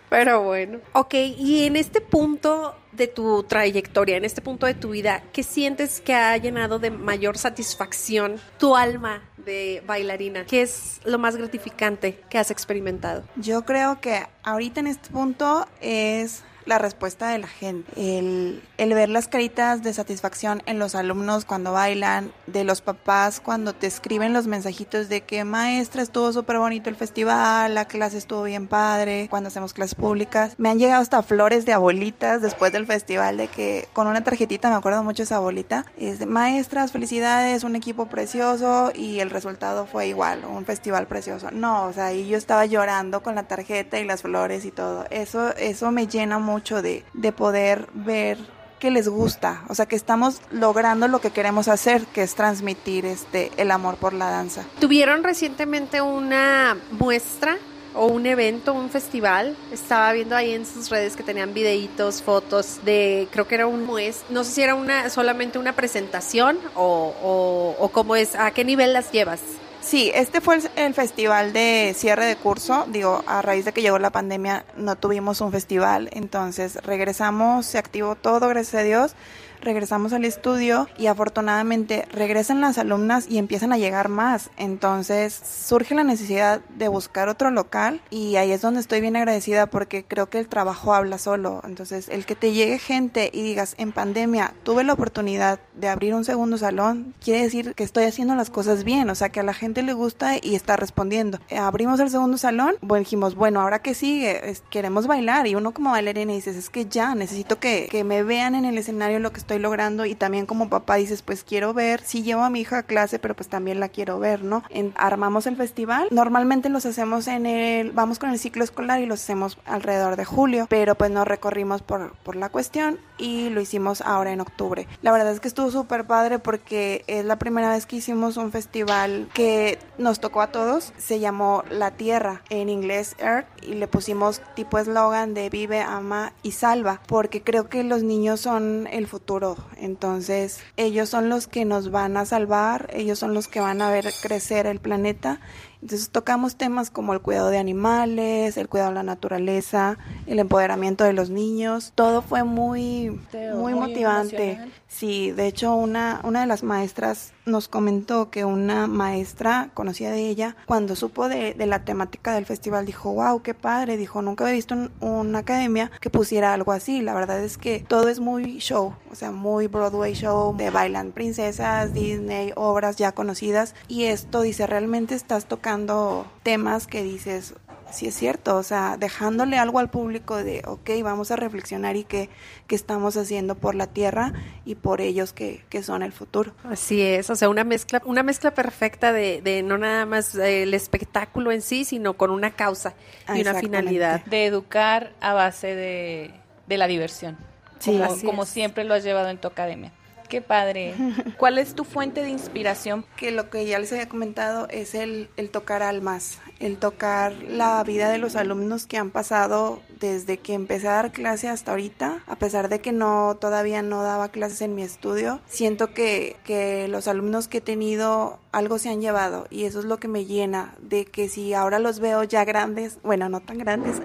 Pero 0.08 0.42
bueno. 0.42 0.78
Ok, 0.92 1.14
y 1.14 1.64
en 1.64 1.76
este 1.76 2.00
punto 2.00 2.74
de 2.92 3.08
tu 3.08 3.42
trayectoria, 3.42 4.16
en 4.16 4.24
este 4.24 4.40
punto 4.40 4.66
de 4.66 4.74
tu 4.74 4.90
vida, 4.90 5.22
¿qué 5.32 5.42
sientes 5.42 6.00
que 6.00 6.14
ha 6.14 6.36
llenado 6.36 6.78
de 6.78 6.90
mayor 6.90 7.38
satisfacción 7.38 8.36
tu 8.58 8.76
alma 8.76 9.22
de 9.38 9.82
bailarina? 9.86 10.44
¿Qué 10.46 10.62
es 10.62 11.00
lo 11.04 11.18
más 11.18 11.36
gratificante 11.36 12.20
que 12.28 12.38
has 12.38 12.50
experimentado? 12.50 13.24
Yo 13.36 13.64
creo 13.64 14.00
que 14.00 14.26
ahorita 14.42 14.80
en 14.80 14.86
este 14.86 15.10
punto 15.10 15.66
es 15.80 16.44
la 16.66 16.78
respuesta 16.78 17.30
de 17.30 17.38
la 17.38 17.48
gente, 17.48 17.90
el, 17.96 18.62
el 18.78 18.94
ver 18.94 19.08
las 19.08 19.28
caritas 19.28 19.82
de 19.82 19.92
satisfacción 19.92 20.62
en 20.66 20.78
los 20.78 20.94
alumnos 20.94 21.44
cuando 21.44 21.72
bailan, 21.72 22.32
de 22.46 22.64
los 22.64 22.80
papás 22.80 23.40
cuando 23.40 23.72
te 23.72 23.86
escriben 23.86 24.32
los 24.32 24.46
mensajitos 24.46 25.08
de 25.08 25.22
que 25.22 25.44
maestra 25.44 26.02
estuvo 26.02 26.32
súper 26.32 26.58
bonito 26.58 26.90
el 26.90 26.96
festival, 26.96 27.74
la 27.74 27.86
clase 27.86 28.18
estuvo 28.18 28.44
bien 28.44 28.68
padre, 28.68 29.26
cuando 29.30 29.48
hacemos 29.48 29.72
clases 29.72 29.94
públicas. 29.94 30.54
Me 30.58 30.68
han 30.68 30.78
llegado 30.78 31.02
hasta 31.02 31.22
flores 31.22 31.66
de 31.66 31.72
abuelitas 31.72 32.42
después 32.42 32.72
del 32.72 32.86
festival 32.86 33.36
de 33.36 33.48
que 33.48 33.88
con 33.92 34.06
una 34.06 34.22
tarjetita, 34.22 34.70
me 34.70 34.76
acuerdo 34.76 35.02
mucho 35.02 35.22
esa 35.22 35.36
abuelita, 35.36 35.86
es 35.98 36.18
de 36.18 36.26
maestras, 36.26 36.92
felicidades, 36.92 37.64
un 37.64 37.76
equipo 37.76 38.06
precioso 38.06 38.92
y 38.94 39.20
el 39.20 39.30
resultado 39.30 39.86
fue 39.86 40.06
igual, 40.06 40.44
un 40.44 40.64
festival 40.64 41.06
precioso. 41.06 41.50
No, 41.50 41.84
o 41.84 41.92
sea, 41.92 42.06
ahí 42.06 42.28
yo 42.28 42.36
estaba 42.36 42.66
llorando 42.66 43.22
con 43.22 43.34
la 43.34 43.44
tarjeta 43.44 43.98
y 43.98 44.04
las 44.04 44.22
flores 44.22 44.64
y 44.64 44.70
todo. 44.70 45.06
Eso, 45.10 45.54
eso 45.56 45.90
me 45.90 46.06
llena 46.06 46.38
mucho 46.38 46.51
de, 46.60 47.04
de 47.14 47.32
poder 47.32 47.88
ver 47.94 48.38
que 48.78 48.90
les 48.90 49.08
gusta, 49.08 49.62
o 49.68 49.76
sea, 49.76 49.86
que 49.86 49.94
estamos 49.94 50.40
logrando 50.50 51.06
lo 51.06 51.20
que 51.20 51.30
queremos 51.30 51.68
hacer, 51.68 52.04
que 52.06 52.22
es 52.22 52.34
transmitir 52.34 53.06
este 53.06 53.52
el 53.56 53.70
amor 53.70 53.96
por 53.96 54.12
la 54.12 54.28
danza. 54.28 54.64
¿Tuvieron 54.80 55.22
recientemente 55.22 56.02
una 56.02 56.76
muestra 56.90 57.58
o 57.94 58.06
un 58.06 58.26
evento, 58.26 58.74
un 58.74 58.90
festival? 58.90 59.56
Estaba 59.70 60.12
viendo 60.12 60.34
ahí 60.34 60.52
en 60.52 60.66
sus 60.66 60.90
redes 60.90 61.14
que 61.14 61.22
tenían 61.22 61.54
videitos, 61.54 62.22
fotos 62.22 62.80
de, 62.84 63.28
creo 63.30 63.46
que 63.46 63.54
era 63.54 63.68
un 63.68 63.86
mues, 63.86 64.24
no 64.30 64.42
sé 64.42 64.50
si 64.50 64.62
era 64.62 64.74
una 64.74 65.10
solamente 65.10 65.60
una 65.60 65.74
presentación 65.74 66.58
o, 66.74 67.14
o, 67.22 67.76
o 67.78 67.88
cómo 67.90 68.16
es, 68.16 68.34
a 68.34 68.50
qué 68.50 68.64
nivel 68.64 68.92
las 68.92 69.12
llevas. 69.12 69.40
Sí, 69.82 70.12
este 70.14 70.40
fue 70.40 70.60
el, 70.76 70.94
festival 70.94 71.52
de 71.52 71.92
cierre 71.96 72.24
de 72.24 72.36
curso. 72.36 72.86
Digo, 72.88 73.22
a 73.26 73.42
raíz 73.42 73.64
de 73.64 73.72
que 73.72 73.82
llegó 73.82 73.98
la 73.98 74.10
pandemia 74.10 74.64
no 74.76 74.96
tuvimos 74.96 75.40
un 75.40 75.50
festival, 75.50 76.08
entonces 76.12 76.76
regresamos, 76.84 77.66
se 77.66 77.78
activó 77.78 78.14
todo, 78.14 78.48
gracias 78.48 78.80
a 78.80 78.84
Dios. 78.84 79.14
Regresamos 79.62 80.12
al 80.12 80.24
estudio 80.24 80.88
y 80.98 81.06
afortunadamente 81.06 82.06
regresan 82.12 82.60
las 82.60 82.78
alumnas 82.78 83.26
y 83.28 83.38
empiezan 83.38 83.72
a 83.72 83.78
llegar 83.78 84.08
más. 84.08 84.50
Entonces 84.56 85.32
surge 85.32 85.94
la 85.94 86.02
necesidad 86.02 86.60
de 86.76 86.88
buscar 86.88 87.28
otro 87.28 87.50
local 87.52 88.00
y 88.10 88.34
ahí 88.36 88.50
es 88.50 88.60
donde 88.60 88.80
estoy 88.80 89.00
bien 89.00 89.14
agradecida 89.14 89.66
porque 89.66 90.04
creo 90.04 90.28
que 90.28 90.40
el 90.40 90.48
trabajo 90.48 90.94
habla 90.94 91.18
solo. 91.18 91.62
Entonces 91.64 92.08
el 92.08 92.26
que 92.26 92.34
te 92.34 92.52
llegue 92.52 92.80
gente 92.80 93.30
y 93.32 93.42
digas 93.42 93.76
en 93.78 93.92
pandemia 93.92 94.52
tuve 94.64 94.82
la 94.82 94.94
oportunidad 94.94 95.60
de 95.74 95.88
abrir 95.88 96.14
un 96.14 96.24
segundo 96.24 96.58
salón, 96.58 97.14
quiere 97.22 97.42
decir 97.42 97.74
que 97.74 97.84
estoy 97.84 98.04
haciendo 98.04 98.34
las 98.34 98.50
cosas 98.50 98.84
bien, 98.84 99.08
o 99.10 99.14
sea 99.14 99.28
que 99.28 99.40
a 99.40 99.44
la 99.44 99.54
gente 99.54 99.82
le 99.82 99.92
gusta 99.92 100.36
y 100.42 100.54
está 100.54 100.76
respondiendo. 100.76 101.38
Eh, 101.48 101.56
abrimos 101.56 102.00
el 102.00 102.10
segundo 102.10 102.36
salón, 102.36 102.74
bueno, 102.80 103.00
dijimos, 103.00 103.34
bueno, 103.34 103.60
ahora 103.60 103.80
que 103.80 103.94
sigue, 103.94 104.56
queremos 104.70 105.06
bailar 105.06 105.46
y 105.46 105.54
uno 105.54 105.72
como 105.72 105.90
bailarina 105.90 106.32
dices, 106.32 106.56
es 106.56 106.68
que 106.68 106.86
ya 106.86 107.14
necesito 107.14 107.58
que, 107.58 107.88
que 107.90 108.04
me 108.04 108.22
vean 108.22 108.54
en 108.54 108.64
el 108.64 108.76
escenario 108.76 109.18
lo 109.18 109.32
que 109.32 109.38
estoy 109.38 109.51
logrando 109.58 110.04
y 110.06 110.14
también 110.14 110.46
como 110.46 110.68
papá 110.68 110.96
dices, 110.96 111.22
pues 111.22 111.44
quiero 111.44 111.74
ver, 111.74 112.00
sí 112.02 112.22
llevo 112.22 112.42
a 112.42 112.50
mi 112.50 112.60
hija 112.60 112.78
a 112.78 112.82
clase, 112.82 113.18
pero 113.18 113.34
pues 113.34 113.48
también 113.48 113.80
la 113.80 113.88
quiero 113.88 114.18
ver, 114.18 114.42
¿no? 114.44 114.62
En- 114.70 114.92
armamos 114.96 115.46
el 115.46 115.56
festival, 115.56 116.08
normalmente 116.10 116.68
los 116.68 116.86
hacemos 116.86 117.26
en 117.28 117.46
el, 117.46 117.92
vamos 117.92 118.18
con 118.18 118.30
el 118.30 118.38
ciclo 118.38 118.64
escolar 118.64 119.00
y 119.00 119.06
los 119.06 119.20
hacemos 119.22 119.58
alrededor 119.66 120.16
de 120.16 120.24
julio, 120.24 120.66
pero 120.68 120.94
pues 120.94 121.10
nos 121.10 121.26
recorrimos 121.26 121.82
por, 121.82 122.12
por 122.24 122.36
la 122.36 122.48
cuestión 122.48 122.98
y 123.18 123.50
lo 123.50 123.60
hicimos 123.60 124.00
ahora 124.00 124.32
en 124.32 124.40
octubre. 124.40 124.86
La 125.02 125.12
verdad 125.12 125.32
es 125.32 125.40
que 125.40 125.48
estuvo 125.48 125.70
súper 125.70 126.04
padre 126.06 126.38
porque 126.38 127.04
es 127.06 127.24
la 127.24 127.36
primera 127.36 127.70
vez 127.70 127.86
que 127.86 127.96
hicimos 127.96 128.36
un 128.36 128.50
festival 128.52 129.28
que 129.34 129.78
nos 129.98 130.20
tocó 130.20 130.40
a 130.40 130.48
todos, 130.52 130.92
se 130.98 131.20
llamó 131.20 131.62
La 131.70 131.92
Tierra, 131.92 132.42
en 132.50 132.68
inglés 132.68 133.14
Earth, 133.18 133.46
y 133.62 133.74
le 133.74 133.86
pusimos 133.86 134.40
tipo 134.54 134.78
eslogan 134.78 135.34
de 135.34 135.50
vive, 135.50 135.80
ama 135.80 136.32
y 136.42 136.52
salva, 136.52 137.00
porque 137.06 137.42
creo 137.42 137.68
que 137.68 137.84
los 137.84 138.02
niños 138.02 138.40
son 138.40 138.88
el 138.90 139.06
futuro, 139.06 139.41
entonces 139.76 140.60
ellos 140.76 141.08
son 141.08 141.28
los 141.28 141.46
que 141.46 141.64
nos 141.64 141.90
van 141.90 142.16
a 142.16 142.24
salvar, 142.24 142.88
ellos 142.92 143.18
son 143.18 143.34
los 143.34 143.48
que 143.48 143.60
van 143.60 143.82
a 143.82 143.90
ver 143.90 144.12
crecer 144.22 144.66
el 144.66 144.80
planeta. 144.80 145.40
Entonces 145.80 146.10
tocamos 146.10 146.56
temas 146.56 146.90
como 146.90 147.12
el 147.12 147.20
cuidado 147.20 147.50
de 147.50 147.58
animales, 147.58 148.56
el 148.56 148.68
cuidado 148.68 148.90
de 148.90 148.94
la 148.94 149.02
naturaleza, 149.02 149.98
el 150.26 150.38
empoderamiento 150.38 151.02
de 151.02 151.12
los 151.12 151.30
niños. 151.30 151.92
Todo 151.96 152.22
fue 152.22 152.44
muy, 152.44 153.20
muy 153.54 153.72
muy 153.72 153.74
motivante. 153.74 154.60
Sí, 154.86 155.32
de 155.32 155.46
hecho 155.46 155.74
una, 155.74 156.20
una 156.22 156.42
de 156.42 156.46
las 156.46 156.62
maestras 156.62 157.32
nos 157.44 157.68
comentó 157.68 158.30
que 158.30 158.44
una 158.44 158.86
maestra 158.86 159.70
conocida 159.74 160.10
de 160.10 160.28
ella, 160.28 160.56
cuando 160.66 160.94
supo 160.96 161.28
de, 161.28 161.54
de 161.54 161.66
la 161.66 161.84
temática 161.84 162.34
del 162.34 162.46
festival, 162.46 162.86
dijo, 162.86 163.12
wow, 163.12 163.42
qué 163.42 163.52
padre, 163.54 163.96
dijo, 163.96 164.22
nunca 164.22 164.44
había 164.44 164.54
visto 164.54 164.74
un- 164.74 164.92
una 165.00 165.40
academia 165.40 165.90
que 166.00 166.10
pusiera 166.10 166.54
algo 166.54 166.72
así. 166.72 167.00
La 167.02 167.14
verdad 167.14 167.42
es 167.42 167.58
que 167.58 167.80
todo 167.86 168.08
es 168.08 168.20
muy 168.20 168.58
show, 168.58 168.94
o 169.10 169.14
sea, 169.14 169.32
muy 169.32 169.66
Broadway 169.66 170.14
show, 170.14 170.56
de 170.56 170.70
bailan 170.70 171.12
princesas, 171.12 171.92
Disney, 171.92 172.52
obras 172.54 172.96
ya 172.96 173.12
conocidas. 173.12 173.74
Y 173.88 174.04
esto 174.04 174.42
dice, 174.42 174.66
realmente 174.66 175.14
estás 175.14 175.46
tocando 175.46 176.26
temas 176.42 176.86
que 176.86 177.02
dices, 177.02 177.54
sí 177.92 178.08
es 178.08 178.14
cierto, 178.14 178.56
o 178.56 178.62
sea, 178.62 178.96
dejándole 178.98 179.58
algo 179.58 179.78
al 179.78 179.90
público 179.90 180.42
de, 180.42 180.62
ok, 180.66 180.90
vamos 181.02 181.30
a 181.30 181.36
reflexionar 181.36 181.96
y 181.96 182.04
qué, 182.04 182.28
qué 182.66 182.74
estamos 182.74 183.16
haciendo 183.16 183.54
por 183.54 183.74
la 183.74 183.86
tierra 183.86 184.32
y 184.64 184.74
por 184.74 185.00
ellos 185.00 185.32
que, 185.32 185.64
que 185.68 185.82
son 185.82 186.02
el 186.02 186.12
futuro. 186.12 186.52
Así 186.64 187.00
es, 187.00 187.30
o 187.30 187.36
sea, 187.36 187.48
una 187.48 187.64
mezcla, 187.64 188.02
una 188.04 188.22
mezcla 188.22 188.52
perfecta 188.52 189.12
de, 189.12 189.40
de 189.42 189.62
no 189.62 189.78
nada 189.78 190.06
más 190.06 190.34
eh, 190.34 190.64
el 190.64 190.74
espectáculo 190.74 191.52
en 191.52 191.62
sí, 191.62 191.84
sino 191.84 192.14
con 192.14 192.30
una 192.30 192.50
causa 192.50 192.94
Ah, 193.26 193.36
y 193.36 193.42
una 193.42 193.54
finalidad. 193.54 194.24
De 194.24 194.46
educar 194.46 195.12
a 195.20 195.32
base 195.32 195.74
de, 195.74 196.30
de 196.66 196.78
la 196.78 196.86
diversión. 196.86 197.36
Sí, 197.78 197.98
como, 197.98 198.22
como 198.22 198.44
siempre 198.46 198.84
lo 198.84 198.94
has 198.94 199.04
llevado 199.04 199.28
en 199.28 199.38
tu 199.38 199.48
academia. 199.48 199.92
Qué 200.32 200.40
padre. 200.40 200.94
¿Cuál 201.36 201.58
es 201.58 201.74
tu 201.74 201.84
fuente 201.84 202.22
de 202.22 202.30
inspiración? 202.30 203.04
Que 203.18 203.32
lo 203.32 203.50
que 203.50 203.66
ya 203.66 203.78
les 203.78 203.92
había 203.92 204.08
comentado 204.08 204.66
es 204.70 204.94
el, 204.94 205.28
el 205.36 205.50
tocar 205.50 205.82
almas, 205.82 206.38
el 206.58 206.78
tocar 206.78 207.34
la 207.34 207.84
vida 207.84 208.08
de 208.08 208.16
los 208.16 208.34
alumnos 208.34 208.86
que 208.86 208.96
han 208.96 209.10
pasado 209.10 209.82
desde 210.00 210.38
que 210.38 210.54
empecé 210.54 210.88
a 210.88 210.92
dar 210.92 211.12
clase 211.12 211.48
hasta 211.48 211.72
ahorita, 211.72 212.24
a 212.26 212.36
pesar 212.36 212.70
de 212.70 212.80
que 212.80 212.92
no 212.92 213.36
todavía 213.42 213.82
no 213.82 214.02
daba 214.02 214.30
clases 214.30 214.62
en 214.62 214.74
mi 214.74 214.82
estudio, 214.82 215.42
siento 215.46 215.92
que, 215.92 216.36
que 216.44 216.88
los 216.88 217.08
alumnos 217.08 217.46
que 217.46 217.58
he 217.58 217.60
tenido 217.60 218.40
algo 218.52 218.78
se 218.78 218.88
han 218.88 219.02
llevado 219.02 219.46
y 219.50 219.64
eso 219.64 219.80
es 219.80 219.84
lo 219.84 219.98
que 219.98 220.08
me 220.08 220.24
llena, 220.24 220.74
de 220.80 221.04
que 221.04 221.28
si 221.28 221.52
ahora 221.52 221.78
los 221.78 222.00
veo 222.00 222.24
ya 222.24 222.44
grandes, 222.46 222.98
bueno, 223.02 223.28
no 223.28 223.40
tan 223.40 223.58
grandes, 223.58 224.00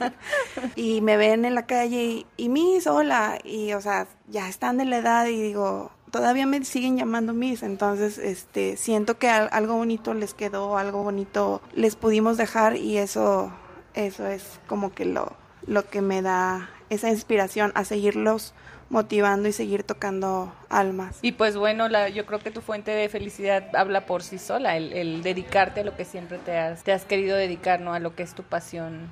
y 0.76 1.00
me 1.00 1.16
ven 1.16 1.44
en 1.44 1.56
la 1.56 1.66
calle 1.66 2.04
y, 2.04 2.26
y 2.36 2.48
Miss, 2.48 2.86
hola, 2.86 3.38
y 3.44 3.72
o 3.72 3.80
sea, 3.80 4.06
ya 4.30 4.48
están 4.48 4.78
de 4.78 4.84
la 4.84 4.98
edad 4.98 5.26
y 5.26 5.40
digo, 5.40 5.90
todavía 6.10 6.46
me 6.46 6.64
siguen 6.64 6.96
llamando 6.96 7.32
Miss, 7.34 7.62
entonces 7.62 8.18
este 8.18 8.76
siento 8.76 9.18
que 9.18 9.28
al- 9.28 9.48
algo 9.52 9.74
bonito 9.76 10.14
les 10.14 10.34
quedó, 10.34 10.76
algo 10.78 11.02
bonito 11.02 11.60
les 11.74 11.96
pudimos 11.96 12.36
dejar 12.36 12.76
y 12.76 12.98
eso 12.98 13.52
eso 13.94 14.26
es 14.26 14.60
como 14.66 14.92
que 14.92 15.04
lo 15.04 15.32
lo 15.66 15.88
que 15.88 16.00
me 16.02 16.22
da 16.22 16.70
esa 16.88 17.10
inspiración 17.10 17.72
a 17.74 17.84
seguirlos 17.84 18.54
motivando 18.90 19.48
y 19.48 19.52
seguir 19.52 19.82
tocando 19.82 20.50
almas. 20.70 21.18
Y 21.20 21.32
pues 21.32 21.58
bueno, 21.58 21.90
la, 21.90 22.08
yo 22.08 22.24
creo 22.24 22.38
que 22.38 22.50
tu 22.50 22.62
fuente 22.62 22.90
de 22.90 23.10
felicidad 23.10 23.76
habla 23.76 24.06
por 24.06 24.22
sí 24.22 24.38
sola, 24.38 24.78
el, 24.78 24.94
el 24.94 25.22
dedicarte 25.22 25.80
a 25.80 25.84
lo 25.84 25.94
que 25.94 26.06
siempre 26.06 26.38
te 26.38 26.56
has, 26.56 26.84
te 26.84 26.92
has 26.92 27.04
querido 27.04 27.36
dedicar, 27.36 27.80
¿no? 27.80 27.92
A 27.92 27.98
lo 27.98 28.14
que 28.14 28.22
es 28.22 28.32
tu 28.34 28.44
pasión, 28.44 29.10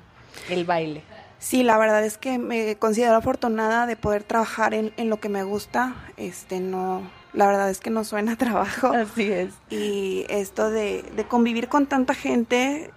el 0.49 0.65
baile. 0.65 1.03
Sí, 1.39 1.63
la 1.63 1.77
verdad 1.77 2.03
es 2.03 2.17
que 2.17 2.39
me 2.39 2.75
considero 2.77 3.15
afortunada 3.15 3.85
de 3.85 3.95
poder 3.95 4.23
trabajar 4.23 4.73
en, 4.73 4.91
en 4.97 5.09
lo 5.09 5.19
que 5.19 5.29
me 5.29 5.43
gusta. 5.43 5.95
Este, 6.17 6.59
no, 6.59 7.03
la 7.33 7.45
verdad 7.45 7.69
es 7.69 7.79
que 7.79 7.89
no 7.89 8.03
suena 8.03 8.33
a 8.33 8.35
trabajo. 8.37 8.87
Así 8.87 9.31
es. 9.31 9.53
Y 9.69 10.25
esto 10.29 10.69
de, 10.69 11.03
de 11.15 11.27
convivir 11.27 11.67
con 11.67 11.85
tanta 11.85 12.13
gente, 12.13 12.91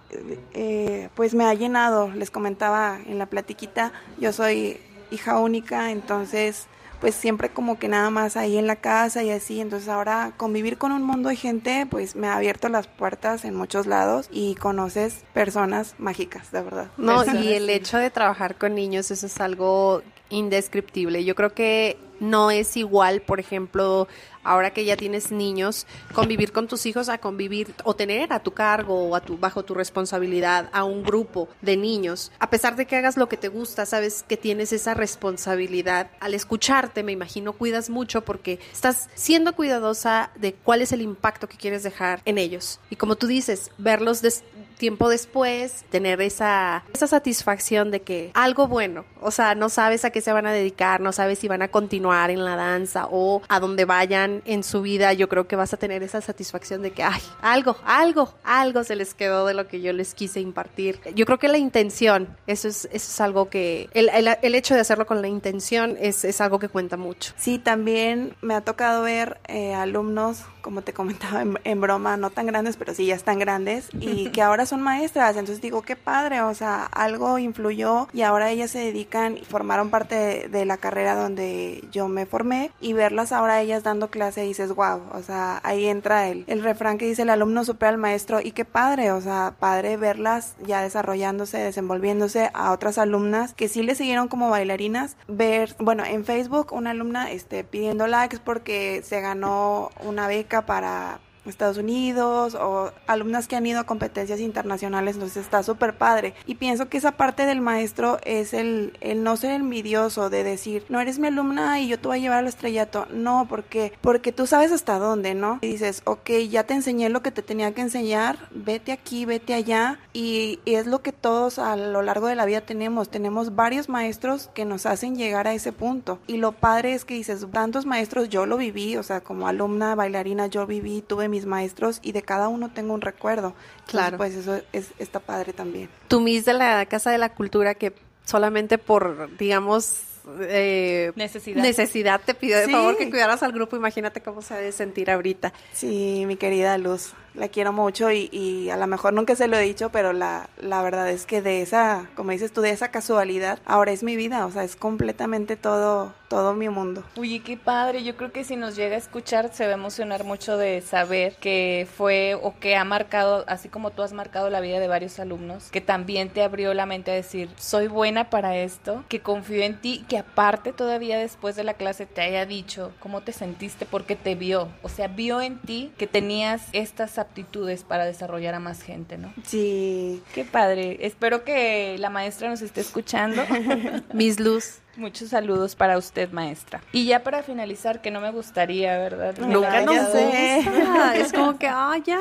eh, 0.53 1.09
pues 1.15 1.33
me 1.33 1.45
ha 1.45 1.53
llenado. 1.53 2.09
Les 2.11 2.31
comentaba 2.31 2.99
en 3.05 3.19
la 3.19 3.27
platiquita, 3.27 3.91
yo 4.19 4.33
soy 4.33 4.79
hija 5.11 5.37
única, 5.37 5.91
entonces 5.91 6.67
pues 7.01 7.15
siempre 7.15 7.49
como 7.49 7.77
que 7.79 7.87
nada 7.89 8.09
más 8.11 8.37
ahí 8.37 8.57
en 8.57 8.67
la 8.67 8.77
casa 8.77 9.23
y 9.23 9.31
así, 9.31 9.59
entonces 9.59 9.89
ahora 9.89 10.33
convivir 10.37 10.77
con 10.77 10.91
un 10.93 11.03
mundo 11.03 11.29
de 11.29 11.35
gente 11.35 11.85
pues 11.89 12.15
me 12.15 12.27
ha 12.27 12.35
abierto 12.37 12.69
las 12.69 12.87
puertas 12.87 13.43
en 13.43 13.55
muchos 13.55 13.87
lados 13.87 14.29
y 14.31 14.55
conoces 14.55 15.25
personas 15.33 15.95
mágicas, 15.97 16.51
de 16.51 16.61
verdad. 16.61 16.87
No, 16.97 17.17
Personas- 17.17 17.43
y 17.43 17.53
el 17.53 17.69
hecho 17.69 17.97
de 17.97 18.09
trabajar 18.11 18.55
con 18.55 18.75
niños, 18.75 19.11
eso 19.11 19.25
es 19.25 19.41
algo 19.41 20.03
indescriptible. 20.29 21.23
Yo 21.25 21.35
creo 21.35 21.53
que 21.53 21.97
no 22.21 22.51
es 22.51 22.77
igual, 22.77 23.21
por 23.21 23.41
ejemplo, 23.41 24.07
ahora 24.43 24.71
que 24.71 24.85
ya 24.85 24.95
tienes 24.95 25.31
niños, 25.31 25.85
convivir 26.13 26.51
con 26.53 26.67
tus 26.67 26.85
hijos 26.85 27.09
a 27.09 27.17
convivir 27.17 27.73
o 27.83 27.95
tener 27.95 28.31
a 28.31 28.39
tu 28.39 28.51
cargo 28.53 29.09
o 29.09 29.15
a 29.15 29.19
tu, 29.21 29.37
bajo 29.37 29.63
tu 29.65 29.73
responsabilidad 29.73 30.69
a 30.71 30.83
un 30.85 31.03
grupo 31.03 31.49
de 31.61 31.75
niños. 31.77 32.31
A 32.39 32.49
pesar 32.49 32.75
de 32.75 32.85
que 32.87 32.95
hagas 32.95 33.17
lo 33.17 33.27
que 33.27 33.37
te 33.37 33.49
gusta, 33.49 33.85
sabes 33.85 34.23
que 34.27 34.37
tienes 34.37 34.71
esa 34.73 34.93
responsabilidad. 34.93 36.09
Al 36.19 36.33
escucharte, 36.33 37.03
me 37.03 37.11
imagino, 37.11 37.53
cuidas 37.53 37.89
mucho 37.89 38.21
porque 38.21 38.59
estás 38.71 39.09
siendo 39.15 39.53
cuidadosa 39.55 40.31
de 40.35 40.53
cuál 40.53 40.81
es 40.81 40.91
el 40.91 41.01
impacto 41.01 41.47
que 41.49 41.57
quieres 41.57 41.83
dejar 41.83 42.21
en 42.25 42.37
ellos. 42.37 42.79
Y 42.89 42.95
como 42.95 43.15
tú 43.15 43.27
dices, 43.27 43.71
verlos 43.77 44.21
des- 44.21 44.43
tiempo 44.81 45.09
después, 45.09 45.85
tener 45.91 46.21
esa, 46.21 46.83
esa 46.91 47.05
satisfacción 47.05 47.91
de 47.91 48.01
que 48.01 48.31
algo 48.33 48.67
bueno, 48.67 49.05
o 49.21 49.29
sea, 49.29 49.53
no 49.53 49.69
sabes 49.69 50.03
a 50.05 50.09
qué 50.09 50.21
se 50.21 50.33
van 50.33 50.47
a 50.47 50.51
dedicar, 50.51 51.01
no 51.01 51.11
sabes 51.11 51.37
si 51.37 51.47
van 51.47 51.61
a 51.61 51.67
continuar 51.67 52.31
en 52.31 52.43
la 52.43 52.55
danza 52.55 53.07
o 53.11 53.43
a 53.47 53.59
donde 53.59 53.85
vayan 53.85 54.41
en 54.45 54.63
su 54.63 54.81
vida, 54.81 55.13
yo 55.13 55.29
creo 55.29 55.47
que 55.47 55.55
vas 55.55 55.71
a 55.73 55.77
tener 55.77 56.01
esa 56.01 56.19
satisfacción 56.19 56.81
de 56.81 56.91
que, 56.91 57.03
ay, 57.03 57.21
algo, 57.41 57.77
algo, 57.85 58.33
algo 58.43 58.83
se 58.83 58.95
les 58.95 59.13
quedó 59.13 59.45
de 59.45 59.53
lo 59.53 59.67
que 59.67 59.81
yo 59.81 59.93
les 59.93 60.15
quise 60.15 60.39
impartir. 60.39 60.99
Yo 61.13 61.25
creo 61.27 61.37
que 61.37 61.47
la 61.47 61.59
intención, 61.59 62.35
eso 62.47 62.67
es, 62.67 62.85
eso 62.85 62.91
es 63.11 63.21
algo 63.21 63.49
que, 63.49 63.87
el, 63.93 64.09
el- 64.09 64.35
el 64.41 64.55
hecho 64.55 64.73
de 64.73 64.79
hacerlo 64.81 65.05
con 65.05 65.21
la 65.21 65.27
intención 65.27 65.95
es, 65.99 66.25
es 66.25 66.41
algo 66.41 66.57
que 66.57 66.69
cuenta 66.69 66.97
mucho. 66.97 67.33
Sí, 67.37 67.59
también 67.59 68.35
me 68.41 68.55
ha 68.55 68.61
tocado 68.61 69.03
ver 69.03 69.39
eh, 69.47 69.75
alumnos, 69.75 70.39
como 70.61 70.81
te 70.81 70.93
comentaba 70.93 71.41
en, 71.43 71.59
en 71.63 71.81
broma, 71.81 72.17
no 72.17 72.29
tan 72.31 72.47
grandes, 72.47 72.77
pero 72.77 72.93
sí 72.95 73.05
ya 73.05 73.15
están 73.15 73.37
grandes, 73.39 73.89
y 73.99 74.29
que 74.31 74.41
ahora 74.41 74.65
son 74.71 74.81
maestras. 74.81 75.35
Entonces 75.35 75.61
digo, 75.61 75.81
qué 75.81 75.95
padre, 75.95 76.41
o 76.41 76.53
sea, 76.53 76.85
algo 76.85 77.37
influyó 77.37 78.07
y 78.13 78.21
ahora 78.21 78.49
ellas 78.49 78.71
se 78.71 78.79
dedican 78.79 79.37
y 79.37 79.45
formaron 79.45 79.89
parte 79.89 80.47
de, 80.49 80.61
la 80.61 80.77
carrera 80.77 81.15
donde 81.15 81.83
yo 81.91 82.07
me 82.07 82.25
formé 82.25 82.71
y 82.79 82.93
verlas 82.93 83.31
ahora 83.31 83.61
ellas 83.61 83.83
dando 83.83 84.09
clase 84.09 84.41
dices, 84.41 84.73
wow, 84.73 85.01
o 85.11 85.21
sea, 85.23 85.59
ahí 85.63 85.87
entra 85.87 86.29
el, 86.29 86.45
el 86.47 86.63
refrán 86.63 86.97
que 86.97 87.07
dice 87.07 87.23
el 87.23 87.31
alumno 87.31 87.65
supera 87.65 87.89
al 87.89 87.97
maestro 87.97 88.39
y 88.41 88.51
qué 88.51 88.63
padre, 88.63 89.11
o 89.11 89.19
sea, 89.19 89.55
padre 89.59 89.97
verlas 89.97 90.55
ya 90.65 90.81
desarrollándose, 90.81 91.57
desenvolviéndose 91.57 92.51
a 92.53 92.71
otras 92.71 92.97
alumnas 92.97 93.53
que 93.53 93.67
sí 93.67 93.81
le 93.81 93.95
siguieron 93.95 94.27
como 94.27 94.49
bailarinas, 94.49 95.17
ver, 95.27 95.75
bueno, 95.79 96.05
en 96.05 96.23
Facebook 96.23 96.71
una 96.71 96.91
alumna 96.91 97.31
este, 97.31 97.63
pidiendo 97.63 98.07
likes 98.07 98.37
porque 98.37 99.01
se 99.03 99.19
ganó 99.19 99.89
una 100.05 100.27
beca 100.27 100.65
para 100.65 101.19
Estados 101.45 101.77
Unidos 101.77 102.55
o 102.55 102.91
alumnas 103.07 103.47
que 103.47 103.55
han 103.55 103.65
ido 103.65 103.79
a 103.79 103.85
competencias 103.85 104.39
internacionales, 104.39 105.15
entonces 105.15 105.43
está 105.43 105.63
súper 105.63 105.97
padre. 105.97 106.33
Y 106.45 106.55
pienso 106.55 106.89
que 106.89 106.97
esa 106.97 107.13
parte 107.13 107.45
del 107.45 107.61
maestro 107.61 108.19
es 108.23 108.53
el, 108.53 108.97
el 109.01 109.23
no 109.23 109.37
ser 109.37 109.51
envidioso 109.51 110.29
de 110.29 110.43
decir, 110.43 110.85
no 110.89 110.99
eres 110.99 111.19
mi 111.19 111.27
alumna 111.27 111.79
y 111.79 111.87
yo 111.87 111.99
te 111.99 112.07
voy 112.07 112.17
a 112.17 112.21
llevar 112.21 112.39
al 112.39 112.47
estrellato. 112.47 113.07
No, 113.11 113.47
porque 113.49 113.93
porque 114.01 114.31
tú 114.31 114.47
sabes 114.47 114.71
hasta 114.71 114.99
dónde, 114.99 115.33
¿no? 115.33 115.59
Y 115.61 115.67
dices, 115.67 116.01
ok, 116.05 116.29
ya 116.49 116.63
te 116.63 116.73
enseñé 116.73 117.09
lo 117.09 117.21
que 117.21 117.31
te 117.31 117.41
tenía 117.41 117.73
que 117.73 117.81
enseñar, 117.81 118.37
vete 118.51 118.91
aquí, 118.91 119.25
vete 119.25 119.53
allá. 119.53 119.99
Y, 120.13 120.59
y 120.65 120.75
es 120.75 120.85
lo 120.85 121.01
que 121.01 121.11
todos 121.11 121.59
a 121.59 121.75
lo 121.75 122.01
largo 122.01 122.27
de 122.27 122.35
la 122.35 122.45
vida 122.45 122.61
tenemos. 122.61 123.09
Tenemos 123.09 123.55
varios 123.55 123.89
maestros 123.89 124.49
que 124.53 124.65
nos 124.65 124.85
hacen 124.85 125.15
llegar 125.15 125.47
a 125.47 125.53
ese 125.53 125.71
punto. 125.71 126.19
Y 126.27 126.37
lo 126.37 126.51
padre 126.51 126.93
es 126.93 127.05
que 127.05 127.13
dices, 127.13 127.45
tantos 127.51 127.85
maestros 127.85 128.29
yo 128.29 128.45
lo 128.45 128.57
viví, 128.57 128.97
o 128.97 129.03
sea, 129.03 129.21
como 129.21 129.47
alumna 129.47 129.95
bailarina 129.95 130.47
yo 130.47 130.67
viví, 130.67 131.01
tuve 131.01 131.29
mis 131.31 131.47
maestros 131.47 131.99
y 132.03 132.11
de 132.11 132.21
cada 132.21 132.47
uno 132.47 132.69
tengo 132.69 132.93
un 132.93 133.01
recuerdo. 133.01 133.47
Entonces, 133.47 133.89
Claro. 133.89 134.17
Pues 134.17 134.35
eso 134.35 134.61
es, 134.71 134.89
está 134.99 135.19
padre 135.19 135.53
también. 135.53 135.89
Tu 136.07 136.19
Miss 136.19 136.45
de 136.45 136.53
la 136.53 136.85
Casa 136.85 137.09
de 137.09 137.17
la 137.17 137.33
Cultura 137.33 137.73
que 137.73 137.93
solamente 138.25 138.77
por, 138.77 139.35
digamos, 139.37 139.95
eh, 140.41 141.11
Necesidad. 141.15 141.61
necesidad 141.61 142.21
te 142.23 142.33
pidió 142.33 142.57
de 142.57 142.65
Sí. 142.65 142.71
favor 142.71 142.97
que 142.97 143.09
cuidaras 143.09 143.43
al 143.43 143.51
grupo. 143.51 143.75
Imagínate 143.75 144.21
cómo 144.21 144.41
se 144.41 144.53
ha 144.53 144.57
de 144.57 144.71
sentir 144.71 145.09
ahorita. 145.11 145.53
Sí, 145.73 146.23
mi 146.27 146.35
querida 146.35 146.77
Luz, 146.77 147.13
la 147.33 147.47
quiero 147.47 147.71
mucho 147.73 148.11
y, 148.11 148.29
y 148.31 148.69
a 148.69 148.77
lo 148.77 148.87
mejor 148.87 149.13
nunca 149.13 149.35
se 149.35 149.47
lo 149.47 149.57
he 149.57 149.61
dicho, 149.61 149.89
pero 149.89 150.13
la, 150.13 150.49
la 150.59 150.81
verdad 150.81 151.09
es 151.09 151.25
que 151.25 151.41
de 151.41 151.61
esa, 151.61 152.07
como 152.15 152.31
dices 152.31 152.51
tú, 152.51 152.61
de 152.61 152.71
esa 152.71 152.89
casualidad, 152.91 153.59
ahora 153.65 153.91
es 153.91 154.03
mi 154.03 154.15
vida, 154.15 154.45
o 154.45 154.51
sea, 154.51 154.63
es 154.63 154.75
completamente 154.75 155.55
todo, 155.55 156.13
todo 156.27 156.53
mi 156.53 156.67
mundo. 156.69 157.03
Uy, 157.15 157.39
qué 157.39 157.57
padre. 157.57 158.03
Yo 158.03 158.15
creo 158.17 158.31
que 158.31 158.43
si 158.43 158.55
nos 158.57 158.75
llega 158.75 158.95
a 158.95 158.99
escuchar 158.99 159.53
se 159.53 159.65
va 159.65 159.71
a 159.71 159.75
emocionar 159.75 160.23
mucho 160.23 160.57
de 160.57 160.81
saber 160.81 161.35
que 161.39 161.87
fue 161.97 162.35
o 162.41 162.53
que 162.59 162.75
ha 162.75 162.83
marcado, 162.83 163.45
así 163.47 163.69
como 163.69 163.91
tú 163.91 164.01
has 164.01 164.13
marcado 164.13 164.49
la 164.49 164.59
vida 164.59 164.79
de 164.79 164.87
varios 164.87 165.17
alumnos, 165.19 165.69
que 165.71 165.81
también 165.81 166.29
te 166.29 166.43
abrió 166.43 166.73
la 166.73 166.85
mente 166.85 167.11
a 167.11 167.13
decir, 167.13 167.49
soy 167.57 167.87
buena 167.87 168.29
para 168.29 168.57
esto, 168.57 169.03
que 169.07 169.21
confío 169.21 169.63
en 169.63 169.79
ti, 169.79 170.05
que 170.11 170.17
aparte 170.17 170.73
todavía 170.73 171.17
después 171.17 171.55
de 171.55 171.63
la 171.63 171.75
clase 171.75 172.05
te 172.05 172.19
haya 172.19 172.45
dicho 172.45 172.91
cómo 172.99 173.21
te 173.21 173.31
sentiste 173.31 173.85
porque 173.85 174.17
te 174.17 174.35
vio. 174.35 174.67
O 174.83 174.89
sea, 174.89 175.07
vio 175.07 175.39
en 175.39 175.57
ti 175.59 175.93
que 175.97 176.05
tenías 176.05 176.63
estas 176.73 177.17
aptitudes 177.17 177.85
para 177.85 178.03
desarrollar 178.03 178.53
a 178.53 178.59
más 178.59 178.81
gente, 178.83 179.17
¿no? 179.17 179.33
Sí, 179.45 180.21
Qué 180.33 180.43
padre. 180.43 180.97
Espero 180.99 181.45
que 181.45 181.95
la 181.97 182.09
maestra 182.09 182.49
nos 182.49 182.61
esté 182.61 182.81
escuchando. 182.81 183.41
Miss 184.13 184.37
Luz. 184.41 184.79
Muchos 184.97 185.29
saludos 185.29 185.77
para 185.77 185.97
usted, 185.97 186.29
maestra. 186.33 186.81
Y 186.91 187.05
ya 187.05 187.23
para 187.23 187.41
finalizar, 187.43 188.01
que 188.01 188.11
no 188.11 188.19
me 188.19 188.29
gustaría, 188.31 188.97
¿verdad? 188.97 189.37
Nunca 189.37 189.85
pasado- 189.85 190.11
sé. 190.11 190.61
gusta. 190.65 191.15
Es 191.15 191.31
como 191.31 191.57
que, 191.57 191.67
ah, 191.69 191.95
ya. 192.05 192.19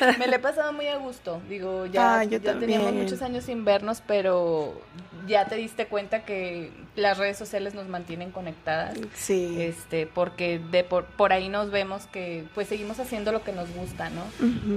Me 0.18 0.26
la 0.26 0.36
he 0.36 0.38
pasado 0.38 0.72
muy 0.72 0.86
a 0.88 0.96
gusto. 0.96 1.40
Digo, 1.48 1.86
ya, 1.86 2.20
Ah, 2.20 2.24
yo 2.24 2.38
ya 2.38 2.58
teníamos 2.58 2.92
muchos 2.92 3.22
años 3.22 3.44
sin 3.44 3.64
vernos, 3.64 4.02
pero 4.06 4.80
ya 5.26 5.46
te 5.46 5.56
diste 5.56 5.86
cuenta 5.86 6.24
que 6.24 6.70
las 6.96 7.18
redes 7.18 7.36
sociales 7.38 7.74
nos 7.74 7.86
mantienen 7.88 8.30
conectadas. 8.32 8.98
sí. 9.14 9.56
Este, 9.60 10.06
porque 10.06 10.58
de 10.58 10.82
por, 10.84 11.04
por 11.04 11.32
ahí 11.32 11.48
nos 11.48 11.70
vemos 11.70 12.06
que 12.06 12.44
pues 12.54 12.68
seguimos 12.68 12.98
haciendo 12.98 13.30
lo 13.32 13.42
que 13.44 13.52
nos 13.52 13.70
gusta, 13.74 14.10
¿no? 14.10 14.22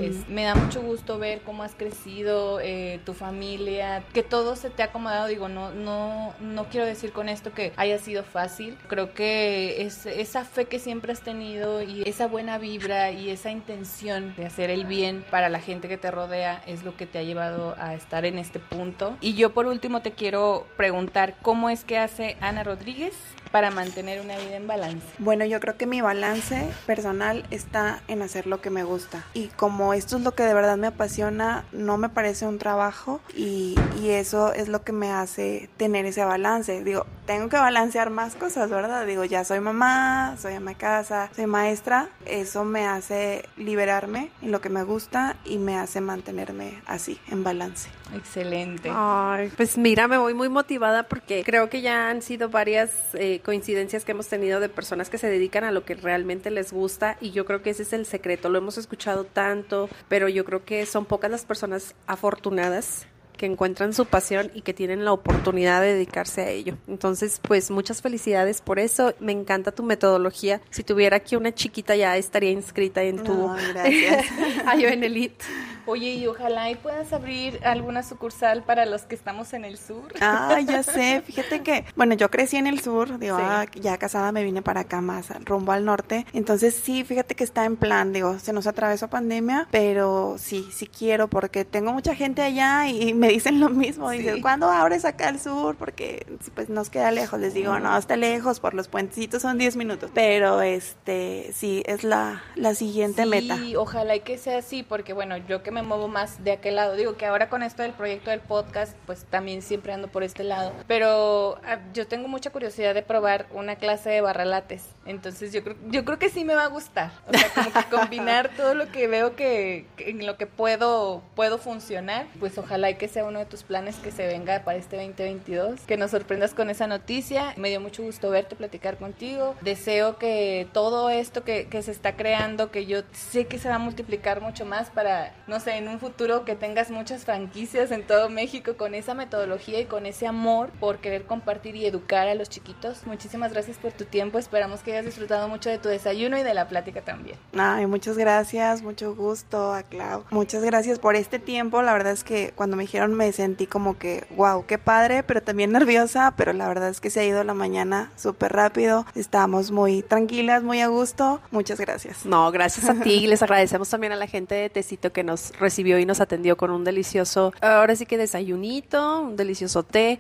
Es- 0.02 0.28
me 0.30 0.44
da 0.44 0.56
mucho 0.56 0.82
gusto 0.82 1.18
ver 1.20 1.42
cómo 1.42 1.64
has 1.64 1.74
crecido, 1.76 2.60
eh, 2.62 3.00
tu 3.06 3.14
familia, 3.14 4.04
que 4.14 4.24
todo 4.24 4.56
se 4.56 4.70
te 4.70 4.82
ha 4.84 4.86
acomodado. 4.88 5.28
Digo, 5.28 5.48
no, 5.50 5.72
no, 5.72 6.34
no 6.40 6.66
quiero 6.66 6.86
decir 6.86 7.12
con 7.12 7.30
esto 7.30 7.54
que 7.54 7.72
haya 7.78 7.98
sido 7.98 8.24
fácil. 8.24 8.78
Creo 8.88 9.14
que 9.14 9.82
es 9.84 10.06
esa 10.06 10.44
fe 10.46 10.66
que 10.66 10.80
siempre 10.80 11.12
has 11.14 11.22
tenido 11.22 11.82
y 11.82 12.04
esa 12.08 12.28
buena 12.28 12.58
vibra 12.58 13.12
y 13.12 13.30
esa 13.30 13.52
intención 13.52 14.34
de 14.36 14.46
hacer 14.46 14.70
el 14.70 14.86
bien 14.86 15.13
para 15.22 15.50
la 15.50 15.60
gente 15.60 15.88
que 15.88 15.98
te 15.98 16.12
rodea 16.12 16.62
es 16.66 16.84
lo 16.84 16.96
que 16.98 17.06
te 17.06 17.20
ha 17.20 17.24
llevado 17.24 17.76
a 17.78 17.94
estar 17.94 18.26
en 18.26 18.38
este 18.38 18.60
punto. 18.60 19.18
Y 19.22 19.34
yo 19.36 19.54
por 19.54 19.68
último 19.68 20.02
te 20.02 20.12
quiero 20.12 20.68
preguntar, 20.78 21.36
¿cómo 21.42 21.70
es 21.70 21.84
que 21.84 21.98
hace 21.98 22.38
Ana 22.42 22.64
Rodríguez 22.64 23.14
para 23.54 23.70
mantener 23.70 24.20
una 24.20 24.36
vida 24.40 24.56
en 24.56 24.66
balance? 24.66 25.06
Bueno, 25.20 25.46
yo 25.46 25.60
creo 25.60 25.78
que 25.78 25.86
mi 25.86 26.02
balance 26.02 26.68
personal 26.88 27.46
está 27.52 28.02
en 28.08 28.24
hacer 28.24 28.48
lo 28.48 28.62
que 28.62 28.72
me 28.72 28.84
gusta. 28.84 29.24
Y 29.36 29.50
como 29.50 29.94
esto 29.94 30.18
es 30.18 30.24
lo 30.24 30.32
que 30.32 30.42
de 30.42 30.56
verdad 30.56 30.76
me 30.76 30.88
apasiona, 30.88 31.64
no 31.72 32.00
me 32.00 32.10
parece 32.10 32.48
un 32.48 32.58
trabajo 32.58 33.22
y, 33.36 33.76
y 34.02 34.10
eso 34.10 34.54
es 34.54 34.70
lo 34.70 34.84
que 34.84 34.92
me 34.92 35.12
hace 35.12 35.70
tener 35.78 36.08
ese 36.08 36.26
balance. 36.26 36.84
Digo, 36.84 37.06
tengo 37.28 37.48
que 37.48 37.58
balancear 37.58 38.10
más 38.10 38.34
cosas, 38.34 38.72
¿verdad? 38.72 39.06
Digo, 39.06 39.24
ya 39.24 39.44
soy 39.44 39.60
mamá, 39.60 40.36
soy 40.42 40.56
ama 40.56 40.72
de 40.72 40.78
casa, 40.78 41.30
soy 41.36 41.46
maestra. 41.46 42.10
Eso 42.26 42.64
me 42.64 42.88
hace 42.88 43.46
liberarme 43.56 44.32
en 44.42 44.52
lo 44.52 44.62
que 44.62 44.70
me 44.70 44.82
gusta 44.82 45.36
y 45.46 45.60
me 45.60 45.78
hace 45.78 46.02
mantenerme 46.02 46.82
así, 46.88 47.20
en 47.30 47.44
balance. 47.44 47.88
Excelente. 48.16 48.90
Ay, 48.94 49.52
pues 49.56 49.78
mira, 49.78 50.08
me 50.08 50.18
voy 50.18 50.34
muy 50.34 50.50
motivada 50.50 51.04
porque 51.04 51.44
creo 51.44 51.70
que 51.70 51.82
ya 51.82 52.10
han 52.10 52.22
sido 52.22 52.50
varias 52.50 52.92
eh, 53.14 53.42
coincidencias 53.44 54.06
que 54.06 54.14
hemos 54.14 54.28
tenido 54.28 54.60
de 54.60 54.70
personas 54.70 55.10
que 55.10 55.18
se 55.18 55.28
dedican 55.28 55.64
a 55.64 55.72
lo 55.72 55.86
que 55.86 55.96
realmente 55.96 56.50
les 56.50 56.72
gusta 56.72 57.18
y 57.22 57.32
yo 57.32 57.46
creo 57.46 57.62
que 57.62 57.70
ese 57.70 57.84
es 57.84 57.94
el 57.94 58.06
secreto. 58.06 58.50
Lo 58.50 58.58
hemos 58.58 58.78
escuchado 58.78 59.26
tanto, 59.26 59.90
pero 60.08 60.30
yo 60.30 60.46
creo 60.46 60.64
que 60.66 60.86
son 60.86 61.06
pocas 61.06 61.30
las 61.30 61.46
personas 61.46 61.96
afortunadas 62.08 63.06
que 63.38 63.46
encuentran 63.46 63.94
su 63.94 64.06
pasión 64.06 64.52
y 64.54 64.62
que 64.62 64.74
tienen 64.74 65.06
la 65.06 65.12
oportunidad 65.14 65.82
de 65.82 65.94
dedicarse 65.94 66.42
a 66.42 66.50
ello. 66.50 66.78
Entonces, 66.88 67.40
pues 67.42 67.72
muchas 67.72 68.02
felicidades 68.02 68.62
por 68.62 68.80
eso. 68.80 69.14
Me 69.20 69.32
encanta 69.32 69.72
tu 69.72 69.84
metodología. 69.84 70.62
Si 70.70 70.84
tuviera 70.84 71.18
aquí 71.18 71.36
una 71.36 71.54
chiquita 71.54 71.96
ya 71.96 72.16
estaría 72.18 72.52
inscrita 72.52 73.04
en 73.04 73.24
tu 73.24 73.34
No, 73.34 73.56
gracias. 73.74 74.26
Ayo 74.68 74.88
en 74.88 75.04
Elite. 75.04 75.44
Oye, 75.86 76.12
y 76.12 76.28
ojalá 76.28 76.70
y 76.72 76.76
puedas 76.76 77.12
abrir 77.12 77.60
alguna 77.66 78.04
sucursal 78.04 78.64
para 78.64 78.86
los 78.86 79.02
que 79.02 79.16
estamos 79.16 79.52
en 79.52 79.66
el 79.66 79.78
sur. 79.78 80.14
Ah, 80.22 80.58
ya 80.66 80.82
sé. 80.84 81.22
Fíjate 81.26 81.62
que, 81.62 81.84
bueno, 81.98 82.14
yo 82.16 82.32
crecí 82.32 82.56
en 82.56 82.68
el 82.68 82.80
sur, 82.80 83.20
digo, 83.20 83.36
Sí. 83.38 83.44
ah, 83.46 83.66
ya 83.76 83.98
casada 83.98 84.32
me 84.32 84.46
vine 84.46 84.62
para 84.62 84.82
acá 84.82 85.02
más 85.02 85.28
rumbo 85.44 85.74
al 85.74 85.84
norte. 85.84 86.26
Entonces 86.32 86.74
sí, 86.82 87.04
fíjate 87.04 87.36
que 87.36 87.44
está 87.44 87.66
en 87.66 87.76
plan, 87.76 88.14
digo, 88.14 88.40
se 88.40 88.54
nos 88.54 88.66
atravesó 88.66 89.10
pandemia, 89.10 89.68
pero 89.72 90.36
sí, 90.40 90.70
sí 90.72 90.88
quiero 90.88 91.28
porque 91.28 91.66
tengo 91.66 91.92
mucha 91.92 92.16
gente 92.16 92.42
allá 92.42 92.88
y 92.88 93.14
me 93.24 93.30
dicen 93.30 93.60
lo 93.60 93.70
mismo. 93.70 94.10
Dicen, 94.10 94.36
Sí. 94.36 94.42
¿cuándo 94.42 94.70
abres 94.70 95.06
acá 95.06 95.30
al 95.30 95.40
sur? 95.40 95.76
Porque 95.78 96.26
pues 96.56 96.68
nos 96.70 96.90
queda 96.90 97.12
lejos. 97.12 97.40
Les 97.40 97.54
digo, 97.54 97.80
no, 97.80 97.98
está 97.98 98.18
lejos, 98.18 98.60
por 98.60 98.74
los 98.74 98.88
puentecitos 98.90 99.42
son 99.42 99.58
10 99.58 99.76
minutos. 99.78 100.12
Pero 100.14 100.62
este, 100.62 101.52
sí, 101.54 101.84
es 101.86 102.04
la, 102.04 102.44
la 102.56 102.76
siguiente 102.76 103.24
sí, 103.24 103.30
meta. 103.30 103.58
ojalá 103.78 104.16
y 104.16 104.20
que 104.20 104.38
sea 104.38 104.58
así, 104.58 104.84
porque 104.84 105.14
bueno, 105.14 105.38
yo 105.38 105.64
que 105.64 105.72
me 105.72 105.84
muevo 105.84 106.08
más 106.08 106.44
de 106.44 106.52
aquel 106.52 106.76
lado, 106.76 106.96
digo 106.96 107.16
que 107.16 107.26
ahora 107.26 107.50
con 107.50 107.64
esto 107.64 107.82
del 107.82 107.94
proyecto 107.94 108.30
del 108.30 108.42
podcast, 108.42 108.94
pues 109.06 109.24
también 109.30 109.62
siempre 109.62 109.94
ando 109.94 110.08
por 110.10 110.24
este 110.24 110.44
lado, 110.44 110.74
pero 110.88 111.60
ah, 111.66 111.80
yo 111.94 112.08
tengo 112.08 112.28
mucha 112.28 112.50
curiosidad 112.50 112.94
de 112.94 113.02
probar 113.04 113.46
una 113.52 113.76
clase 113.78 114.10
de 114.10 114.22
barralates, 114.22 114.84
entonces 115.06 115.54
yo 115.54 115.64
creo, 115.64 115.76
yo 115.90 116.04
creo 116.06 116.20
que 116.20 116.30
sí 116.30 116.44
me 116.46 116.56
va 116.56 116.64
a 116.66 116.68
gustar, 116.68 117.12
o 117.28 117.38
sea, 117.38 117.50
como 117.54 117.72
que 117.72 117.84
combinar 117.96 118.50
todo 118.58 118.74
lo 118.74 118.92
que 118.92 119.08
veo 119.08 119.36
que, 119.36 119.86
que 119.96 120.10
en 120.10 120.26
lo 120.26 120.38
que 120.38 120.48
puedo, 120.48 121.22
puedo 121.36 121.58
funcionar, 121.58 122.28
pues 122.40 122.58
ojalá 122.58 122.90
y 122.90 122.96
que 122.96 123.08
sea 123.14 123.26
uno 123.26 123.40
de 123.40 123.46
tus 123.46 123.64
planes 123.64 123.96
que 123.98 124.12
se 124.12 124.28
venga 124.28 124.64
para 124.64 124.78
este 124.78 124.98
2022, 124.98 125.82
que 125.82 125.98
nos 125.98 126.12
sorprendas 126.12 126.54
con 126.54 126.70
esa 126.70 126.88
noticia, 126.88 127.54
me 127.58 127.70
dio 127.70 127.80
mucho 127.80 128.04
gusto 128.04 128.30
verte, 128.30 128.56
platicar 128.56 128.98
contigo, 128.98 129.56
deseo 129.62 130.18
que 130.18 130.68
todo 130.74 131.10
esto 131.10 131.44
que, 131.44 131.68
que 131.68 131.82
se 131.82 131.92
está 131.92 132.16
creando, 132.16 132.72
que 132.72 132.86
yo 132.86 133.02
sé 133.12 133.46
que 133.46 133.60
se 133.60 133.70
va 133.70 133.76
a 133.76 133.80
multiplicar 133.80 134.42
mucho 134.42 134.66
más 134.66 134.90
para, 134.90 135.34
no 135.48 135.60
sé, 135.60 135.78
en 135.78 135.88
un 135.88 136.00
futuro 136.00 136.46
que 136.46 136.56
tengas 136.56 136.92
muchas 136.92 137.24
franquicias 137.26 137.92
en 137.92 138.06
todo 138.06 138.30
México 138.30 138.76
con 138.78 138.96
esa 138.96 139.14
metodología 139.14 139.80
y 139.80 139.86
con 139.86 140.06
ese 140.06 140.28
amor 140.28 140.70
por 140.80 140.98
querer 140.98 141.26
compartir 141.26 141.76
y 141.76 141.86
educar 141.86 142.28
a 142.28 142.36
los 142.36 142.50
chiquitos. 142.50 143.06
Muchísimas 143.06 143.54
gracias 143.54 143.78
por 143.78 143.92
tu 143.92 144.06
tiempo, 144.06 144.40
esperamos 144.40 144.82
que 144.82 144.94
hayas 144.94 145.06
disfrutado 145.06 145.48
mucho 145.48 145.70
de 145.70 145.78
tu 145.78 145.90
desayuno 145.90 146.38
y 146.38 146.44
de 146.44 146.54
la 146.54 146.68
plática 146.68 147.02
también. 147.02 147.38
Ay, 147.56 147.86
muchas 147.86 148.18
gracias, 148.18 148.82
mucho 148.82 149.16
gusto 149.16 149.74
a 149.74 149.84
Clau. 149.84 150.24
Muchas 150.32 150.64
gracias 150.64 151.00
por 151.00 151.16
este 151.16 151.40
tiempo. 151.40 151.82
La 151.82 151.94
verdad 151.94 152.14
es 152.14 152.24
que 152.24 152.52
cuando 152.56 152.76
me 152.76 152.84
dijeron 152.84 153.03
me 153.12 153.32
sentí 153.32 153.68
como 153.68 153.98
que, 153.98 154.26
wow, 154.36 154.66
qué 154.66 154.78
padre, 154.78 155.24
pero 155.24 155.42
también 155.42 155.72
nerviosa, 155.72 156.34
pero 156.38 156.54
la 156.54 156.68
verdad 156.68 156.90
es 156.90 157.00
que 157.00 157.10
se 157.10 157.20
ha 157.20 157.26
ido 157.26 157.44
la 157.44 157.54
mañana 157.54 158.12
súper 158.16 158.54
rápido. 158.54 159.06
Estamos 159.16 159.72
muy 159.72 160.02
tranquilas, 160.02 160.64
muy 160.64 160.82
a 160.82 160.88
gusto. 160.88 161.42
Muchas 161.52 161.80
gracias. 161.80 162.26
No, 162.26 162.52
gracias 162.52 162.90
a 162.90 162.96
ti. 162.96 163.28
Les 163.28 163.42
agradecemos 163.42 163.90
también 163.90 164.14
a 164.14 164.16
la 164.16 164.28
gente 164.28 164.56
de 164.56 164.70
Tecito 164.70 165.12
que 165.12 165.24
nos 165.24 165.58
recibió 165.60 166.00
y 166.00 166.06
nos 166.06 166.22
atendió 166.22 166.58
con 166.58 166.72
un 166.72 166.84
delicioso, 166.84 167.54
ahora 167.62 167.96
sí 167.96 168.06
que 168.06 168.18
desayunito, 168.18 169.22
un 169.22 169.36
delicioso 169.36 169.84
té. 169.84 170.20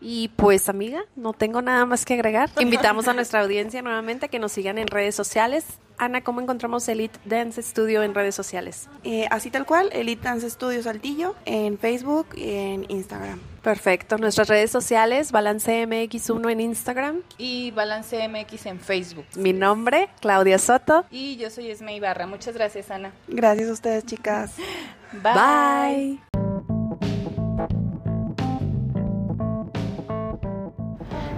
Y 0.00 0.28
pues 0.36 0.68
amiga, 0.68 1.02
no 1.16 1.32
tengo 1.32 1.62
nada 1.62 1.84
más 1.86 2.04
que 2.04 2.14
agregar. 2.14 2.50
Invitamos 2.60 3.08
a 3.08 3.12
nuestra 3.12 3.40
audiencia 3.40 3.82
nuevamente 3.82 4.26
a 4.26 4.28
que 4.28 4.38
nos 4.38 4.52
sigan 4.52 4.78
en 4.78 4.86
redes 4.86 5.14
sociales. 5.14 5.64
Ana, 5.98 6.22
¿cómo 6.22 6.40
encontramos 6.40 6.88
Elite 6.88 7.18
Dance 7.26 7.62
Studio 7.62 8.02
en 8.02 8.14
redes 8.14 8.34
sociales? 8.34 8.88
Eh, 9.04 9.26
así 9.30 9.50
tal 9.50 9.66
cual, 9.66 9.90
Elite 9.92 10.22
Dance 10.22 10.48
Studio 10.48 10.82
Saltillo 10.82 11.34
en 11.44 11.78
Facebook 11.78 12.28
y 12.34 12.54
en 12.54 12.86
Instagram. 12.88 13.38
Perfecto. 13.62 14.16
Nuestras 14.16 14.48
redes 14.48 14.70
sociales, 14.70 15.30
Balance 15.30 15.86
MX1 15.86 16.52
en 16.52 16.60
Instagram. 16.60 17.20
Y 17.36 17.70
Balance 17.72 18.26
MX 18.28 18.66
en 18.66 18.80
Facebook. 18.80 19.26
Mi 19.36 19.52
nombre, 19.52 20.08
Claudia 20.20 20.58
Soto. 20.58 21.04
Y 21.10 21.36
yo 21.36 21.50
soy 21.50 21.70
Esme 21.70 21.94
Ibarra. 21.94 22.26
Muchas 22.26 22.54
gracias, 22.54 22.90
Ana. 22.90 23.12
Gracias 23.28 23.68
a 23.68 23.72
ustedes, 23.72 24.06
chicas. 24.06 24.54
Bye. 25.12 26.39